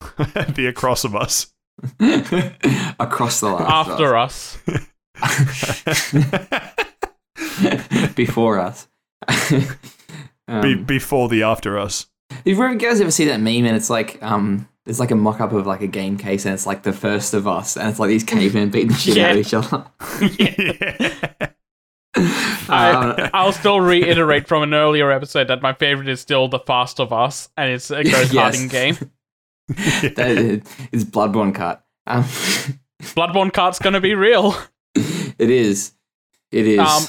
[0.18, 1.52] the Across of Us.
[3.00, 4.58] Across the Last After us.
[4.66, 4.78] us.
[8.14, 8.88] Before us.
[10.48, 12.06] um, Be- before the After Us.
[12.30, 15.40] Have you guys ever see that meme and it's like um it's like a mock
[15.40, 17.98] up of like a game case and it's like the first of us and it's
[17.98, 19.84] like these cavemen beating the shit out of each other.
[20.38, 21.48] yeah.
[22.70, 26.98] I, I'll still reiterate from an earlier episode that my favorite is still The Fast
[27.00, 28.64] of Us, and it's a Ghost Yes.
[28.66, 28.96] Game.
[29.68, 30.60] that
[30.92, 31.84] is, Bloodborne cut.
[32.06, 32.24] Um,
[33.02, 34.56] Bloodborne Kart's gonna be real.
[34.94, 35.92] it is.
[36.50, 36.78] It is.
[36.80, 37.04] Um,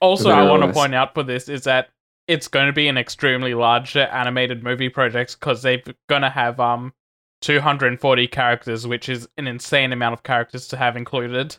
[0.00, 1.88] Also, I want to point out for this is that
[2.30, 6.60] it's going to be an extremely large animated movie project because they're going to have
[6.60, 6.92] um
[7.40, 11.56] 240 characters, which is an insane amount of characters to have included.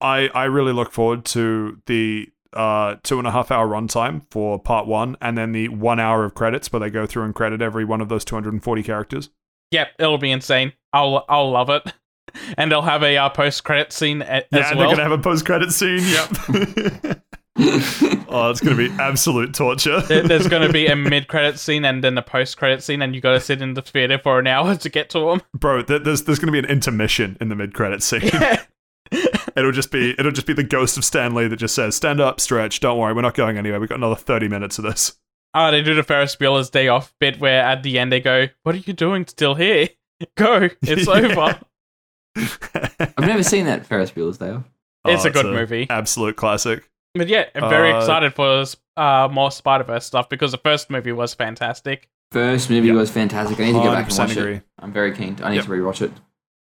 [0.00, 4.58] I I really look forward to the uh two and a half hour runtime for
[4.58, 7.62] part one, and then the one hour of credits where they go through and credit
[7.62, 9.30] every one of those 240 characters.
[9.70, 10.72] Yep, it'll be insane.
[10.92, 11.92] I'll I'll love it,
[12.58, 14.78] and they'll have a uh, post credit scene a- Yeah, as well.
[14.88, 16.00] they're gonna have a post credit scene.
[16.02, 17.22] Yep.
[18.28, 20.00] oh, it's gonna be absolute torture.
[20.02, 23.14] There's going to be a mid credit scene and then a post credit scene, and
[23.14, 25.42] you got to sit in the theater for an hour to get to them.
[25.54, 28.22] Bro, there's there's gonna be an intermission in the mid credit scene.
[29.56, 32.20] it'll just be it'll just be the ghost of Stan Lee that just says, "Stand
[32.20, 32.78] up, stretch.
[32.80, 33.80] Don't worry, we're not going anywhere.
[33.80, 35.16] We've got another 30 minutes of this."
[35.54, 38.46] Oh, they do the Ferris Bueller's Day Off bit where at the end they go,
[38.62, 39.88] "What are you doing still here?
[40.36, 41.12] Go, it's Yeah.
[41.14, 41.58] over."
[43.00, 44.64] I've never seen that Ferris Bueller's Day Off.
[45.06, 45.86] It's Oh, a good movie.
[45.88, 46.88] Absolute classic.
[47.18, 48.64] But yeah, I'm very Uh, excited for
[48.96, 52.08] uh, more Spider Verse stuff because the first movie was fantastic.
[52.32, 52.96] First movie Yep.
[52.96, 53.58] was fantastic.
[53.60, 54.54] I need to go back and 100% watch agree.
[54.56, 54.62] it.
[54.78, 55.36] I'm very keen.
[55.42, 55.64] I need Yep.
[55.66, 56.12] to rewatch it.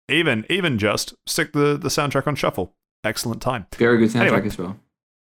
[0.08, 2.74] Even even just stick the the soundtrack on shuffle.
[3.04, 3.66] Excellent time.
[3.76, 4.46] Very good soundtrack Anyway.
[4.46, 4.76] as well.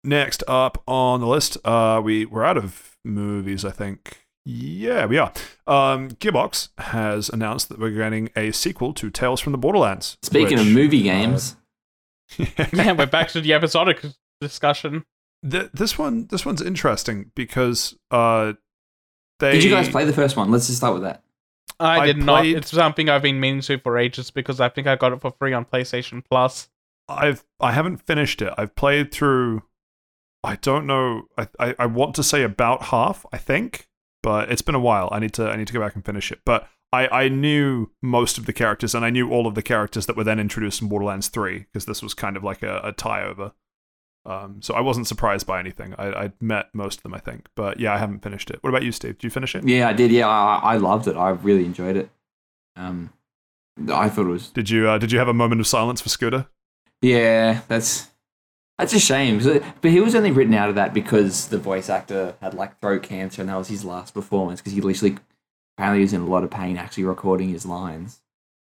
[0.05, 3.65] Next up on the list, uh, we we're out of movies.
[3.65, 4.25] I think.
[4.45, 5.33] Yeah, we are.
[5.67, 10.17] Um, Gearbox has announced that we're getting a sequel to Tales from the Borderlands.
[10.23, 11.57] Speaking of movie games,
[12.39, 14.03] yeah, we're back to the episodic
[14.41, 15.05] discussion.
[15.49, 18.55] Th- this one this one's interesting because uh,
[19.39, 20.51] they did you guys play the first one?
[20.51, 21.23] Let's just start with that.
[21.81, 22.45] I, I did not.
[22.45, 25.33] It's something I've been meaning to for ages because I think I got it for
[25.39, 26.69] free on PlayStation Plus.
[27.09, 28.53] I've I haven't finished it.
[28.59, 29.63] I've played through.
[30.43, 31.23] I don't know.
[31.37, 33.25] I, I I want to say about half.
[33.33, 33.89] I think,
[34.23, 35.09] but it's been a while.
[35.13, 36.41] I need to I need to go back and finish it.
[36.45, 40.07] But I I knew most of the characters, and I knew all of the characters
[40.07, 42.93] that were then introduced in Borderlands Three because this was kind of like a, a
[42.93, 43.53] tie over.
[44.29, 45.95] Um, so I wasn't surprised by anything.
[45.99, 47.49] I I'd met most of them, I think.
[47.55, 48.59] But yeah, I haven't finished it.
[48.63, 49.17] What about you, Steve?
[49.19, 49.67] Did you finish it?
[49.67, 50.11] Yeah, I did.
[50.13, 51.17] Yeah, I, I loved it.
[51.17, 52.11] I really enjoyed it.
[52.77, 53.11] Um,
[53.91, 54.51] I thought it was.
[54.51, 56.47] Did you uh, did you have a moment of silence for Scooter?
[57.01, 58.09] Yeah, that's
[58.77, 59.41] that's a shame.
[59.81, 63.03] But he was only written out of that because the voice actor had like throat
[63.05, 65.17] cancer, and that was his last performance because he literally
[65.79, 68.21] apparently was in a lot of pain actually recording his lines.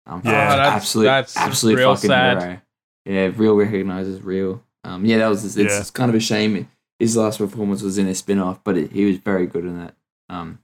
[0.05, 0.31] Um, Yeah.
[0.31, 2.41] fucking Oh, that's- absolute, that's absolute real fucking sad.
[2.41, 2.61] hero.
[3.05, 4.63] Yeah, real recognizes real.
[4.83, 5.57] Um, yeah, that was.
[5.57, 5.83] It's, Yeah.
[5.93, 6.67] kind of a shame.
[6.99, 9.77] his last performance was in a spin off, but it, he was very good in
[9.79, 9.95] that.
[10.29, 10.59] Um,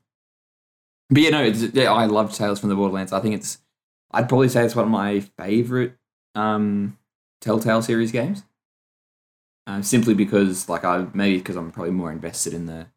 [1.09, 3.11] but yeah, no, it's, yeah, I love Tales from the Borderlands.
[3.11, 3.57] I think it's,
[4.11, 5.97] I'd probably say it's one of my favorite
[6.35, 6.97] um,
[7.41, 8.43] Telltale series games.
[9.65, 12.87] Um, simply because, like, I maybe because I'm probably more invested in the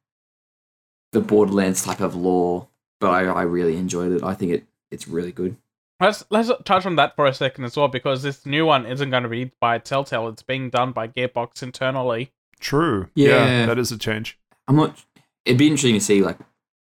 [1.13, 2.69] the Borderlands type of lore,
[3.01, 4.23] but I, I really enjoyed it.
[4.23, 5.57] I think it it's really good.
[6.01, 9.11] Let's let's touch on that for a second as well, because this new one isn't
[9.11, 10.29] going to be by Telltale.
[10.29, 12.33] It's being done by Gearbox internally.
[12.59, 13.09] True.
[13.15, 13.67] Yeah.
[13.67, 14.39] that is a change.
[14.67, 15.05] I'm not.
[15.45, 16.39] It'd be interesting to see like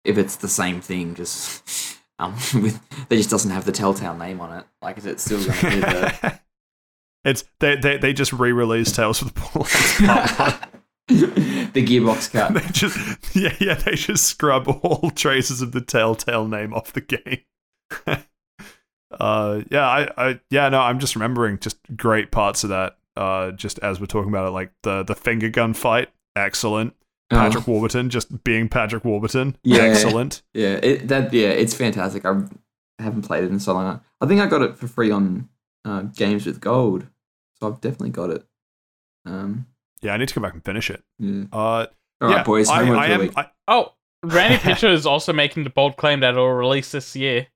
[0.04, 4.40] if it's the same thing, just um, with that just doesn't have the Telltale name
[4.40, 4.64] on it.
[4.82, 6.40] Like, is it still going to be the
[7.24, 10.70] it's they, they they just re-released Tales of the Borderlands Part One.
[11.72, 12.54] the Gearbox cut?
[12.54, 17.00] They just yeah yeah they just scrub all traces of the Telltale name off the
[17.02, 18.24] game.
[19.20, 22.96] Uh yeah I I yeah no I'm just remembering just great parts of that.
[23.16, 26.94] Uh, just as we're talking about it, like the the finger gun fight, excellent.
[27.30, 29.78] Patrick Oh, Warburton just being Patrick Warburton, Yeah.
[29.80, 30.42] excellent.
[30.54, 32.24] yeah, it, that yeah, it's fantastic.
[32.26, 32.42] I
[33.00, 34.00] haven't played it in so long.
[34.20, 35.48] I think I got it for free on
[35.84, 37.06] uh, Games with Gold,
[37.58, 38.46] so I've definitely got it.
[39.24, 39.66] Um,
[40.02, 41.02] Yeah, I need to go back and finish it.
[41.18, 41.44] yeah.
[41.52, 41.86] Uh, All
[42.20, 42.68] right, yeah, boys.
[42.68, 43.30] I, I am.
[43.36, 47.46] I, Oh, Randy Pitcher is also making the bold claim that it'll release this year.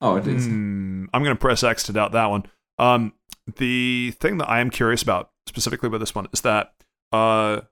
[0.00, 0.46] Oh, it is.
[0.46, 2.44] Hmm, I'm going to press X to doubt that one.
[2.78, 3.12] Um,
[3.56, 6.74] the thing that I am curious about specifically with this one is that,
[7.12, 7.62] uh,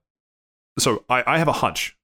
[0.78, 1.97] so I, I have a hunch,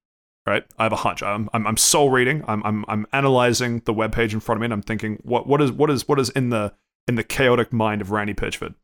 [0.46, 0.64] right?
[0.78, 1.22] I have a hunch.
[1.22, 2.44] I'm, I'm, I'm soul reading.
[2.46, 5.46] I'm, I'm, I'm analyzing the web page in front of me, and I'm thinking, what,
[5.46, 6.74] what is, what is, what is in the,
[7.08, 8.74] in the chaotic mind of Randy Pitchford,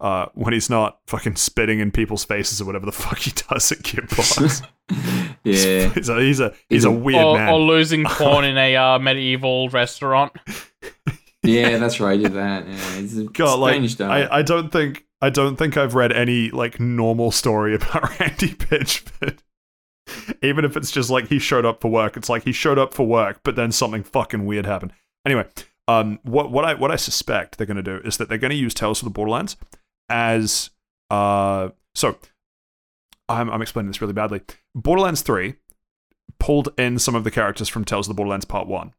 [0.00, 3.70] uh, when he's not fucking spitting in people's faces or whatever the fuck he does
[3.72, 4.66] at Gearbox.
[5.44, 7.48] yeah, he's a, he's a, he's, He's a, a- weird Or, man.
[7.48, 10.32] or losing porn in a uh, medieval restaurant.
[11.42, 12.18] yeah, that's right.
[12.18, 12.66] I did that.
[12.66, 14.00] Yeah, it's a God, like.
[14.00, 18.48] I, I don't think I don't think I've read any like normal story about Randy
[18.50, 19.38] Pitchford.
[20.42, 22.94] Even if it's just like he showed up for work, it's like he showed up
[22.94, 24.92] for work, but then something fucking weird happened.
[25.24, 25.44] Anyway,
[25.88, 28.50] um, what what I what I suspect they're going to do is that they're going
[28.52, 29.56] to use Tales of the Borderlands
[30.08, 30.70] as
[31.10, 32.16] uh so
[33.28, 34.42] I'm I'm explaining this really badly.
[34.74, 35.54] Borderlands Three
[36.38, 38.92] pulled in some of the characters from Tales of the Borderlands Part One.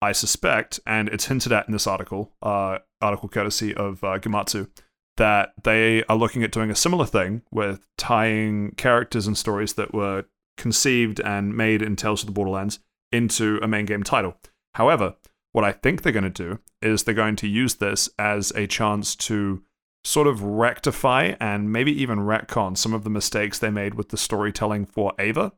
[0.00, 4.68] I suspect, and it's hinted at in this article, uh, article courtesy of uh, Gematsu,
[5.16, 9.92] that they are looking at doing a similar thing with tying characters and stories that
[9.92, 10.24] were
[10.56, 12.78] conceived and made in Tales of the Borderlands
[13.10, 14.36] into a main game title.
[14.74, 15.16] However,
[15.52, 18.66] what I think they're going to do is they're going to use this as a
[18.68, 19.62] chance to
[20.04, 24.16] sort of rectify and maybe even retcon some of the mistakes they made with the
[24.16, 25.52] storytelling for Ava,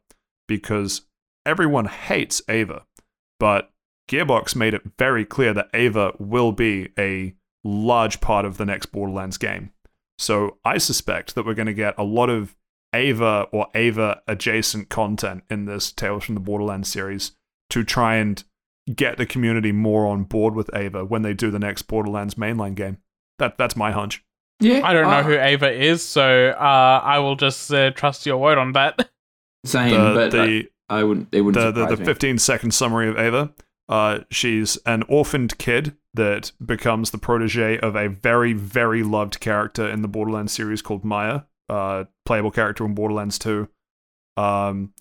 [0.48, 1.02] because
[1.46, 2.84] everyone hates Ava,
[3.38, 3.70] but
[4.10, 8.86] Gearbox made it very clear that Ava will be a large part of the next
[8.86, 9.70] Borderlands game.
[10.18, 12.56] So I suspect that we're going to get a lot of
[12.92, 17.32] Ava or Ava adjacent content in this Tales from the Borderlands series
[17.70, 18.42] to try and
[18.94, 22.74] get the community more on board with Ava when they do the next Borderlands mainline
[22.74, 22.98] game.
[23.38, 24.24] That that's my hunch.
[24.60, 28.26] Yeah, I don't know uh, who Ava is, so uh, I will just uh, trust
[28.26, 29.10] your word on that.
[29.64, 31.28] Same, The but the I, I wouldn't.
[31.32, 32.04] It wouldn't the, the, the me.
[32.04, 33.52] 15 second summary of Ava.
[33.88, 39.88] Uh, she's an orphaned kid that becomes the protege of a very, very loved character
[39.88, 43.68] in the Borderlands series called Maya, uh, playable character in Borderlands 2.
[44.36, 44.92] Um,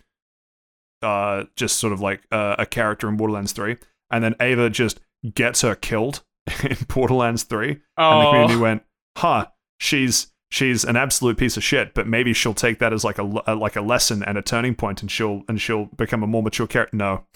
[1.01, 3.77] uh, just sort of like uh, a character in Borderlands 3.
[4.11, 4.99] And then Ava just
[5.33, 6.23] gets her killed
[6.63, 8.83] in Borderlands 3 and the community went,
[9.19, 9.47] "Huh,
[9.79, 13.31] she's she's an absolute piece of shit, but maybe she'll take that as like a,
[13.47, 16.43] a- like a lesson and a turning point, and she'll and she'll become a more
[16.43, 17.25] mature character." No,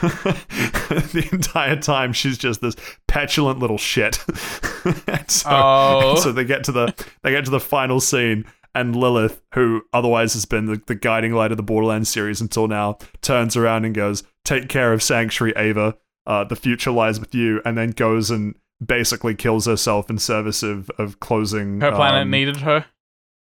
[0.00, 2.76] the entire time she's just this
[3.08, 4.18] petulant little shit.
[5.06, 6.16] and so, Oh.
[6.16, 8.44] so they get to the they get to the final scene.
[8.76, 12.66] And Lilith, who otherwise has been the, the guiding light of the Borderlands series until
[12.66, 15.96] now, turns around and goes, "Take care of Sanctuary, Ava.
[16.26, 20.62] Uh, the future lies with you." And then goes and basically kills herself in service
[20.62, 22.86] of of closing her planet um, needed her.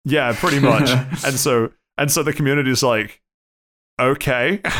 [0.05, 0.89] yeah pretty much.
[1.25, 3.21] And so and so the community is like
[4.01, 4.61] okay.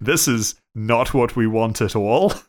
[0.00, 2.32] This is not what we want at all.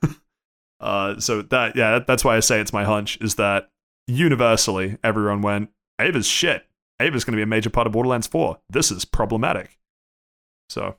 [0.80, 3.68] Uh so that yeah that's why i say it's my hunch is that
[4.06, 6.68] universally everyone went ava's shit.
[7.00, 9.80] Ava's going to be a major part of borderlands 4 this is problematic.
[10.70, 10.98] So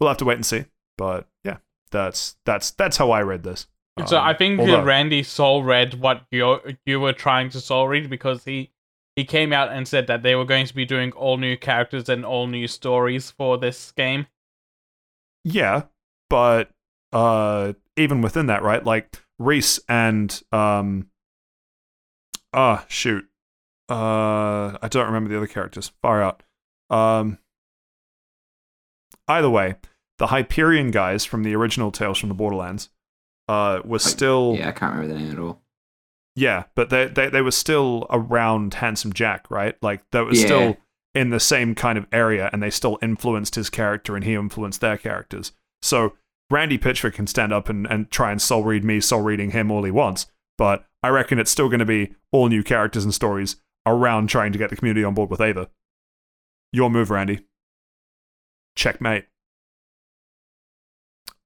[0.00, 0.64] we'll have to wait and see
[0.96, 3.66] but yeah that's that's that's how i read this
[4.06, 7.88] So Um, I think although- Randy soul read what you you were trying to soul
[7.88, 8.70] read because he
[9.16, 12.08] he came out and said that they were going to be doing all new characters
[12.08, 14.26] and all new stories for this game.
[15.44, 15.82] Yeah,
[16.30, 16.70] but
[17.12, 18.84] uh even within that, right?
[18.84, 21.10] Like Reese and um
[22.52, 23.24] ah shoot.
[23.90, 25.90] Uh, I don't remember the other characters.
[26.02, 26.42] Far out.
[26.90, 27.38] Um,
[29.26, 29.76] either way,
[30.18, 32.88] the Hyperion guys from the original Tales from the Borderlands
[33.48, 35.62] uh, were still Yeah, I can't remember the name at all.
[36.36, 39.76] Yeah, but they, they they were still around Handsome Jack, right?
[39.82, 40.46] Like that was Yeah.
[40.46, 40.76] still
[41.14, 44.80] in the same kind of area, and they still influenced his character, and he influenced
[44.80, 45.52] their characters.
[45.82, 46.14] So
[46.50, 49.70] Randy Pitchford can stand up and, and try and soul read me, soul reading him
[49.70, 50.26] all he wants,
[50.56, 54.52] but I reckon it's still going to be all new characters and stories around trying
[54.52, 55.68] to get the community on board with Ava.
[56.72, 57.40] Your move, Randy.
[58.76, 59.24] Checkmate.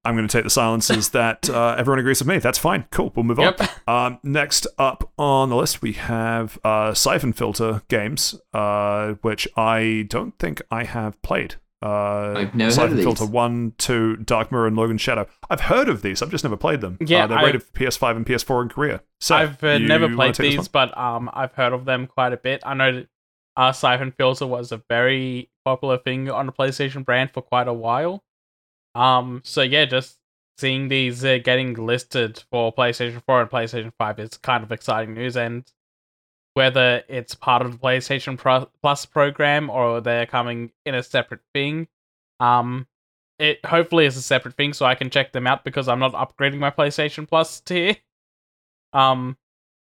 [0.04, 2.38] I'm going to take the silences that uh, everyone agrees with me.
[2.38, 2.86] That's fine.
[2.90, 3.12] Cool.
[3.14, 3.54] We'll move on.
[3.86, 10.06] Um, next up on the list, we have uh, Siphon Filter games, uh, which I
[10.08, 11.56] don't think I have played.
[11.84, 13.04] Uh, I've never heard Siphon of these.
[13.04, 15.26] Filter 1, 2, Dark Mirror, and Logan Shadow.
[15.50, 16.22] I've heard of these.
[16.22, 16.96] I've just never played them.
[17.00, 19.02] Yeah, uh, they're I- rated for PS5 and PS4 in Korea.
[19.20, 22.60] So I've uh, never played these, but um, I've heard of them quite a bit.
[22.64, 23.08] I know that
[23.56, 27.72] uh, Siphon Filter was a very popular thing on the PlayStation brand for quite a
[27.72, 28.22] while.
[28.94, 30.18] Um, so yeah, just
[30.58, 35.14] seeing these uh, getting listed for PlayStation 4 and PlayStation 5 is kind of exciting
[35.14, 35.36] news.
[35.36, 35.64] And
[36.54, 41.40] whether it's part of the PlayStation Pro- Plus program or they're coming in a separate
[41.54, 41.88] thing,
[42.40, 42.86] um,
[43.38, 46.12] it hopefully is a separate thing so I can check them out because I'm not
[46.12, 47.96] upgrading my PlayStation Plus tier.
[48.92, 49.36] Um,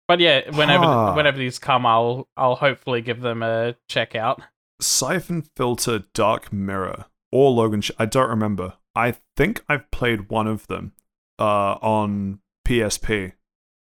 [0.08, 1.12] but yeah, whenever Huh.
[1.14, 4.40] whenever these come, I'll I'll hopefully give them a check out.
[4.80, 7.80] Siphon Filter, Dark Mirror, or Logan.
[7.82, 8.74] Sh- I don't remember.
[8.96, 10.92] I think I've played one of them
[11.38, 13.32] uh, on PSP.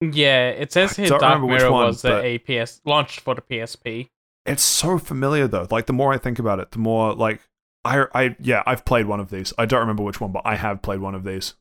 [0.01, 4.09] Yeah, it says here Dark Mirror one, was a PS launched for the PSP.
[4.45, 5.69] It's so familiar though.
[5.71, 7.41] Like the more I think about it, the more like
[7.85, 9.53] I I yeah, I've played one of these.
[9.57, 11.55] I don't remember which one, but I have played one of these.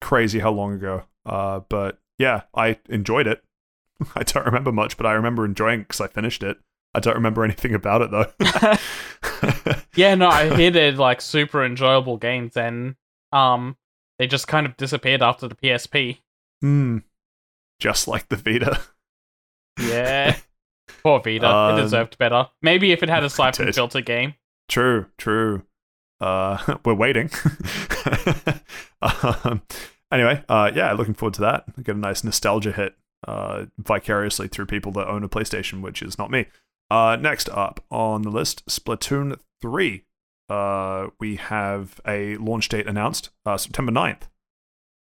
[0.00, 1.04] Crazy how long ago.
[1.26, 3.42] Uh but yeah, I enjoyed it.
[4.14, 6.58] I don't remember much, but I remember enjoying because I finished it.
[6.94, 8.26] I don't remember anything about it though.
[9.96, 12.96] yeah, no, I hear they're like super enjoyable games, and
[13.32, 13.76] um,
[14.18, 16.18] they just kind of disappeared after the PSP.
[16.60, 16.98] Hmm.
[17.78, 18.80] Just like the Vita.
[19.80, 20.36] Yeah,
[21.02, 22.48] poor Vita, Um, it deserved better.
[22.62, 23.74] Maybe if it had a siphon did.
[23.74, 24.34] filter game.
[24.68, 25.62] True, true.
[26.20, 27.30] Uh, we're waiting.
[29.02, 29.62] um,
[30.12, 31.82] anyway, uh, yeah, looking forward to that.
[31.82, 32.94] Get a nice nostalgia hit
[33.26, 36.46] uh, vicariously through people that own a PlayStation, which is not me.
[36.90, 40.04] Uh, next up on the list, Splatoon 3.
[40.48, 44.22] Uh, we have a launch date announced, uh, September 9th.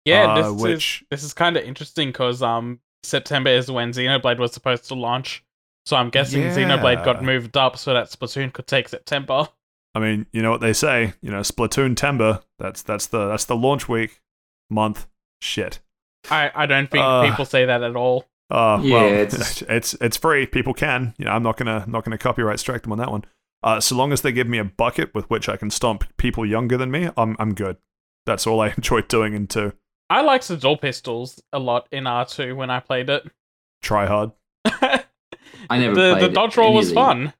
[0.05, 3.93] Yeah, uh, this is which this is kind of interesting because um September is when
[3.93, 5.45] Xenoblade was supposed to launch,
[5.85, 9.49] so I'm guessing Xenoblade got moved up so that Splatoon could take September.
[9.95, 12.41] I mean, you know what they say, you know, Splatoon Timber.
[12.59, 14.21] That's that's the that's the launch week,
[14.71, 15.07] month.
[15.43, 15.81] Shit.
[16.31, 18.27] I I don't think Uh, people say that at all.
[18.51, 20.47] Uh, Yeah, well, it's- it's it's free.
[20.47, 21.15] People can.
[21.19, 23.25] You know, I'm not gonna not gonna copyright strike them on that one.
[23.63, 26.47] Uh, so long as they give me a bucket with which I can stomp people
[26.47, 27.77] younger than me, I'm I'm good.
[28.27, 29.35] That's all I enjoyed doing.
[29.35, 29.73] in two.
[30.09, 33.31] I liked the dual pistols a lot in R2 when I played it.
[33.83, 34.33] try hard.
[34.65, 35.05] I
[35.71, 37.33] never the played the dodge roll was fun.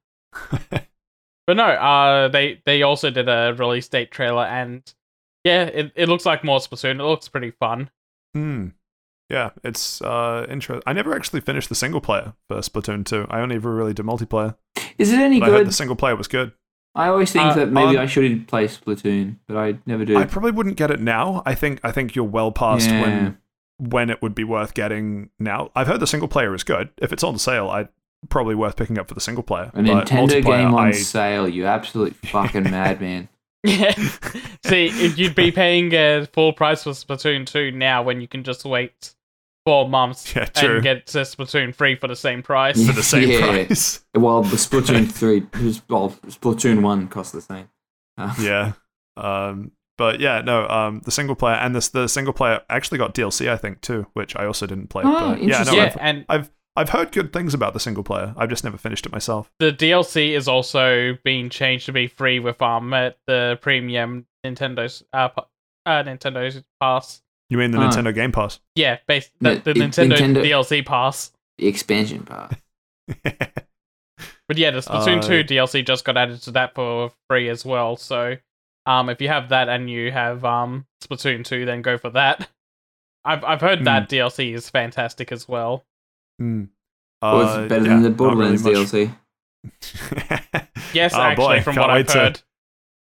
[1.47, 4.81] But no, uh, they they also did a release date trailer, and
[5.43, 6.99] yeah, it, it looks like more Splatoon.
[6.99, 7.89] It looks pretty fun.
[8.33, 8.67] Hmm.
[9.31, 10.83] Yeah, it's uh interesting.
[10.85, 13.27] I never actually finished the single player for Splatoon 2.
[13.29, 14.55] I only ever really did multiplayer.
[14.97, 15.67] Is it any But I heard good?
[15.67, 16.51] the single player was good.
[16.93, 20.17] I always think Uh, that maybe um, I should play Splatoon, but I never do.
[20.17, 21.41] I probably wouldn't get it now.
[21.45, 23.01] I think I think you're well past Yeah.
[23.01, 23.37] when
[23.77, 25.71] when it would be worth getting now.
[25.75, 26.89] I've heard the single player is good.
[26.97, 27.87] If it's on sale, I'd
[28.29, 29.71] probably worth picking up for the single player.
[29.73, 33.29] A But Nintendo game on I, sale, you absolute fucking madman.
[33.63, 33.91] Yeah.
[34.65, 38.43] See, if you'd be paying uh, full price for Splatoon 2 now when you can
[38.43, 39.13] just wait
[39.65, 40.75] four months Yeah, true.
[40.75, 42.83] and get uh, Splatoon 3 for the same price.
[42.85, 43.41] for the same Yeah.
[43.47, 44.03] price.
[44.15, 47.69] Well, the Splatoon 3, well, Splatoon 1 cost the same.
[48.17, 48.73] Uh, yeah.
[49.17, 50.67] Um, but yeah, no.
[50.67, 54.07] Um, the single player and this the single player actually got DLC, I think, too,
[54.13, 55.03] which I also didn't play.
[55.05, 58.03] Oh, but yeah, no, yeah, I've, and I've I've heard good things about the single
[58.03, 58.33] player.
[58.37, 59.51] I've just never finished it myself.
[59.59, 62.89] the DLC is also being changed to be free with um
[63.27, 65.29] the premium Nintendo's uh,
[65.85, 67.21] uh Nintendo's pass.
[67.51, 67.89] You mean the Ah.
[67.91, 68.59] Nintendo Game Pass?
[68.75, 71.31] Yeah, based the, Ni- the it- Nintendo, Nintendo- DLC pass.
[71.57, 72.53] the expansion part.
[74.47, 77.63] But yeah, the Splatoon Uh, 2 DLC just got added to that for free as
[77.63, 77.95] well.
[77.95, 78.35] So,
[78.85, 82.49] um, if you have that and you have um Splatoon 2, then go for that.
[83.23, 83.85] I've I've heard Hmm.
[83.85, 85.85] that DLC is fantastic as well.
[86.37, 86.65] Hmm.
[87.21, 88.91] Well, Uh, it's better yeah, than the not really Borderlands.
[88.91, 89.15] DLC.
[90.93, 92.41] Yes, Oh, actually, boy, from can't what wait I've to- heard.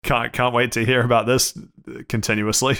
[0.05, 2.77] Can't can't wait to hear about this uh, continuously.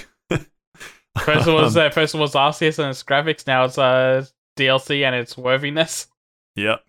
[1.23, 3.47] First it was Um, uh, first it was Arceus and its graphics.
[3.47, 4.25] Now it's uh
[4.57, 6.07] DLC and its worthiness.
[6.55, 6.83] Yep.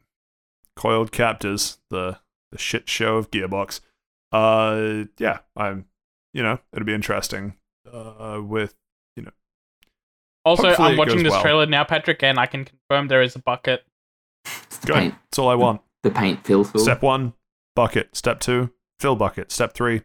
[0.76, 2.18] Coiled Captors, the
[2.52, 3.80] the shit show of Gearbox.
[4.32, 5.86] Uh, yeah, I'm.
[6.34, 7.54] You know, it'll be interesting.
[7.90, 8.74] Uh, with
[9.16, 9.30] you know.
[10.44, 11.42] Also, Hopefully I'm watching this well.
[11.42, 13.84] trailer now, Patrick, and I can confirm there is a bucket.
[14.44, 14.94] It's the good.
[14.96, 15.14] paint.
[15.30, 15.80] That's all I want.
[16.02, 16.80] The paint fill tool.
[16.80, 17.32] Step one,
[17.74, 18.14] bucket.
[18.14, 18.70] Step two,
[19.00, 19.50] fill bucket.
[19.50, 20.02] Step three,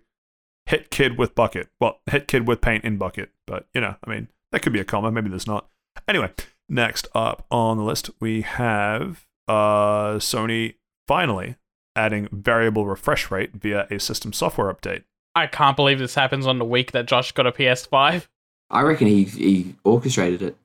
[0.71, 1.69] hit kid with bucket.
[1.79, 3.29] Well, hit kid with paint in bucket.
[3.45, 5.11] But, you know, I mean, that could be a comma.
[5.11, 5.67] Maybe there's not.
[6.07, 6.31] Anyway,
[6.69, 10.75] next up on the list, we have uh, Sony
[11.07, 11.55] finally
[11.95, 15.03] adding variable refresh rate via a system software update.
[15.35, 18.27] I can't believe this happens on the week that Josh got a PS5.
[18.69, 20.55] I reckon he, he orchestrated it.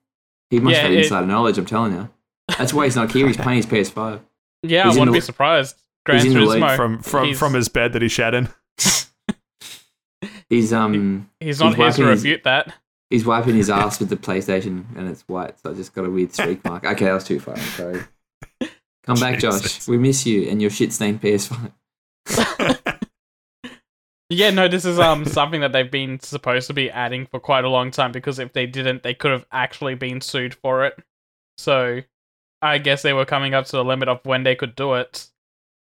[0.50, 2.08] He must Yeah, have it- insider knowledge, I'm telling you.
[2.56, 3.26] That's why he's not here.
[3.26, 4.20] He's playing his PS5.
[4.62, 5.76] Yeah, He's I in wouldn't the- be surprised.
[6.04, 6.76] Gran he's in the league Turismo.
[6.76, 8.48] From from he's- from his bed that he shat in.
[10.50, 12.72] He's um He's not he's here to wiping his- refute that.
[13.10, 16.10] he's wiping his ass with the PlayStation and it's white, so I just got a
[16.10, 16.84] weird streak mark.
[16.86, 17.54] Okay, that was too far.
[17.54, 18.00] I'm sorry.
[19.04, 19.86] Come back, Josh.
[19.86, 21.72] We miss you and your shit stained PS5.
[24.28, 27.64] Yeah, no, this is um something that they've been supposed to be adding for quite
[27.64, 30.98] a long time because if they didn't, they could have actually been sued for it.
[31.58, 32.00] So,
[32.60, 35.28] I guess they were coming up to the limit of when they could do it.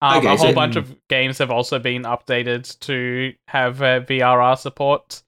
[0.02, 5.24] Um, a whole bunch of games have also been updated to have uh, VRR support.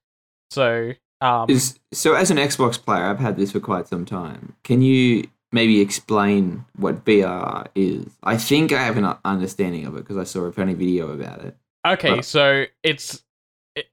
[0.49, 4.55] So, um, Is so as an Xbox player, I've had this for quite some time.
[4.63, 8.05] Can you maybe explain what VR is?
[8.23, 11.43] I think I have an understanding of it because I saw a funny video about
[11.43, 11.57] it.
[11.85, 13.23] Okay, Well- so it's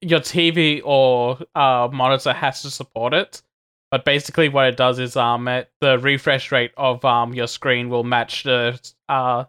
[0.00, 3.42] your TV or uh, monitor has to support it,
[3.90, 7.88] but basically what it does is um it, the refresh rate of um your screen
[7.88, 8.78] will match the
[9.08, 9.44] uh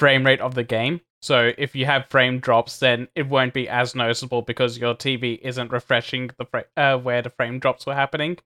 [0.00, 1.00] frame rate of the game.
[1.22, 5.38] So if you have frame drops, then it won't be as noticeable because your TV
[5.42, 8.38] isn't refreshing the fra- uh, where the frame drops were happening.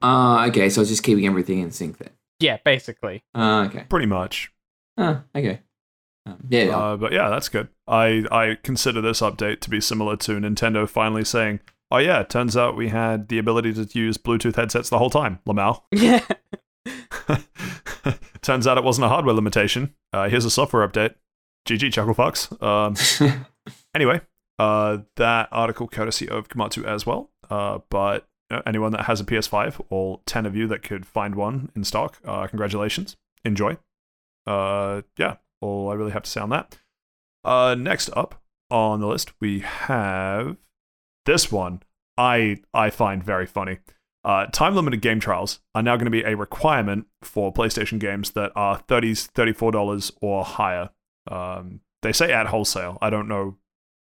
[0.00, 2.10] Uh, okay, so it's just keeping everything in sync then.
[2.38, 3.24] Yeah, basically.
[3.34, 3.84] Uh, okay.
[3.88, 4.52] Pretty much.
[4.96, 5.60] Uh, okay.
[6.24, 7.66] Um, yeah, Uh, but yeah, that's good.
[7.88, 11.58] I, I consider this update to be similar to Nintendo finally saying,
[11.90, 15.40] oh yeah, turns out we had the ability to use Bluetooth headsets the whole time,
[15.48, 15.82] Lamau.
[15.92, 16.24] Yeah.
[18.48, 19.94] turns out it wasn't a hardware limitation.
[20.10, 21.14] Uh, here's a software update.
[21.68, 22.50] GG, Chucklefox.
[22.62, 23.36] Um,
[23.94, 24.22] anyway,
[24.58, 27.30] uh, that article courtesy of Gematsu as well.
[27.50, 31.34] Uh, but uh, anyone that has a PS5, all 10 of you that could find
[31.34, 33.18] one in stock, uh, congratulations.
[33.44, 33.76] Enjoy.
[34.46, 36.78] Uh, yeah, all I really have to say on that.
[37.44, 40.56] Uh, next up on the list, we have
[41.26, 41.82] this one
[42.16, 43.80] I, I find very funny.
[44.28, 48.32] Uh, time limited game trials are now going to be a requirement for PlayStation games
[48.32, 50.90] that are $30, $34 or higher.
[51.30, 52.98] Um, they say at wholesale.
[53.00, 53.56] I don't know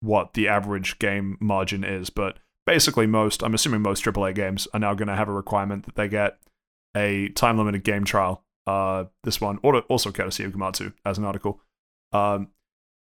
[0.00, 4.80] what the average game margin is, but basically most, I'm assuming most AAA games are
[4.80, 6.38] now going to have a requirement that they get
[6.96, 8.42] a time limited game trial.
[8.66, 11.60] Uh, this one, also courtesy of Gematsu as an article.
[12.12, 12.48] Um,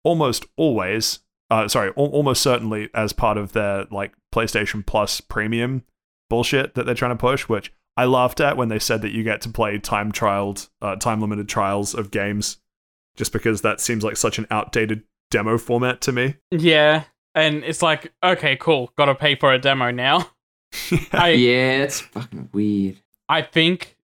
[0.03, 1.19] almost always,
[1.49, 5.84] uh, sorry, al- almost certainly as part of their like PlayStation Plus premium
[6.29, 9.23] bullshit that they're trying to push, which I laughed at when they said that you
[9.23, 12.57] get to play time trialed, uh, time limited trials of games,
[13.15, 16.35] just because that seems like such an outdated demo format to me.
[16.51, 17.03] Yeah.
[17.35, 18.91] And it's like, okay, cool.
[18.97, 20.29] Gotta pay for a demo now.
[21.11, 22.97] I yeah, it's fucking weird.
[23.29, 23.97] I think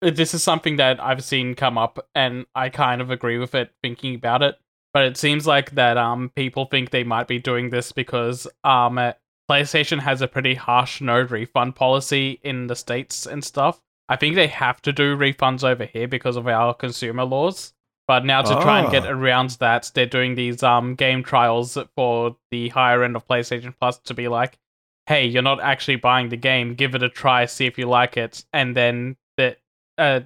[0.00, 3.72] this is something that I've seen come up, and I kind of agree with it
[3.82, 4.56] thinking about it.
[4.92, 8.98] But it seems like that um people think they might be doing this because um
[8.98, 9.12] uh,
[9.50, 13.80] PlayStation has a pretty harsh no refund policy in the states and stuff.
[14.08, 17.72] I think they have to do refunds over here because of our consumer laws.
[18.06, 19.10] But now to try and get Ah.
[19.10, 23.98] around that, they're doing these um game trials for the higher end of PlayStation Plus
[24.00, 24.58] to be like,
[25.06, 26.74] hey, you're not actually buying the game.
[26.74, 29.56] Give it a try, see if you like it, and then the
[29.98, 30.20] uh,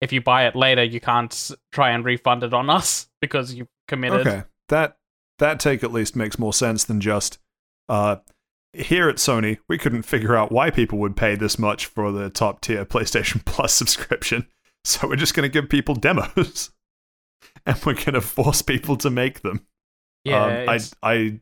[0.00, 3.68] if you buy it later, you can't try and refund it on us because you
[3.88, 4.26] committed.
[4.26, 4.96] Okay, that
[5.38, 7.38] that take at least makes more sense than just
[7.90, 8.16] uh,
[8.78, 9.58] here at Sony.
[9.68, 13.44] We couldn't figure out why people would pay this much for the top tier PlayStation
[13.44, 14.46] Plus subscription,
[14.84, 16.70] so we're just going to give people demos,
[17.66, 19.66] and we're going to force people to make them.
[20.24, 21.40] Yeah, Um, I I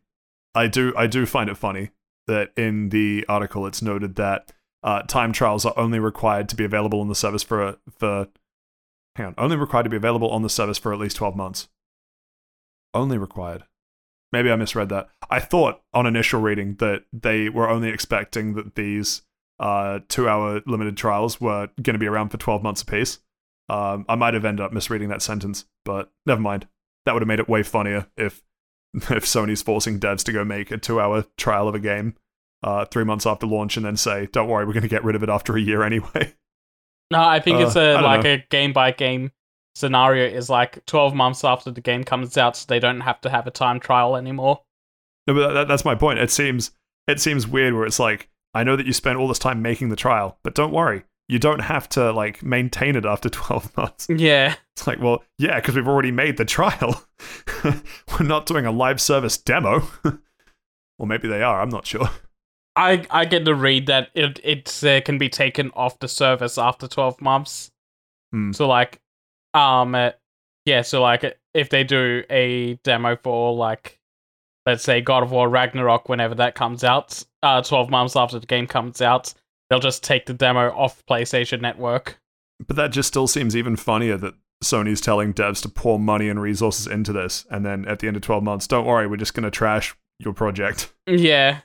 [0.54, 1.90] I do I do find it funny
[2.26, 4.52] that in the article it's noted that
[4.82, 8.28] uh, time trials are only required to be available on the service for for
[9.16, 11.68] hang on only required to be available on the service for at least twelve months.
[12.92, 13.64] Only required.
[14.34, 15.08] Maybe I misread that.
[15.30, 19.22] I thought on initial reading that they were only expecting that these
[19.60, 23.20] uh, two-hour limited trials were going to be around for twelve months apiece.
[23.68, 26.66] Um, I might have ended up misreading that sentence, but never mind.
[27.06, 28.42] That would have made it way funnier if
[28.94, 32.16] if Sony's forcing devs to go make a two hour trial of a game
[32.64, 35.14] uh, three months after launch and then say, don't worry, we're going to get rid
[35.14, 36.34] of it after a year anyway.
[37.12, 38.32] no, I think uh, it's a like know.
[38.32, 39.30] a game by game
[39.74, 43.30] scenario is like 12 months after the game comes out, so they don't have to
[43.30, 44.62] have a time trial anymore.
[45.26, 46.18] No, but that, that's my point.
[46.18, 46.70] It seems
[47.06, 49.88] it seems weird where it's like I know that you spent all this time making
[49.88, 54.06] the trial, but don't worry, you don't have to like maintain it after 12 months.
[54.08, 54.54] Yeah.
[54.76, 57.04] It's like, well, yeah, because we've already made the trial.
[57.64, 59.88] We're not doing a live service demo.
[60.98, 61.60] or maybe they are.
[61.60, 62.08] I'm not sure.
[62.76, 66.58] I I get to read that it it uh, can be taken off the service
[66.58, 67.70] after 12 months.
[68.32, 68.52] Hmm.
[68.52, 69.00] So like
[69.54, 70.10] um uh,
[70.64, 74.00] yeah, so like if they do a demo for like
[74.66, 78.46] let's say God of War Ragnarok whenever that comes out, uh 12 months after the
[78.46, 79.32] game comes out,
[79.68, 82.20] they'll just take the demo off PlayStation Network.
[82.66, 86.40] But that just still seems even funnier that Sony's telling devs to pour money and
[86.40, 89.34] resources into this, and then at the end of 12 months, don't worry, we're just
[89.34, 90.92] going to trash your project.
[91.06, 91.60] Yeah.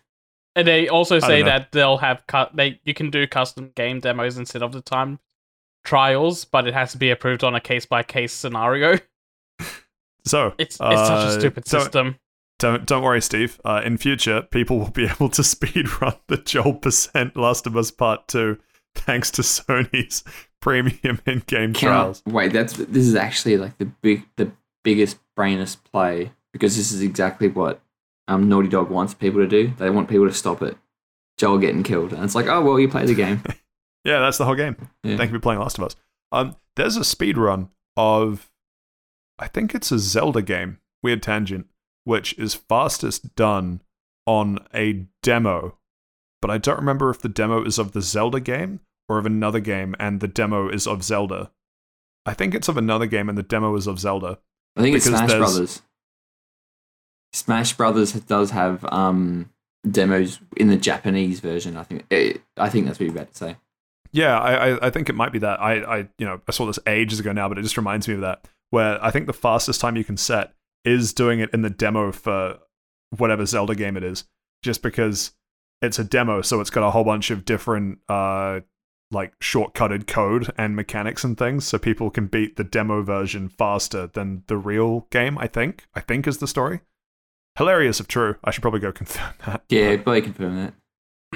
[0.56, 4.38] And they also say that they'll have cut they you can do custom game demos
[4.38, 5.20] instead of the time
[5.84, 8.98] trials, but it has to be approved on a case by case scenario.
[10.26, 12.20] So It's it's such uh, a stupid don't- system.
[12.60, 13.58] Don't don't worry, Steve.
[13.64, 17.78] Uh, in future, people will be able to speed run the Joel Percent Last of
[17.78, 18.58] Us Part Two,
[18.96, 20.26] thanks to Sony's
[20.62, 22.22] premium in-game Can trials.
[22.28, 24.52] I, wait, that's this is actually like the big the
[24.84, 27.80] biggest brainest play because this is exactly what
[28.28, 29.72] um, Naughty Dog wants people to do.
[29.78, 30.76] They want people to stop it.
[31.38, 33.42] Joel getting killed, and it's like, oh well, you play the game.
[34.04, 34.76] Yeah, that's the whole game.
[35.04, 35.18] Yeah.
[35.18, 35.96] Thank you for playing Last of Us.
[36.32, 38.50] Um, there's a speed run of,
[39.38, 40.80] I think it's a Zelda game.
[41.04, 41.68] Weird tangent,
[42.04, 43.82] which is fastest done
[44.26, 45.78] on a demo,
[46.42, 49.60] but I don't remember if the demo is of the Zelda game or of another
[49.60, 51.52] game, and the demo is of Zelda.
[52.26, 54.40] I think it's of another game, and the demo is of Zelda.
[54.78, 55.82] I think it's Smash there's- Brothers.
[57.34, 59.50] Smash Brothers does have um,
[59.90, 61.78] demos in the Japanese version.
[61.78, 62.06] I think.
[62.12, 63.56] eh, I think that's what you're about to say.
[64.12, 65.62] Yeah, I, I, I think it might be that.
[65.62, 68.16] I, I, you know, I saw this ages ago now, but it just reminds me
[68.16, 68.48] of that.
[68.72, 70.54] Where I think the fastest time you can set
[70.86, 72.60] is doing it in the demo for
[73.18, 74.26] whatever Zelda game it is,
[74.64, 75.32] just because
[75.82, 78.62] it's a demo, so it's got a whole bunch of different, uh,
[79.12, 84.08] like shortcutted code and mechanics and things, so people can beat the demo version faster
[84.08, 85.38] than the real game.
[85.38, 85.88] I think.
[85.96, 86.82] I think is the story.
[87.58, 88.36] Hilarious if true.
[88.44, 89.64] I should probably go confirm that.
[89.70, 90.74] Yeah, probably confirm that.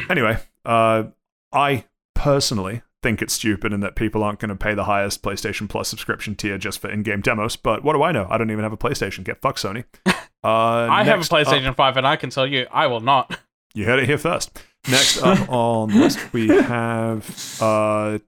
[0.10, 1.06] Anyway, uh,
[1.52, 1.86] I
[2.24, 5.90] personally think it's stupid and that people aren't going to pay the highest PlayStation Plus
[5.90, 7.58] subscription tier just for in-game demos.
[7.58, 8.28] But what do I know?
[8.30, 9.26] I don't even have a PlayStation.
[9.26, 9.84] Get fuck Sony.
[10.46, 13.00] Uh, I have a next up- PlayStation 5 and I can tell you I will
[13.00, 13.40] not.
[13.74, 14.62] you heard it here first.
[14.92, 17.62] Next up on the list, we have.
[17.62, 18.20] Uh,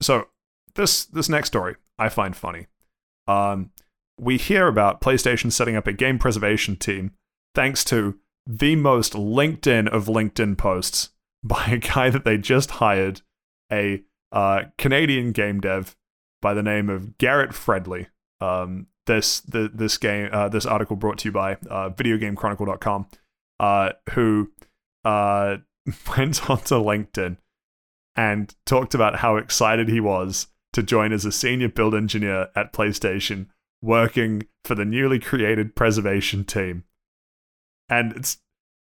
[0.00, 0.26] so
[0.74, 2.66] this this next story I find funny.
[3.28, 3.70] Um,
[4.18, 7.12] we hear about PlayStation setting up a game preservation team
[7.54, 11.10] thanks to the most LinkedIn of LinkedIn posts
[11.48, 13.20] by a guy that they just hired,
[13.70, 14.02] a
[14.32, 15.96] uh, Canadian game dev
[16.40, 18.06] by the name of Garrett Fredley.
[18.40, 23.06] Um, this the this game uh, this article brought to you by uh, VideoGameChronicle.com,
[23.60, 24.50] uh, who
[25.04, 25.58] uh,
[26.16, 27.36] went onto LinkedIn
[28.16, 32.72] and talked about how excited he was to join as a senior build engineer at
[32.72, 33.46] PlayStation,
[33.82, 36.84] working for the newly created preservation team.
[37.88, 38.38] And it's,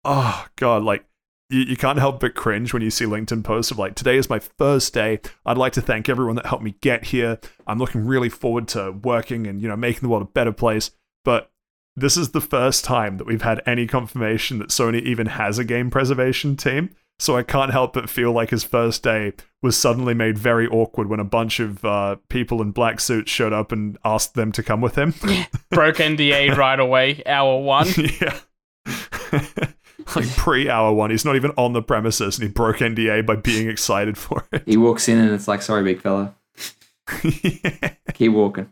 [0.03, 1.05] oh god, like
[1.49, 4.29] you, you can't help but cringe when you see LinkedIn posts of like, today is
[4.29, 5.19] my first day.
[5.45, 7.39] I'd like to thank everyone that helped me get here.
[7.67, 10.91] I'm looking really forward to working and, you know, making the world a better place.
[11.23, 11.51] But
[11.95, 15.63] this is the first time that we've had any confirmation that Sony even has a
[15.63, 16.95] game preservation team.
[17.17, 21.07] So I can't help but feel like his first day was suddenly made very awkward
[21.07, 24.63] when a bunch of uh, people in black suits showed up and asked them to
[24.63, 25.13] come with him.
[25.69, 27.87] Broke NDA right away, hour one.
[28.21, 28.39] yeah.
[30.15, 33.35] like pre hour one, he's not even on the premises and he broke NDA by
[33.35, 34.63] being excited for it.
[34.65, 36.35] He walks in and it's like, sorry, big fella,
[38.13, 38.71] keep walking.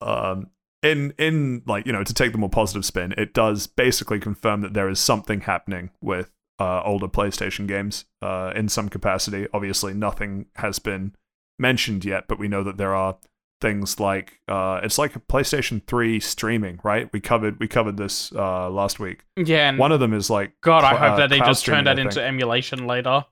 [0.00, 0.50] um,
[0.82, 4.60] in in like you know to take the more positive spin, it does basically confirm
[4.60, 9.46] that there is something happening with uh, older PlayStation games uh, in some capacity.
[9.52, 11.14] Obviously, nothing has been
[11.58, 13.16] mentioned yet, but we know that there are
[13.60, 17.08] things like uh, it's like a PlayStation Three streaming, right?
[17.12, 19.24] We covered we covered this uh, last week.
[19.36, 21.84] Yeah, and One of them is like God, I hope uh, that they just turn
[21.84, 23.24] that into emulation later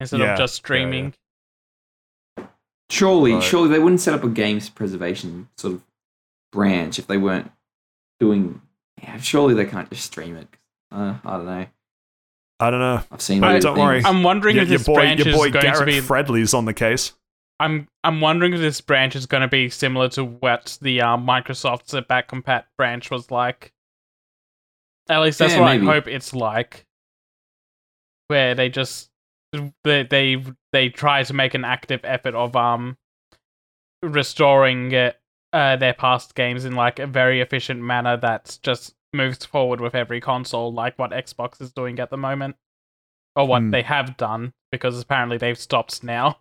[0.00, 1.14] instead Yeah, of just yeah, streaming.
[2.90, 3.42] Surely, Right.
[3.42, 5.82] surely they wouldn't set up a games preservation sort of
[6.52, 7.50] branch if they weren't
[8.18, 8.62] doing.
[9.02, 10.48] Yeah, surely they can't just stream it.
[10.90, 11.66] Uh, I don't know.
[12.60, 13.02] I don't know.
[13.12, 13.40] I've seen.
[13.40, 13.84] But don't things.
[13.84, 14.02] worry.
[14.04, 16.00] I'm wondering Your, if your this boy, branch your is going Garrett to be.
[16.00, 17.12] Fredley's on the case.
[17.60, 21.16] I'm I'm wondering if this branch is going to be similar to what the uh,
[21.16, 23.72] Microsoft's back compat branch was like.
[25.08, 25.86] At least that's Yeah, what maybe.
[25.88, 26.86] I hope it's like.
[28.28, 29.10] Where they just
[29.84, 32.96] they they they try to make an active effort of um
[34.02, 35.12] restoring uh,
[35.52, 39.94] uh, their past games in like a very efficient manner that's just moves forward with
[39.94, 42.56] every console, like what Xbox is doing at the moment,
[43.34, 43.70] or what Hmm.
[43.70, 46.38] they have done, because apparently they've stopped now.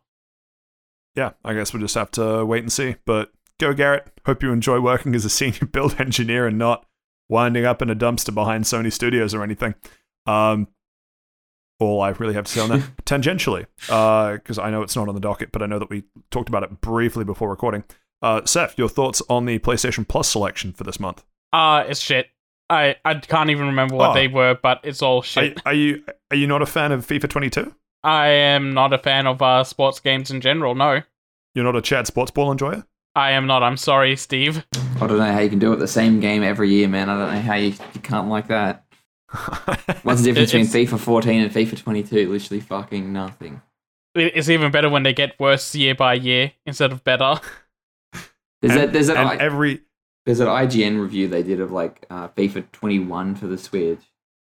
[1.18, 2.96] Yeah, I guess we'll just have to wait and see.
[3.06, 4.08] But go, Garrett.
[4.26, 6.86] Hope you enjoy working as a senior build engineer and not
[7.30, 9.76] winding up in a dumpster behind Sony Studios or anything.
[10.26, 10.68] Um,
[11.80, 15.16] all I really have to say on that, tangentially, because I know it's not on
[15.16, 17.84] the docket, but I know that we talked about it briefly before recording.
[18.22, 21.24] Uh, Seth, your thoughts on the PlayStation Plus selection for this month?
[21.54, 22.28] Uh it's shit.
[22.70, 24.14] I I can't even remember what Oh.
[24.14, 25.62] they were, but it's all Are, shit.
[25.66, 27.74] are you are you not a fan of FIFA 22?
[28.08, 30.76] I am not a fan of uh, sports games in general.
[30.76, 31.02] No,
[31.54, 32.86] You're not a Chad Sports Ball enjoyer?
[33.16, 33.64] I am not.
[33.64, 34.66] I'm sorry, Steve.
[35.02, 37.10] I don't know how you can do it the same game every year, man.
[37.10, 38.86] I don't know how you, you can't like that.
[40.04, 42.32] What's the difference It- between it's- FIFA 14 and FIFA 22?
[42.32, 43.62] Literally fucking nothing.
[44.16, 47.40] It's even better when they get worse year by year instead of better.
[48.62, 48.94] There's and, that.
[48.94, 49.18] There's that.
[49.18, 49.82] and I- every
[50.26, 54.00] there's that IGN review they did of like uh, FIFA 21 for the Switch.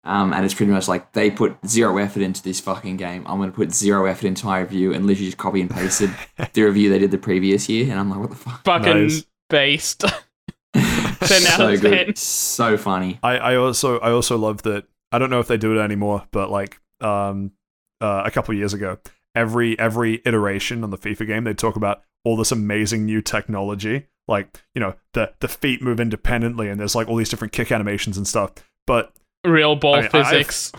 [0.05, 3.24] Um, and it's pretty much like they put zero effort into this fucking game.
[3.26, 6.10] I'm going to put zero effort into my review and literally just copy and pasted
[6.52, 7.90] the review they did the previous year.
[7.90, 8.64] And I'm like, what the fuck?
[8.64, 9.24] Fucking Nice.
[9.48, 10.05] based.
[10.74, 12.06] 10 out so of good.
[12.06, 12.16] 10.
[12.16, 13.18] So funny.
[13.22, 16.26] I, I also I also love that I don't know if they do it anymore,
[16.32, 17.52] but like um
[18.01, 18.98] uh, a couple of years ago,
[19.35, 24.06] every every iteration on the FIFA game, they talk about all this amazing new technology,
[24.26, 27.70] like you know the the feet move independently, and there's like all these different kick
[27.70, 28.52] animations and stuff.
[28.86, 29.12] But
[29.45, 30.73] Real ball I mean, I've- physics.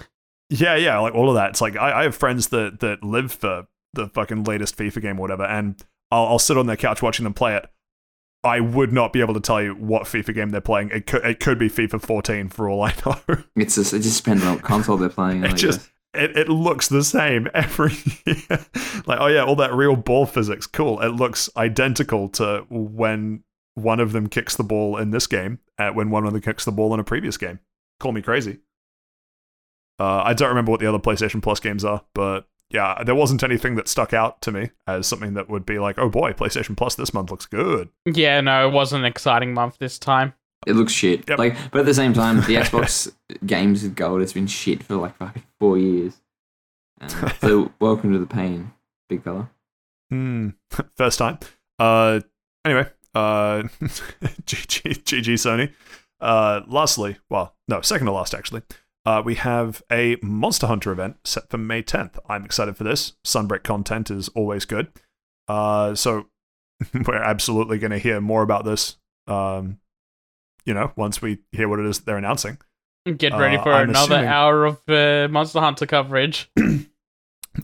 [0.49, 1.51] yeah, yeah, like all of that.
[1.51, 5.17] It's like I, I have friends that that live for the fucking latest FIFA game
[5.19, 5.81] or whatever, and
[6.11, 7.65] I'll, I'll sit on their couch watching them play it.
[8.43, 10.91] I would not be able to tell you what FIFA game they're playing.
[10.91, 13.19] It could it could be FIFA 14 for all I know.
[13.55, 15.43] It's just, it just depends on what console they're playing.
[15.43, 16.23] It I just guess.
[16.23, 17.93] it, it looks the same every
[18.25, 18.37] year.
[19.07, 21.01] like, oh yeah, all that real ball physics, cool.
[21.01, 23.43] It looks identical to when
[23.73, 26.65] one of them kicks the ball in this game, at when one of them kicks
[26.65, 27.59] the ball in a previous game.
[27.99, 28.59] Call me crazy.
[29.99, 33.43] Uh, I don't remember what the other PlayStation Plus games are, but yeah, there wasn't
[33.43, 36.75] anything that stuck out to me as something that would be like, oh boy, PlayStation
[36.75, 37.89] Plus this month looks good.
[38.05, 40.33] Yeah, no, it wasn't an exciting month this time.
[40.65, 41.29] It looks shit.
[41.29, 41.37] Yep.
[41.37, 43.13] Like, but at the same time, the Xbox
[43.45, 46.21] games with gold has been shit for like fucking four years.
[46.99, 48.71] Um, so welcome to the pain,
[49.07, 49.49] big fella.
[50.09, 50.49] Hmm.
[50.95, 51.39] First time.
[51.79, 52.21] Uh.
[52.63, 52.87] Anyway.
[53.13, 53.63] Uh.
[53.83, 55.03] GG.
[55.03, 55.33] GG.
[55.33, 55.71] Sony.
[56.21, 56.61] Uh.
[56.67, 58.61] Lastly, well, no, second to last actually.
[59.05, 62.17] Uh, we have a Monster Hunter event set for May 10th.
[62.27, 63.13] I'm excited for this.
[63.23, 64.87] Sunbreak content is always good.
[65.47, 66.25] Uh, so
[67.07, 68.97] we're absolutely going to hear more about this.
[69.27, 69.77] Um,
[70.65, 72.57] you know, once we hear what it is they're announcing.
[73.17, 76.49] Get ready Uh, for another assuming- hour of uh, Monster Hunter coverage.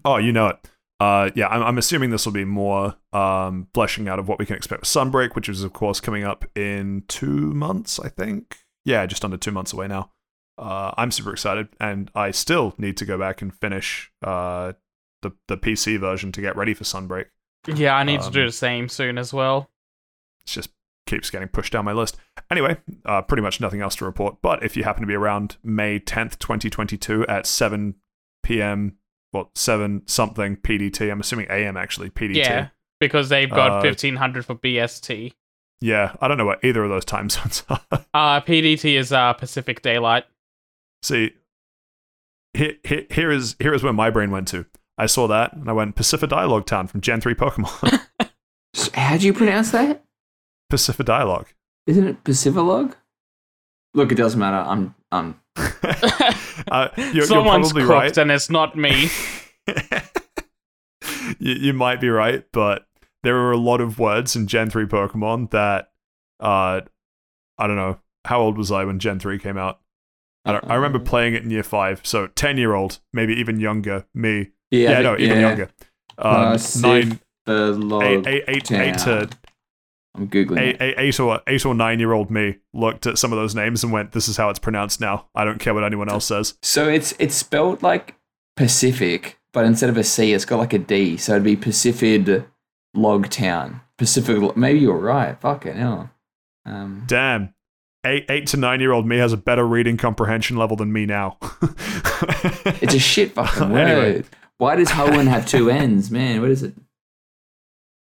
[0.05, 0.57] Oh, you know it.
[1.01, 4.45] Uh, yeah, I'm, I'm assuming this will be more um, fleshing out of what we
[4.45, 8.59] can expect with Sunbreak, which is, of course, coming up in two months, I think.
[8.85, 10.11] Yeah, just under two months away now.
[10.59, 14.73] Uh, I'm super excited, and I still need to go back and finish uh,
[15.23, 17.25] the, the PC version to get ready for Sunbreak.
[17.65, 19.71] Yeah, I need to do Um, the same soon as well.
[20.45, 20.69] It just
[21.07, 22.15] keeps getting pushed down my list.
[22.51, 24.37] Anyway, uh, pretty much nothing else to report.
[24.43, 27.95] But if you happen to be around May 10th, 2022 at 7
[28.43, 28.97] p.m.,
[29.33, 32.35] well, 7 something PDT, I'm assuming AM actually, PDT.
[32.37, 32.67] Yeah,
[32.99, 35.33] because they've got Uh, 1500 for BST.
[35.79, 37.81] Yeah, I don't know what either of those time zones are.
[38.13, 40.25] Uh, PDT is uh, Pacific Daylight.
[41.01, 41.33] See,
[42.53, 44.65] here, here, here is here is where my brain went to.
[44.97, 47.99] I saw that and I went Pacific Dialogue Town from Gen 3 Pokemon.
[48.73, 50.03] So how do you pronounce that?
[50.69, 51.47] Pacific Dialogue.
[51.87, 52.93] Isn't it Pacifolog?
[53.93, 54.57] Look, it doesn't matter.
[54.69, 58.17] I'm I'm uh, you're, you're Someone's probably cooked right.
[58.17, 59.09] and it's not me.
[61.39, 62.85] you, you might be right, but
[63.23, 65.91] there are a lot of words in Gen 3 Pokemon that
[66.39, 66.81] uh
[67.57, 67.99] I don't know.
[68.25, 69.79] How old was I when Gen 3 came out?
[70.45, 73.33] I, don't, I remember Uh, playing it in year 5, so 10 year old, maybe
[73.33, 74.51] even younger, me.
[74.71, 75.47] Yeah, Yeah, no, even yeah.
[75.47, 75.69] younger.
[76.17, 78.03] Um, nine, Pacifolog.
[78.27, 79.29] eight, eight, eight, eight to
[80.15, 80.95] I'm googling eight, it.
[80.97, 83.93] eight, or eight or nine year old me looked at some of those names and
[83.93, 85.27] went, "This is how it's pronounced now.
[85.33, 88.15] I don't care what anyone else says." So it's it's spelled like
[88.57, 91.17] Pacific, but instead of a C, it's got like a D.
[91.17, 92.45] So it'd be Pacific
[92.93, 93.81] Log Town.
[93.97, 94.57] Pacific.
[94.57, 95.39] Maybe you're right.
[95.39, 96.09] Fucking hell.
[96.65, 97.53] Um, Damn.
[98.03, 101.05] Eight, eight to nine year old me has a better reading comprehension level than me
[101.05, 101.37] now.
[102.81, 103.87] it's a shit fucking word.
[103.87, 104.23] Anyway.
[104.57, 106.41] Why does Hoenn have two ends, man?
[106.41, 106.73] What is it?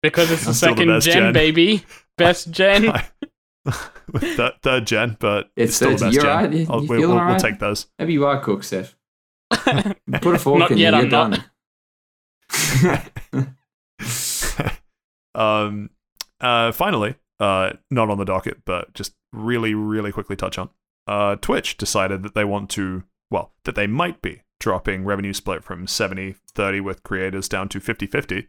[0.07, 1.33] Because it's the I'm still the second best gen, gen.
[1.33, 1.83] baby.
[2.17, 2.93] Best gen.
[4.17, 6.35] third, third gen, but It's- it's, still the best you're gen.
[6.35, 7.87] right, you- you we'll, feeling we'll, all we'll take those.
[7.99, 8.95] Maybe you are cook, Seth.
[9.51, 9.95] Put
[10.35, 11.01] a fork Not in yet, there.
[11.01, 13.05] I'm You're not.
[13.31, 13.55] done.
[15.35, 15.89] um,
[16.39, 20.69] uh, finally, uh, not on the docket, but just really, really quickly touch on.
[21.07, 25.63] Uh, Twitch decided that they want to, well, that they might be dropping revenue split
[25.63, 28.47] from 70 30 with creators down to 50 50.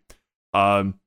[0.55, 1.01] Um,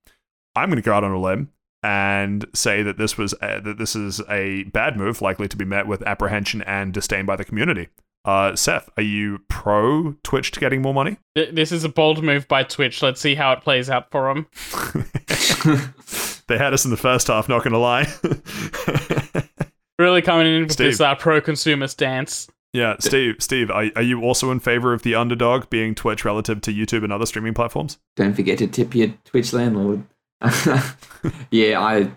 [0.56, 1.52] I'm going to go out on a limb
[1.82, 5.66] and say that this was a, that this is a bad move, likely to be
[5.66, 7.88] met with apprehension and disdain by the community.
[8.26, 11.18] Uh, Seth, are you pro Twitch to getting more money?
[11.36, 13.02] This is a bold move by Twitch.
[13.02, 14.48] Let's see how it plays out for them.
[16.48, 18.08] they had us in the first half, not going to lie.
[19.98, 20.92] Really coming in with Steve.
[20.92, 22.48] this uh, pro-consumer stance.
[22.72, 26.62] yeah, Steve, Steve, are, are you also in favor of the underdog being Twitch relative
[26.62, 28.00] to YouTube and other streaming platforms?
[28.16, 30.04] Don't forget to tip your Twitch landlord.
[31.52, 32.12] yeah, I.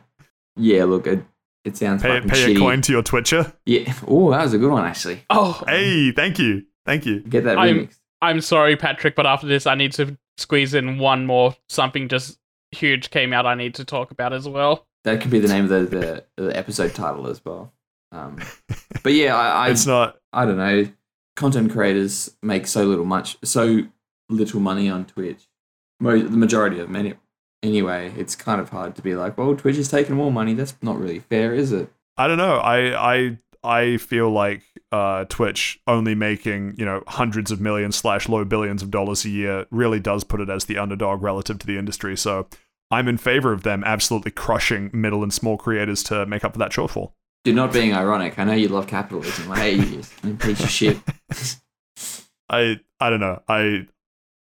[0.56, 1.24] Yeah, look, it,
[1.64, 2.56] it sounds Pay, fucking pay shitty.
[2.56, 3.52] a coin to your Twitcher.
[3.64, 3.92] Yeah.
[4.06, 5.24] Oh, that was a good one actually.
[5.30, 7.20] Oh, Hey, thank you, thank you.
[7.20, 7.96] Get that I'm- remix.
[8.20, 11.56] I'm sorry, Patrick, but after this, I need to squeeze in one more.
[11.68, 12.38] Something just
[12.70, 13.46] huge came out.
[13.46, 14.86] I need to talk about as well.
[15.02, 17.72] That could be the name of the, the, the episode title as well.
[18.12, 18.38] Um,
[19.02, 20.18] but yeah, I, I It's not.
[20.32, 20.86] I don't know.
[21.34, 23.80] Content creators make so little much, so
[24.28, 25.48] little money on Twitch.
[25.98, 27.14] Mo- the majority of them, any-
[27.62, 28.12] anyway.
[28.16, 30.54] It's kind of hard to be like, well, Twitch is taking more money.
[30.54, 31.88] That's not really fair, is it?
[32.16, 32.56] I don't know.
[32.58, 38.28] I I I feel like uh, Twitch only making you know hundreds of millions slash
[38.28, 41.66] low billions of dollars a year really does put it as the underdog relative to
[41.66, 42.16] the industry.
[42.16, 42.48] So
[42.90, 46.58] I'm in favor of them absolutely crushing middle and small creators to make up for
[46.58, 47.12] that shortfall.
[47.44, 48.38] You're not being ironic.
[48.38, 49.50] I know you love capitalism.
[49.50, 50.98] I hate you, piece of shit.
[52.50, 53.42] I I don't know.
[53.48, 53.86] I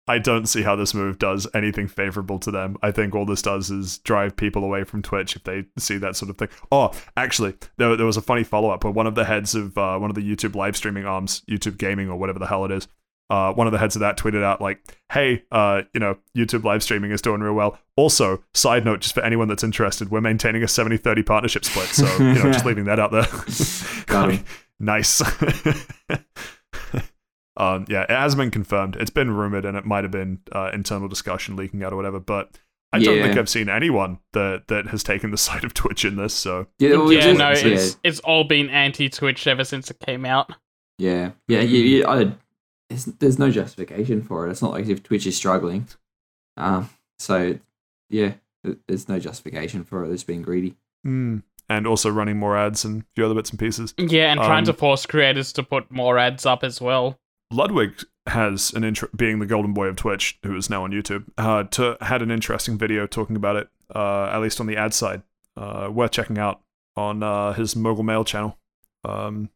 [0.07, 2.75] I don't see how this move does anything favorable to them.
[2.81, 6.17] I think all this does is drive people away from Twitch if they see that
[6.17, 6.49] sort of thing.
[6.71, 9.77] Oh, actually, there, there was a funny follow up where one of the heads of
[9.77, 12.71] uh, one of the YouTube live streaming arms, YouTube Gaming or whatever the hell it
[12.71, 12.87] is,
[13.29, 14.79] uh, one of the heads of that tweeted out like,
[15.11, 17.79] "Hey, uh, you know, YouTube live streaming is doing real well.
[17.95, 21.87] Also, side note, just for anyone that's interested, we're maintaining a 70-30 partnership split.
[21.87, 23.25] So you know, just leaving that out there.
[24.05, 24.39] Got
[24.79, 25.21] nice.
[27.57, 28.95] um, yeah, it has been confirmed.
[28.99, 32.19] It's been rumored, and it might have been uh, internal discussion leaking out or whatever.
[32.19, 32.57] But
[32.91, 36.15] I don't think I've seen anyone that that has taken the side of Twitch in
[36.15, 36.33] this.
[36.33, 39.99] So Yeah, well, yeah, just- no, yeah, it's it's all been anti-Twitch ever since it
[39.99, 40.51] came out.
[40.97, 41.61] yeah, yeah.
[41.61, 42.31] You, you, I,
[42.89, 44.51] it's, there's no justification for it.
[44.51, 45.87] It's not like if Twitch is struggling.
[46.57, 46.89] Um,
[47.19, 47.57] so
[48.09, 48.33] yeah,
[48.87, 50.11] there's no justification for it.
[50.11, 50.75] It's being greedy.
[51.05, 51.41] mm.
[51.69, 53.93] and also running more ads and a few other bits and pieces.
[53.97, 57.17] Yeah, and trying Um, to force creators to put more ads up as well.
[57.53, 61.25] Ludwig has an intro being the golden boy of Twitch, who is now on YouTube.
[61.37, 64.93] Uh, to, had an interesting video talking about it, uh, at least on the ad
[64.93, 65.21] side.
[65.55, 66.61] Uh, worth checking out
[66.95, 68.57] on uh, his Mogul Mail channel.
[69.05, 69.49] Um,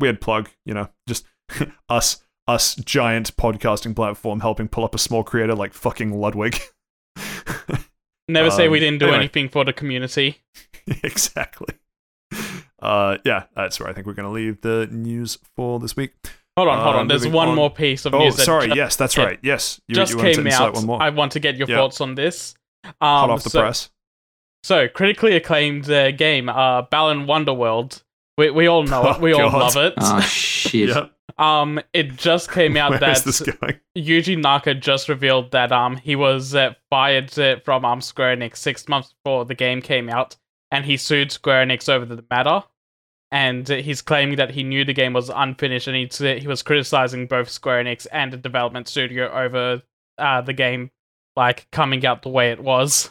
[0.00, 1.26] weird plug, you know, just
[1.88, 6.58] us, us giant podcasting platform helping pull up a small creator like fucking Ludwig.
[8.28, 9.18] Never say Um, we didn't do anyway.
[9.18, 10.38] anything for the community.
[11.04, 11.74] exactly.
[12.80, 16.14] Uh, yeah, that's where I think we're going to leave the news for this week.
[16.56, 17.08] Hold on, hold Uh, on.
[17.08, 17.54] There's one on.
[17.54, 18.36] more piece of Oh, news.
[18.36, 18.68] that sorry.
[18.68, 19.38] ju- yes, that's right.
[19.42, 20.74] Yes, you, just you to came incite out.
[20.74, 21.02] One more.
[21.02, 21.76] I want to get your Yeah.
[21.76, 22.54] thoughts on this.
[22.84, 23.90] Um, Hot off the so, press.
[24.64, 28.02] So, critically acclaimed uh, game, uh, Balan Wonderworld.
[28.38, 29.16] We, we all know it.
[29.16, 29.94] Oh, We all love it.
[29.98, 30.88] Oh shit!
[30.90, 31.06] Yeah.
[31.38, 33.78] Um, it just came out that this going?
[33.96, 38.56] Yuji Naka just revealed that um he was uh, fired uh, from um Square Enix
[38.58, 40.36] six months before the game came out,
[40.70, 42.62] and he sued Square Enix over the matter.
[43.32, 47.26] And he's claiming that he knew the game was unfinished, and he he was criticizing
[47.26, 49.80] both Square Enix and the development studio over
[50.18, 50.90] uh, the game
[51.34, 53.10] like coming out the way it was.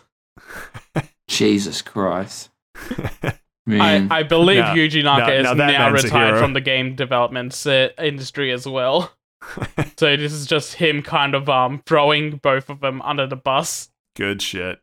[1.27, 2.52] Jesus Christ!
[2.76, 3.34] I,
[3.65, 6.53] Man, I believe Now- Yuji Naka now- is now now, that man's a retired from
[6.53, 9.11] the game development uh, industry as well.
[9.98, 13.89] so this is just him kind of um throwing both of them under the bus.
[14.15, 14.80] Good shit.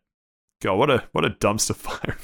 [0.61, 2.17] God, what a what a dumpster fire.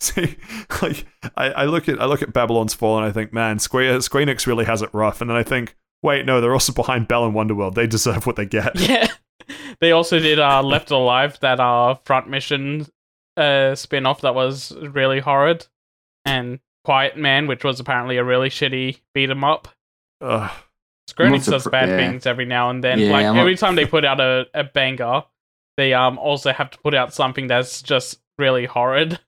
[0.02, 0.36] See,
[0.80, 1.06] like
[1.36, 4.26] I, I look at I look at Babylon's Fall and I think, man, Square Square
[4.26, 5.20] Enix really has it rough.
[5.20, 7.74] And then I think, wait, no, they're also behind Balan Wonderworld.
[7.74, 8.78] They deserve what they get.
[8.88, 9.08] Yeah.
[9.80, 12.86] They also did uh Left Alive, that uh front mission
[13.36, 15.66] uh spin off that was really horrid.
[16.24, 19.68] And Quiet Man, which was apparently a really shitty beat 'em up.
[20.22, 20.50] Ugh.
[21.08, 21.96] Square Enix does bad yeah.
[21.96, 23.00] things every now and then.
[23.00, 25.24] Yeah, like I'm not- every time they put out a, a banger,
[25.76, 29.18] they um also have to put out something that's just really horrid.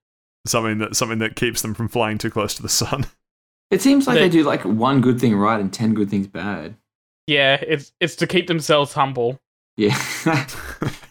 [0.46, 3.06] Something that something that keeps them from flying too close to the sun.
[3.70, 6.26] it seems like they- they do like one good thing right and ten good things
[6.26, 6.76] bad.
[7.26, 9.38] Yeah, it's it's to keep themselves humble.
[9.76, 9.96] Yeah,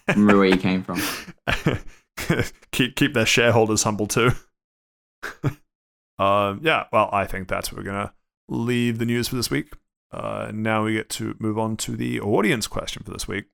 [0.09, 1.01] remember where you came from.
[2.71, 4.31] keep keep their shareholders humble too.
[6.19, 8.13] um, yeah, well, I think that's where we're gonna
[8.49, 9.73] leave the news for this week.
[10.11, 13.45] Uh, now we get to move on to the audience question for this week.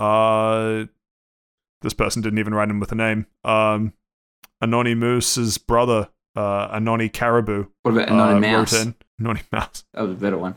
[0.00, 0.86] Uh,
[1.82, 3.26] this person didn't even write in with a name.
[3.44, 3.92] Um,
[4.60, 8.72] Anony Moose's brother, uh, Anony Caribou, What about uh, Anony Mouse?
[8.72, 8.94] wrote in.
[9.20, 9.84] Anony Mouse.
[9.94, 10.56] That was a better one.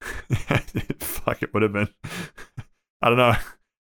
[1.00, 1.88] Fuck, it would have been.
[3.02, 3.34] I don't know.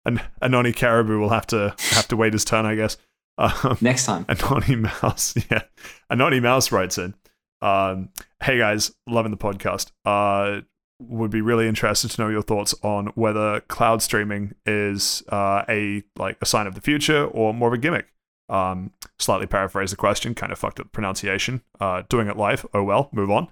[0.06, 2.98] An Anony Caribou will have to have to wait his turn, I guess.
[3.38, 4.26] Um, Next time.
[4.28, 5.64] Anony Mouse, yeah.
[6.10, 7.14] Anony Mouse writes in.
[7.62, 8.10] Um,
[8.44, 9.92] hey guys, loving the podcast.
[10.06, 10.62] Uh,
[11.00, 16.04] would be really interested to know your thoughts on whether cloud streaming is uh, a
[16.18, 18.13] like a sign of the future or more of a gimmick.
[18.54, 21.64] Um, slightly paraphrase the question, kind of fucked up pronunciation.
[21.80, 23.48] Uh, doing it live, oh well, move on.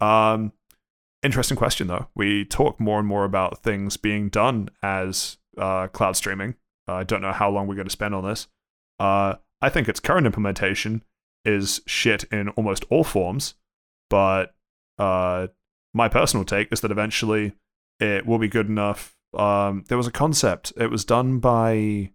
[0.00, 0.52] Um,
[1.22, 2.08] interesting question though.
[2.14, 6.54] We talk more and more about things being done as uh, cloud streaming.
[6.88, 8.48] Uh, I don't know how long we're going to spend on this.
[8.98, 11.04] Uh, I think its current implementation
[11.44, 13.54] is shit in almost all forms,
[14.08, 14.54] but
[14.98, 15.48] uh,
[15.92, 17.52] my personal take is that eventually
[18.00, 19.14] it will be good enough.
[19.36, 20.72] Um, there was a concept.
[20.78, 22.12] It was done by,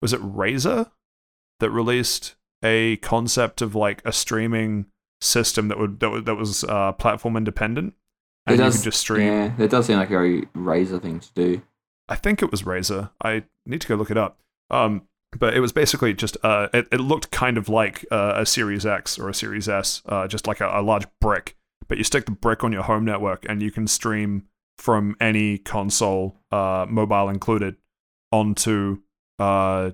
[0.00, 0.90] was it Razer
[1.62, 4.86] that released a concept of like a streaming
[5.20, 7.94] system that would that, would, that was uh, platform independent,
[8.46, 9.26] and It you does, could just stream.
[9.26, 11.62] Yeah, that does seem like a very Razer thing to do.
[12.08, 13.10] I think it was Razer.
[13.24, 14.40] I need to go look it up.
[14.70, 15.02] Um,
[15.38, 18.84] but it was basically just uh, it, it looked kind of like uh, a Series
[18.84, 21.56] X or a Series S, uh, just like a, a large brick.
[21.88, 24.44] But you stick the brick on your home network, and you can stream
[24.78, 27.76] from any console, uh, mobile included,
[28.30, 28.98] onto
[29.38, 29.92] uh,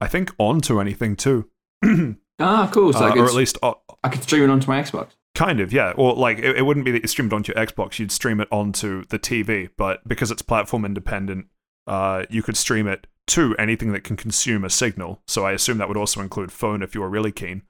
[0.00, 1.48] I think onto anything too,
[2.38, 2.92] Ah, cool.
[2.92, 5.08] So I, Uh, could, or at least uh, I could stream it onto my Xbox.
[5.34, 5.92] Kind of, yeah.
[5.96, 8.48] Or like it, it wouldn't be that you streamed onto your Xbox, you'd stream it
[8.50, 11.46] onto the TV, but because it's platform independent,
[11.86, 15.22] uh, you could stream it to anything that can consume a signal.
[15.28, 17.62] So I assume that would also include phone if you were really keen.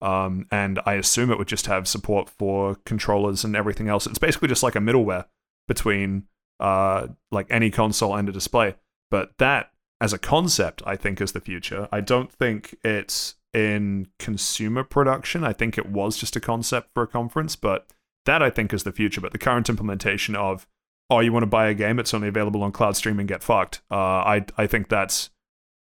[0.00, 4.06] Um, and I assume it would just have support for controllers and everything else.
[4.06, 5.24] It's basically just like a middleware
[5.66, 6.24] between
[6.60, 8.76] uh, like any console and a display.
[9.10, 9.70] But that,
[10.00, 11.88] as a concept, I think is the future.
[11.90, 15.42] I don't think it's in consumer production.
[15.44, 17.86] I think it was just a concept for a conference, but
[18.26, 19.20] that I think is the future.
[19.20, 20.68] But the current implementation of,
[21.10, 23.80] oh, you want to buy a game, it's only available on cloud streaming, get fucked.
[23.90, 25.30] Uh, I I think that's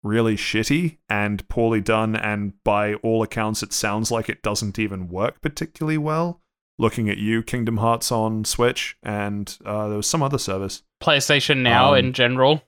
[0.04, 5.10] really shitty and poorly done, and by all accounts, it sounds like it doesn't even
[5.10, 6.42] work particularly well.
[6.80, 10.82] Looking at you, Kingdom Hearts on Switch, and uh, there was some other service.
[11.04, 12.64] PlayStation Now Um, in general.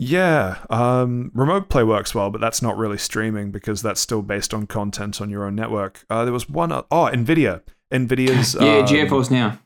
[0.00, 4.54] Yeah, um, remote play works well, but that's not really streaming because that's still based
[4.54, 6.04] on content on your own network.
[6.08, 6.70] Uh, there was one.
[6.70, 7.62] Oh, Nvidia.
[7.92, 8.54] Nvidia's.
[8.54, 9.58] yeah, um, GeForce Now.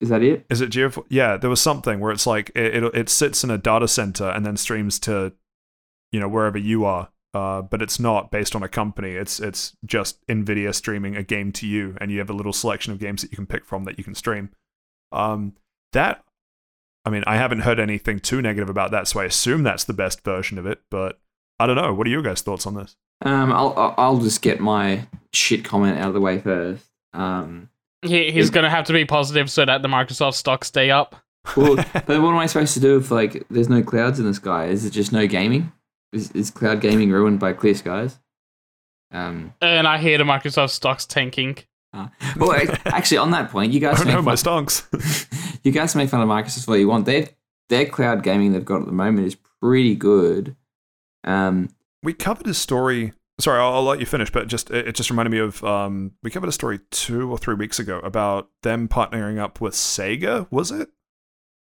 [0.00, 0.44] Is that it?
[0.50, 1.06] Is it GeForce?
[1.08, 4.28] Yeah, there was something where it's like it, it it sits in a data center
[4.28, 5.32] and then streams to,
[6.10, 7.10] you know, wherever you are.
[7.32, 9.12] Uh, but it's not based on a company.
[9.12, 12.92] It's it's just Nvidia streaming a game to you, and you have a little selection
[12.92, 14.50] of games that you can pick from that you can stream.
[15.12, 15.54] Um,
[15.92, 16.24] that,
[17.04, 19.92] I mean, I haven't heard anything too negative about that, so I assume that's the
[19.92, 20.80] best version of it.
[20.90, 21.20] But
[21.58, 21.92] I don't know.
[21.92, 22.96] What are your guys' thoughts on this?
[23.22, 26.84] Um, I'll I'll- I'll just get my shit comment out of the way first.
[27.12, 27.68] Um,
[28.02, 31.14] He, he's going to have to be positive so that the Microsoft stocks stay up.
[31.56, 34.34] well, but what am I supposed to do if like there's no clouds in the
[34.34, 34.66] sky?
[34.66, 35.72] Is it just no gaming?
[36.12, 38.18] Is, is cloud gaming ruined by clear skies?
[39.12, 41.58] Um, And I hear the Microsoft stocks tanking.
[41.94, 42.52] Uh, well,
[42.86, 45.60] actually, on that point, you I guys don't make know my fun, stonks.
[45.64, 47.06] you guys make fun of Microsoft all you want.
[47.06, 47.28] Their
[47.68, 50.56] their cloud gaming they've got at the moment is pretty good.
[51.24, 51.70] Um,
[52.02, 53.12] we covered a story.
[53.40, 56.12] Sorry, I'll, I'll let you finish, but just it, it just reminded me of um,
[56.22, 60.46] we covered a story two or three weeks ago about them partnering up with Sega.
[60.50, 60.90] Was it?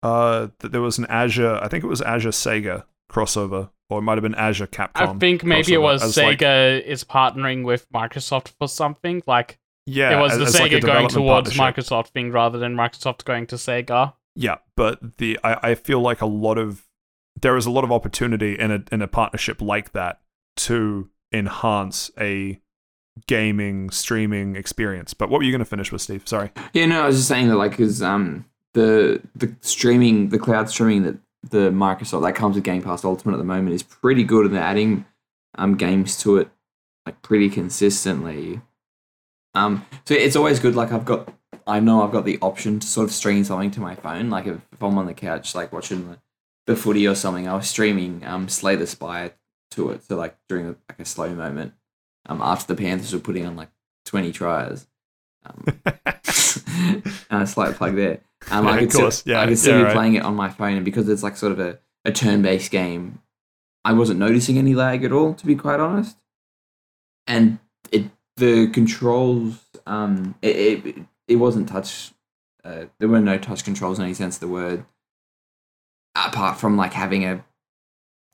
[0.02, 1.58] Uh, that there was an Azure.
[1.62, 4.90] I think it was Azure Sega crossover, or it might have been Azure Capcom.
[4.94, 9.22] I think maybe it was as like- Sega is partnering with Microsoft for something.
[9.26, 11.52] Like yeah, it was as- the as like Sega going towards.
[11.54, 14.12] Microsoft thing rather than Microsoft going to Sega.
[14.34, 16.82] Yeah, but the I, I feel like a lot of
[17.40, 20.20] there is a lot of opportunity in a in a partnership like that
[20.56, 22.60] to enhance a
[23.26, 25.14] gaming streaming experience.
[25.14, 26.22] But what were you going to finish with, Steve?
[26.26, 26.50] Sorry.
[26.74, 28.44] Yeah, no, I was just saying that like because um
[28.74, 31.16] the the streaming the cloud streaming that
[31.50, 34.54] the Microsoft that comes with Game Pass Ultimate at the moment is pretty good and
[34.54, 35.04] they're adding
[35.56, 36.48] um games to it
[37.06, 38.60] like pretty consistently.
[39.56, 41.32] Um so it's always good like I've got
[41.66, 44.30] I know I've got the option to sort of stream something to my phone.
[44.30, 46.18] Like if, if I'm on the couch like watching the,
[46.68, 49.32] the footy or something, I was streaming um Slay the Spire
[49.72, 50.04] to it.
[50.04, 51.72] So like during a, like a slow moment.
[52.28, 53.70] Um after the Panthers were putting on like
[54.04, 54.86] twenty tries.
[55.44, 55.64] Um,
[57.30, 58.20] uh, slight plug there.
[58.50, 59.18] Um, Yeah, I of could course.
[59.18, 59.92] still, Yeah, I could still yeah, be right.
[59.94, 62.70] playing it on my phone, and because it's like sort of a, a turn based
[62.72, 63.20] game,
[63.84, 66.16] I wasn't noticing any lag at all, to be quite honest.
[67.28, 67.58] And
[68.36, 70.56] the controls, um, it
[70.86, 70.96] it,
[71.28, 72.12] it wasn't touch.
[72.64, 74.84] Uh, there were no touch controls in any sense of the word,
[76.14, 77.44] apart from like having a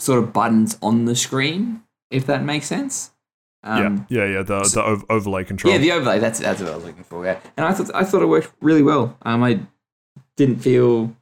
[0.01, 3.11] sort of buttons on the screen, if that makes sense.
[3.65, 4.43] Um, yeah, yeah, yeah.
[4.43, 5.73] The the ov- overlay control.
[5.73, 6.19] yeah, the overlay.
[6.19, 7.25] That's that's what I was looking for.
[7.25, 9.17] Yeah, and I thought I thought it worked really well.
[9.23, 9.61] Um, I
[10.37, 11.15] didn't feel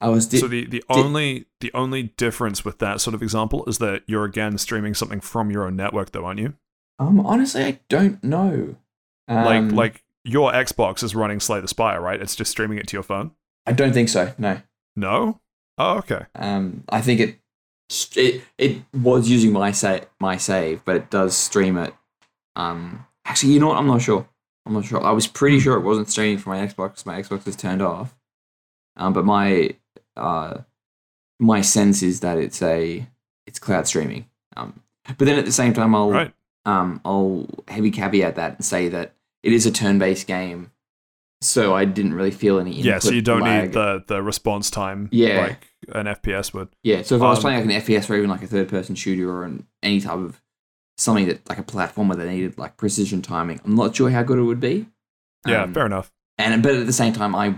[0.00, 0.26] I was.
[0.26, 4.02] Di- so the, the only the only difference with that sort of example is that
[4.06, 6.54] you're again streaming something from your own network, though, aren't you?
[6.98, 8.76] Um, honestly, I don't know.
[9.28, 12.20] Um, like like your Xbox is running Slay the Spire, right?
[12.20, 13.32] It's just streaming it to your phone.
[13.66, 14.32] I don't think so.
[14.38, 14.60] No.
[14.96, 15.40] No.
[15.76, 16.26] Oh, okay.
[16.34, 17.38] Um, I think it
[18.16, 21.94] it it was using my sa- my save, but it does stream it.
[22.56, 23.78] Um, actually, you know what?
[23.78, 24.28] I'm not sure.
[24.66, 25.02] I'm not sure.
[25.02, 27.06] I was pretty sure it wasn't streaming for my Xbox.
[27.06, 28.14] My Xbox is turned off.
[28.96, 29.70] Um, but my
[30.16, 30.58] uh,
[31.38, 33.06] my sense is that it's a
[33.46, 34.26] it's cloud streaming.
[34.56, 34.82] Um,
[35.16, 36.32] but then at the same time, I'll Right.
[36.68, 40.70] Um, I'll heavy caveat that and say that it is a turn-based game,
[41.40, 42.72] so I didn't really feel any.
[42.72, 42.98] Yeah.
[42.98, 43.64] So you don't lag.
[43.68, 45.08] need the the response time.
[45.10, 45.40] Yeah.
[45.40, 46.68] Like an FPS would.
[46.82, 48.68] Yeah, so if I was Um, playing like an FPS or even like a third
[48.68, 50.42] person shooter or an, any type of
[50.98, 54.38] something that like a platformer that needed like precision timing, I'm not sure how good
[54.38, 54.86] it would be.
[55.46, 55.62] Yeah.
[55.62, 56.12] Um, fair enough.
[56.36, 57.54] And but at the same time, I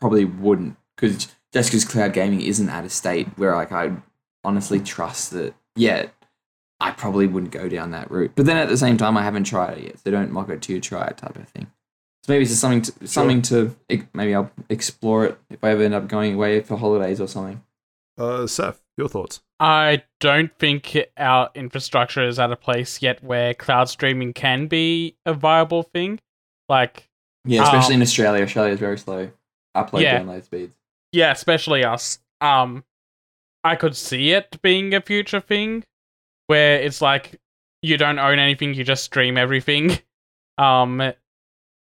[0.00, 3.92] probably wouldn't because just because cloud gaming isn't at a state where like I
[4.42, 5.54] honestly trust that.
[5.76, 6.06] Yeah,
[6.80, 8.32] I probably wouldn't go down that route.
[8.34, 10.60] But then at the same time, I haven't tried it yet, so don't mock it
[10.62, 11.66] till you try it type of thing.
[12.24, 13.74] So maybe it's just something to, something to
[14.14, 17.62] maybe I'll explore it if I ever end up going away for holidays or something.
[18.18, 19.40] Uh, Seth, your thoughts?
[19.60, 25.16] I don't think our infrastructure is at a place yet where cloud streaming can be
[25.26, 26.18] a viable thing.
[26.68, 27.08] Like,
[27.44, 28.42] Yeah, especially Um, in Australia.
[28.44, 29.30] Australia is very slow
[29.76, 30.20] upload Yeah.
[30.20, 30.72] download speeds.
[31.12, 32.20] yeah, especially us.
[32.40, 32.84] Um,
[33.62, 35.84] I could see it being a future thing
[36.46, 37.40] where it's like
[37.82, 39.98] you don't own anything, you just stream everything.
[40.56, 41.02] Um,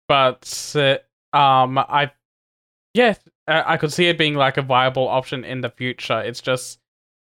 [0.08, 0.98] but uh,
[1.36, 2.12] um, I
[2.94, 3.16] yeah,
[3.48, 6.22] I I could see it being like a viable option in the future.
[6.22, 6.80] It's just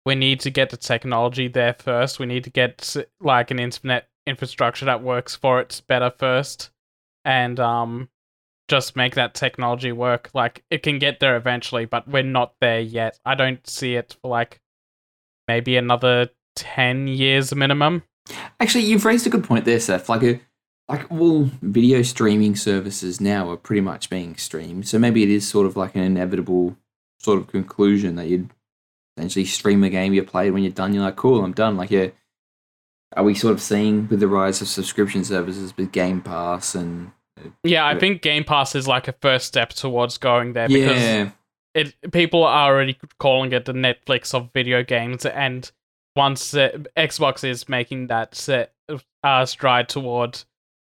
[0.08, 2.18] we need to get the technology there first.
[2.18, 6.72] We need to get like an internet infrastructure that works for it better first,
[7.26, 8.10] and um,
[8.70, 10.30] just make that technology work.
[10.34, 13.20] Like it can get there eventually, but we're not there yet.
[13.26, 14.62] I don't see it for like
[15.48, 16.30] maybe another
[16.60, 18.04] ten years minimum.
[18.60, 20.10] Actually, you've raised a good point there, Seth.
[20.10, 20.40] Like a
[20.90, 24.88] like all video streaming services now are pretty much being streamed.
[24.88, 26.76] So maybe it is sort of like an inevitable
[27.20, 28.50] sort of conclusion that you'd
[29.16, 30.94] essentially stream a game you played when you're done.
[30.94, 31.78] You're like, cool, I'm done.
[31.78, 32.08] Like, yeah.
[33.16, 37.12] Are we sort of seeing with the rise of subscription services with Game Pass and
[37.40, 40.68] uh, Yeah, I uh, think Game Pass is like a first step towards going there
[40.68, 41.32] because yeah,
[41.74, 45.72] it people are already calling it the Netflix of video games, and
[46.26, 50.44] once uh, Xbox is making that uh, uh, stride toward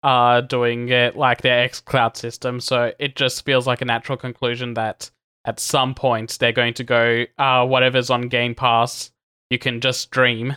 [0.03, 4.17] uh, doing it like their X Cloud system, so it just feels like a natural
[4.17, 5.11] conclusion that
[5.45, 9.11] at some point they're going to go, uh, whatever's on Game Pass,
[9.49, 10.55] you can just stream,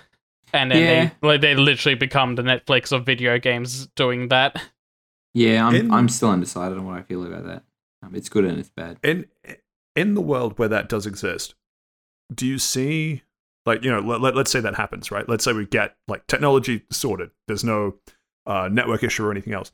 [0.53, 1.11] and then Yeah.
[1.29, 4.63] they they literally become the Netflix of video games doing that.
[5.35, 5.67] yeah.
[5.67, 7.63] I'm In- I'm still undecided on what I feel about that.
[8.03, 8.99] Um, it's good and it's bad.
[9.03, 9.27] in
[9.97, 11.55] in the world where that does exist
[12.33, 13.23] do you see
[13.67, 15.29] like you know let, let, let's say that happens right?
[15.29, 17.31] Let's say we get like technology sorted.
[17.47, 17.95] There's no
[18.47, 19.73] uh, network issue or anything else.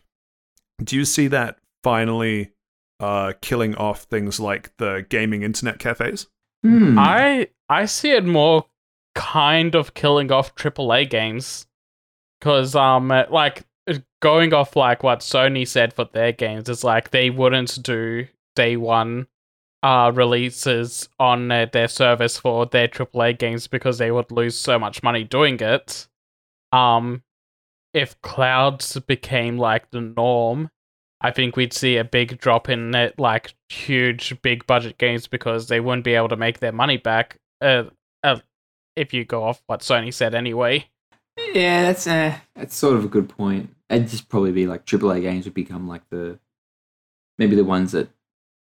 [0.82, 2.52] Do you see that finally
[3.00, 6.26] uh, killing off things like the gaming internet cafes?
[6.62, 6.98] Hmm.
[6.98, 8.66] I I see it more
[9.14, 11.66] kind of killing off AAA games.
[12.38, 13.64] Because um uh, like
[14.20, 18.76] going off like what Sony said for their games is like they wouldn't do day
[18.76, 19.26] one
[19.86, 24.78] uh releases on uh, their service for their AAA games because they would lose so
[24.78, 26.08] much money doing it.
[26.72, 27.22] Um
[27.94, 30.70] if clouds became like the norm,
[31.20, 35.68] I think we'd see a big drop in uh, like huge big budget games because
[35.68, 37.38] they wouldn't be able to make their money back.
[37.62, 37.84] Uh,
[38.22, 38.40] uh,
[38.96, 40.84] if you go off what Sony said anyway.
[41.54, 43.74] Yeah, that's uh, that's sort of a good point.
[43.88, 46.38] It'd just probably be like AAA games would become like the
[47.38, 48.08] maybe the ones that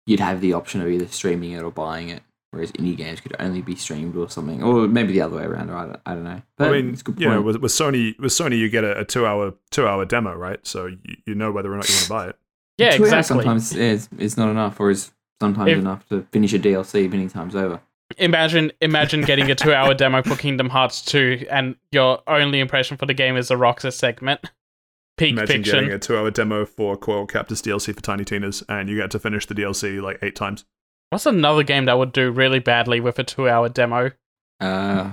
[0.07, 3.35] you'd have the option of either streaming it or buying it, whereas indie games could
[3.39, 5.71] only be streamed or something, or maybe the other way around.
[5.71, 6.43] Or I don't, I don't know.
[6.57, 8.85] But i mean it's a good you know with, with sony with sony you get
[8.85, 11.89] a, a two hour two hour demo right so you, you know whether or not
[11.89, 12.37] you want to buy it
[12.79, 13.37] Yeah, Two exactly.
[13.37, 17.29] Sometimes is is not enough, or is sometimes If- enough to finish a DLC many
[17.29, 17.81] times over.
[18.19, 23.07] Imagine, imagine getting a two-hour demo for Kingdom Hearts 2, and your only impression for
[23.07, 24.51] the game is a Roxas segment.
[25.17, 25.75] Peak imagine fiction.
[25.75, 29.11] getting a two hour demo for Coiled Captors dlc for Tiny Tina's and you get
[29.13, 30.65] to finish the dlc like eight times
[31.13, 34.13] What's another game that would do really badly with a two-hour demo?
[34.59, 35.11] Uh,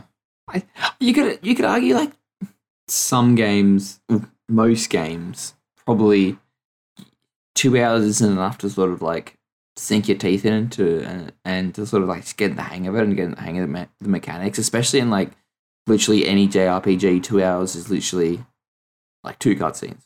[0.48, 0.64] I,
[0.98, 2.14] you could you could argue like
[2.88, 4.00] some games,
[4.48, 5.56] most games,
[5.86, 6.38] probably
[7.54, 9.38] two hours isn't enough to sort of like
[9.76, 13.04] sink your teeth into and, and to sort of like get the hang of it
[13.04, 15.32] and get the hang of the, me- the mechanics, especially in like
[15.86, 18.40] literally any JRPG, two hours is literally
[19.24, 20.02] like two cutscenes.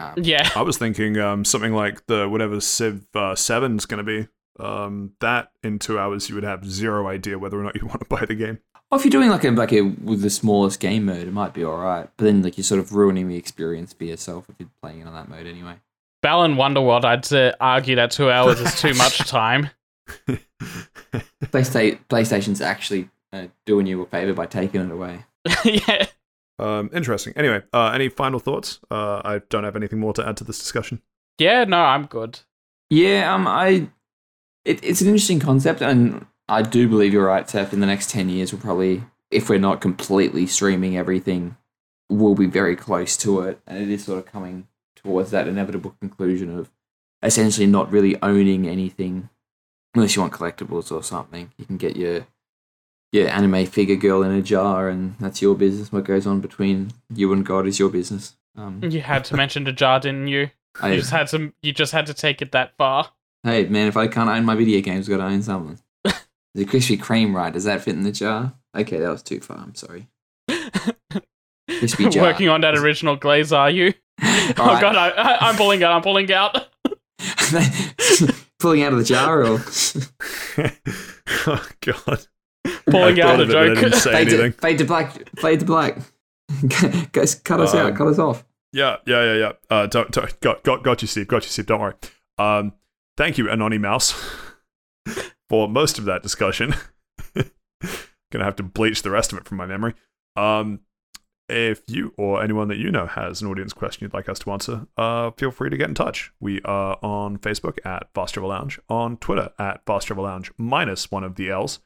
[0.00, 0.48] Um, Yeah.
[0.54, 4.28] I was thinking um, something like the whatever Civ uh, Seven's going to be.
[4.60, 8.00] Um, that in two hours, you would have zero idea whether or not you want
[8.00, 8.58] to buy the game.
[8.90, 11.52] Well, if you're doing like a like a with the smallest game mode, it might
[11.52, 12.08] be all right.
[12.16, 15.06] But then like you're sort of ruining the experience for yourself if you're playing it
[15.06, 15.74] on that mode anyway.
[16.22, 19.70] Balan Wonderworld, I'd uh, argue that two hours is too much time.
[21.44, 25.24] PlayStation PlayStation's actually uh, doing you a favor by taking it away.
[25.64, 26.06] yeah.
[26.58, 27.32] Um, interesting.
[27.36, 28.80] Anyway, uh, any final thoughts?
[28.90, 31.02] Uh, I don't have anything more to add to this discussion.
[31.38, 32.40] Yeah, no, I'm good.
[32.90, 33.88] Yeah, um, I
[34.64, 37.72] it, it's an interesting concept, and I do believe you're right, Seth.
[37.72, 41.56] In the next ten years, we'll probably, if we're not completely streaming everything,
[42.08, 45.94] we'll be very close to it, and it is sort of coming towards that inevitable
[46.00, 46.70] conclusion of
[47.22, 49.28] essentially not really owning anything,
[49.94, 51.52] unless you want collectibles or something.
[51.56, 52.26] You can get your
[53.12, 55.90] your anime figure girl in a jar, and that's your business.
[55.92, 58.36] What goes on between you and God is your business.
[58.56, 60.50] Um, You had to mention the jar, didn't you?
[60.80, 61.52] I, You just had to.
[61.62, 63.10] You just had to take it that far.
[63.44, 65.78] Hey man, if I can't own my video games, I've got to own something.
[66.04, 67.52] the Krispy Kreme, right?
[67.52, 68.52] Does that fit in the jar?
[68.76, 69.58] Okay, that was too far.
[69.58, 70.08] I'm sorry.
[71.68, 72.24] Crispy jar.
[72.24, 73.94] Working on that original glaze, are you?
[74.20, 74.80] Oh Alright.
[74.80, 75.92] god, I, I, I'm pulling out.
[75.92, 76.68] I'm pulling out.
[78.58, 79.60] Pulling out of the jar or
[81.46, 82.26] oh God!
[82.90, 83.78] Pulling out a of it, but I joke.
[83.78, 84.52] didn't say fade to, anything.
[84.60, 85.28] fade to black.
[85.38, 85.98] Fade to black.
[87.12, 87.96] Guys, cut us Um, out.
[87.96, 88.44] Cut us off.
[88.72, 89.52] Yeah, yeah, yeah, yeah.
[89.70, 91.28] Uh, don't, don't, got, got, got you, Steve.
[91.28, 91.66] Got you, Steve.
[91.66, 91.94] Don't worry.
[92.38, 92.72] Um,
[93.16, 94.12] thank you, Anony Mouse,
[95.48, 96.74] for most of that discussion.
[98.30, 99.94] Gonna have to bleach the rest of it from my memory.
[100.36, 100.80] Um,
[101.48, 104.50] if you or anyone that you know has an audience question you'd like us to
[104.50, 106.30] answer, uh, feel free to get in touch.
[106.38, 111.10] We are on Facebook at Fast Travel Lounge, on Twitter at Fast Travel Lounge minus
[111.10, 111.78] one of the L's,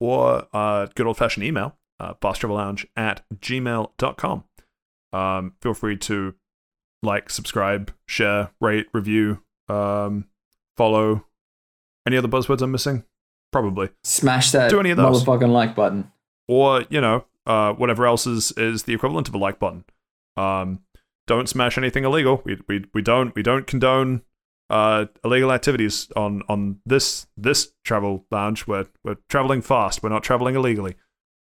[0.00, 4.44] or uh, good old fashioned email, uh, fasttravellounge at gmail.com.
[5.12, 6.34] Um, feel free to
[7.02, 10.26] like, subscribe, share, rate, review, um,
[10.76, 11.26] follow.
[12.06, 13.04] Any other buzzwords I'm missing?
[13.52, 13.90] Probably.
[14.04, 15.24] Smash that do any of those.
[15.24, 16.10] motherfucking like button.
[16.48, 19.84] Or, you know, uh, whatever else is, is the equivalent of a like button.
[20.36, 20.80] Um,
[21.26, 22.42] don't smash anything illegal.
[22.44, 24.22] We, we, we don't we don't condone
[24.70, 28.66] uh, illegal activities on, on this this travel lounge.
[28.66, 30.02] We're we're traveling fast.
[30.02, 30.94] We're not traveling illegally.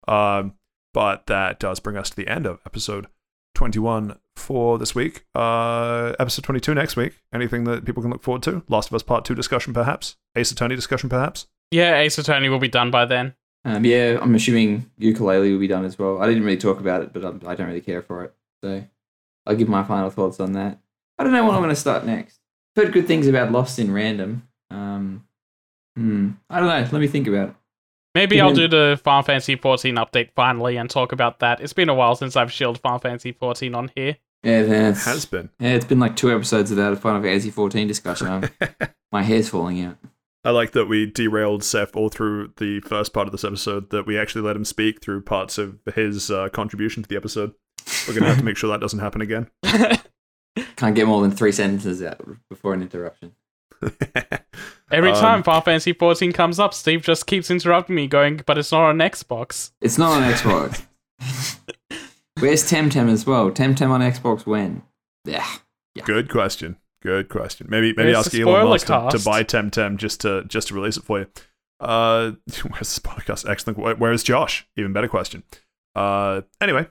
[0.09, 0.55] Um,
[0.93, 3.07] but that does bring us to the end of episode
[3.55, 5.25] 21 for this week.
[5.35, 7.23] Uh, episode 22 next week.
[7.33, 8.63] Anything that people can look forward to?
[8.69, 10.17] Last of Us Part 2 discussion, perhaps?
[10.37, 11.47] Ace Attorney discussion, perhaps?
[11.71, 13.35] Yeah, Ace Attorney will be done by then.
[13.65, 16.21] Um, yeah, I'm assuming Yooka-Laylee will be done as well.
[16.21, 18.35] I didn't really talk about it, but I'm, I don't really care for it.
[18.63, 18.85] So
[19.47, 20.79] I'll give my final thoughts on that.
[21.19, 22.41] I don't know what I'm going to start next.
[22.77, 24.49] Heard good things about Lost in Random.
[24.71, 25.25] Um,
[25.97, 26.89] hmm, I don't know.
[26.91, 27.55] Let me think about it.
[28.15, 28.47] Maybe Yeah.
[28.47, 31.61] I'll do the Final Fantasy 14 update finally and talk about that.
[31.61, 34.17] It's been a while since I've shielded Final Fantasy 14 on here.
[34.43, 35.51] Yeah, then it's, Has been.
[35.61, 38.27] yeah, it's been like two episodes without a Final Fantasy 14 discussion.
[38.27, 38.51] I'm,
[39.13, 39.97] my hair's falling out.
[40.45, 44.07] I like that we derailed Seth all through the first part of this episode, that
[44.07, 47.53] we actually let him speak through parts of his uh, contribution to the episode.
[48.09, 49.49] We're going to have to make sure that doesn't happen again.
[50.83, 53.37] Can't get more than three sentences out before an interruption.
[54.91, 58.59] Every Um, time Final Fantasy 14 comes up, Steve just keeps interrupting me, going, but
[58.59, 59.71] it's not on Xbox.
[59.81, 60.85] It's not on Xbox.
[62.41, 63.53] Where's Temtem as well?
[63.53, 64.83] Temtem on Xbox when?
[65.25, 65.47] Yeah.
[66.05, 66.79] Good question.
[67.01, 67.69] Good question.
[67.71, 70.75] Maybe maybe There's ask the Elon Musk to, to buy Temtem just to just to
[70.75, 71.27] release it for you.
[71.79, 72.33] Uh,
[72.69, 73.49] where's this podcast?
[73.49, 73.79] Excellent.
[73.79, 74.67] Where- Where's Josh?
[74.77, 75.45] Even better question.
[75.95, 76.89] Uh, anyway,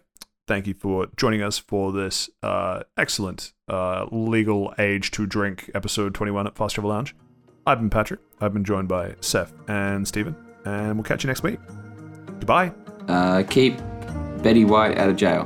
[0.52, 6.14] thank you for joining us for this uh excellent uh legal age to drink episode
[6.14, 7.16] twenty one at Fast Travel Lounge.
[7.66, 8.20] I've been Patrick.
[8.42, 11.58] I've been joined by Seth and Stephen, and we'll catch you next week.
[12.26, 12.74] Goodbye.
[13.08, 13.78] Uh, keep
[14.44, 15.46] Betty White out of jail.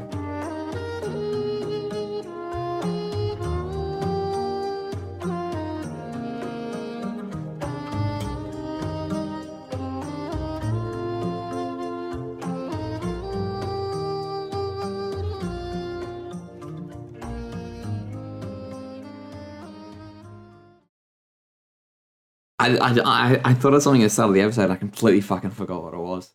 [22.66, 24.72] I, I, I, thought of something at the start of the episode.
[24.72, 26.32] I completely fucking forgot what it was.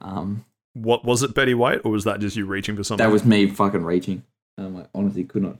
[0.00, 0.44] Um,
[0.74, 3.04] What was it, Betty White, or was that just you reaching for something?
[3.04, 4.24] That was me fucking reaching.
[4.58, 5.58] Um, I honestly could not.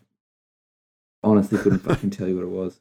[1.22, 2.80] Honestly, couldn't fucking tell you what it was.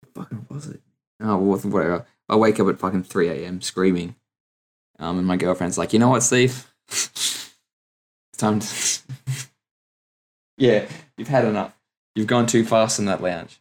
[0.00, 0.80] What fucking was it?
[1.20, 2.06] Oh, well, whatever.
[2.28, 3.60] I wake up at fucking three a.m.
[3.60, 4.16] screaming.
[4.98, 6.66] Um, and my girlfriend's like, "You know what, Steve?
[6.88, 7.54] it's
[8.36, 9.00] time to.
[10.58, 10.86] yeah,
[11.16, 11.72] you've had enough.
[12.14, 13.60] You've gone too fast in that lounge.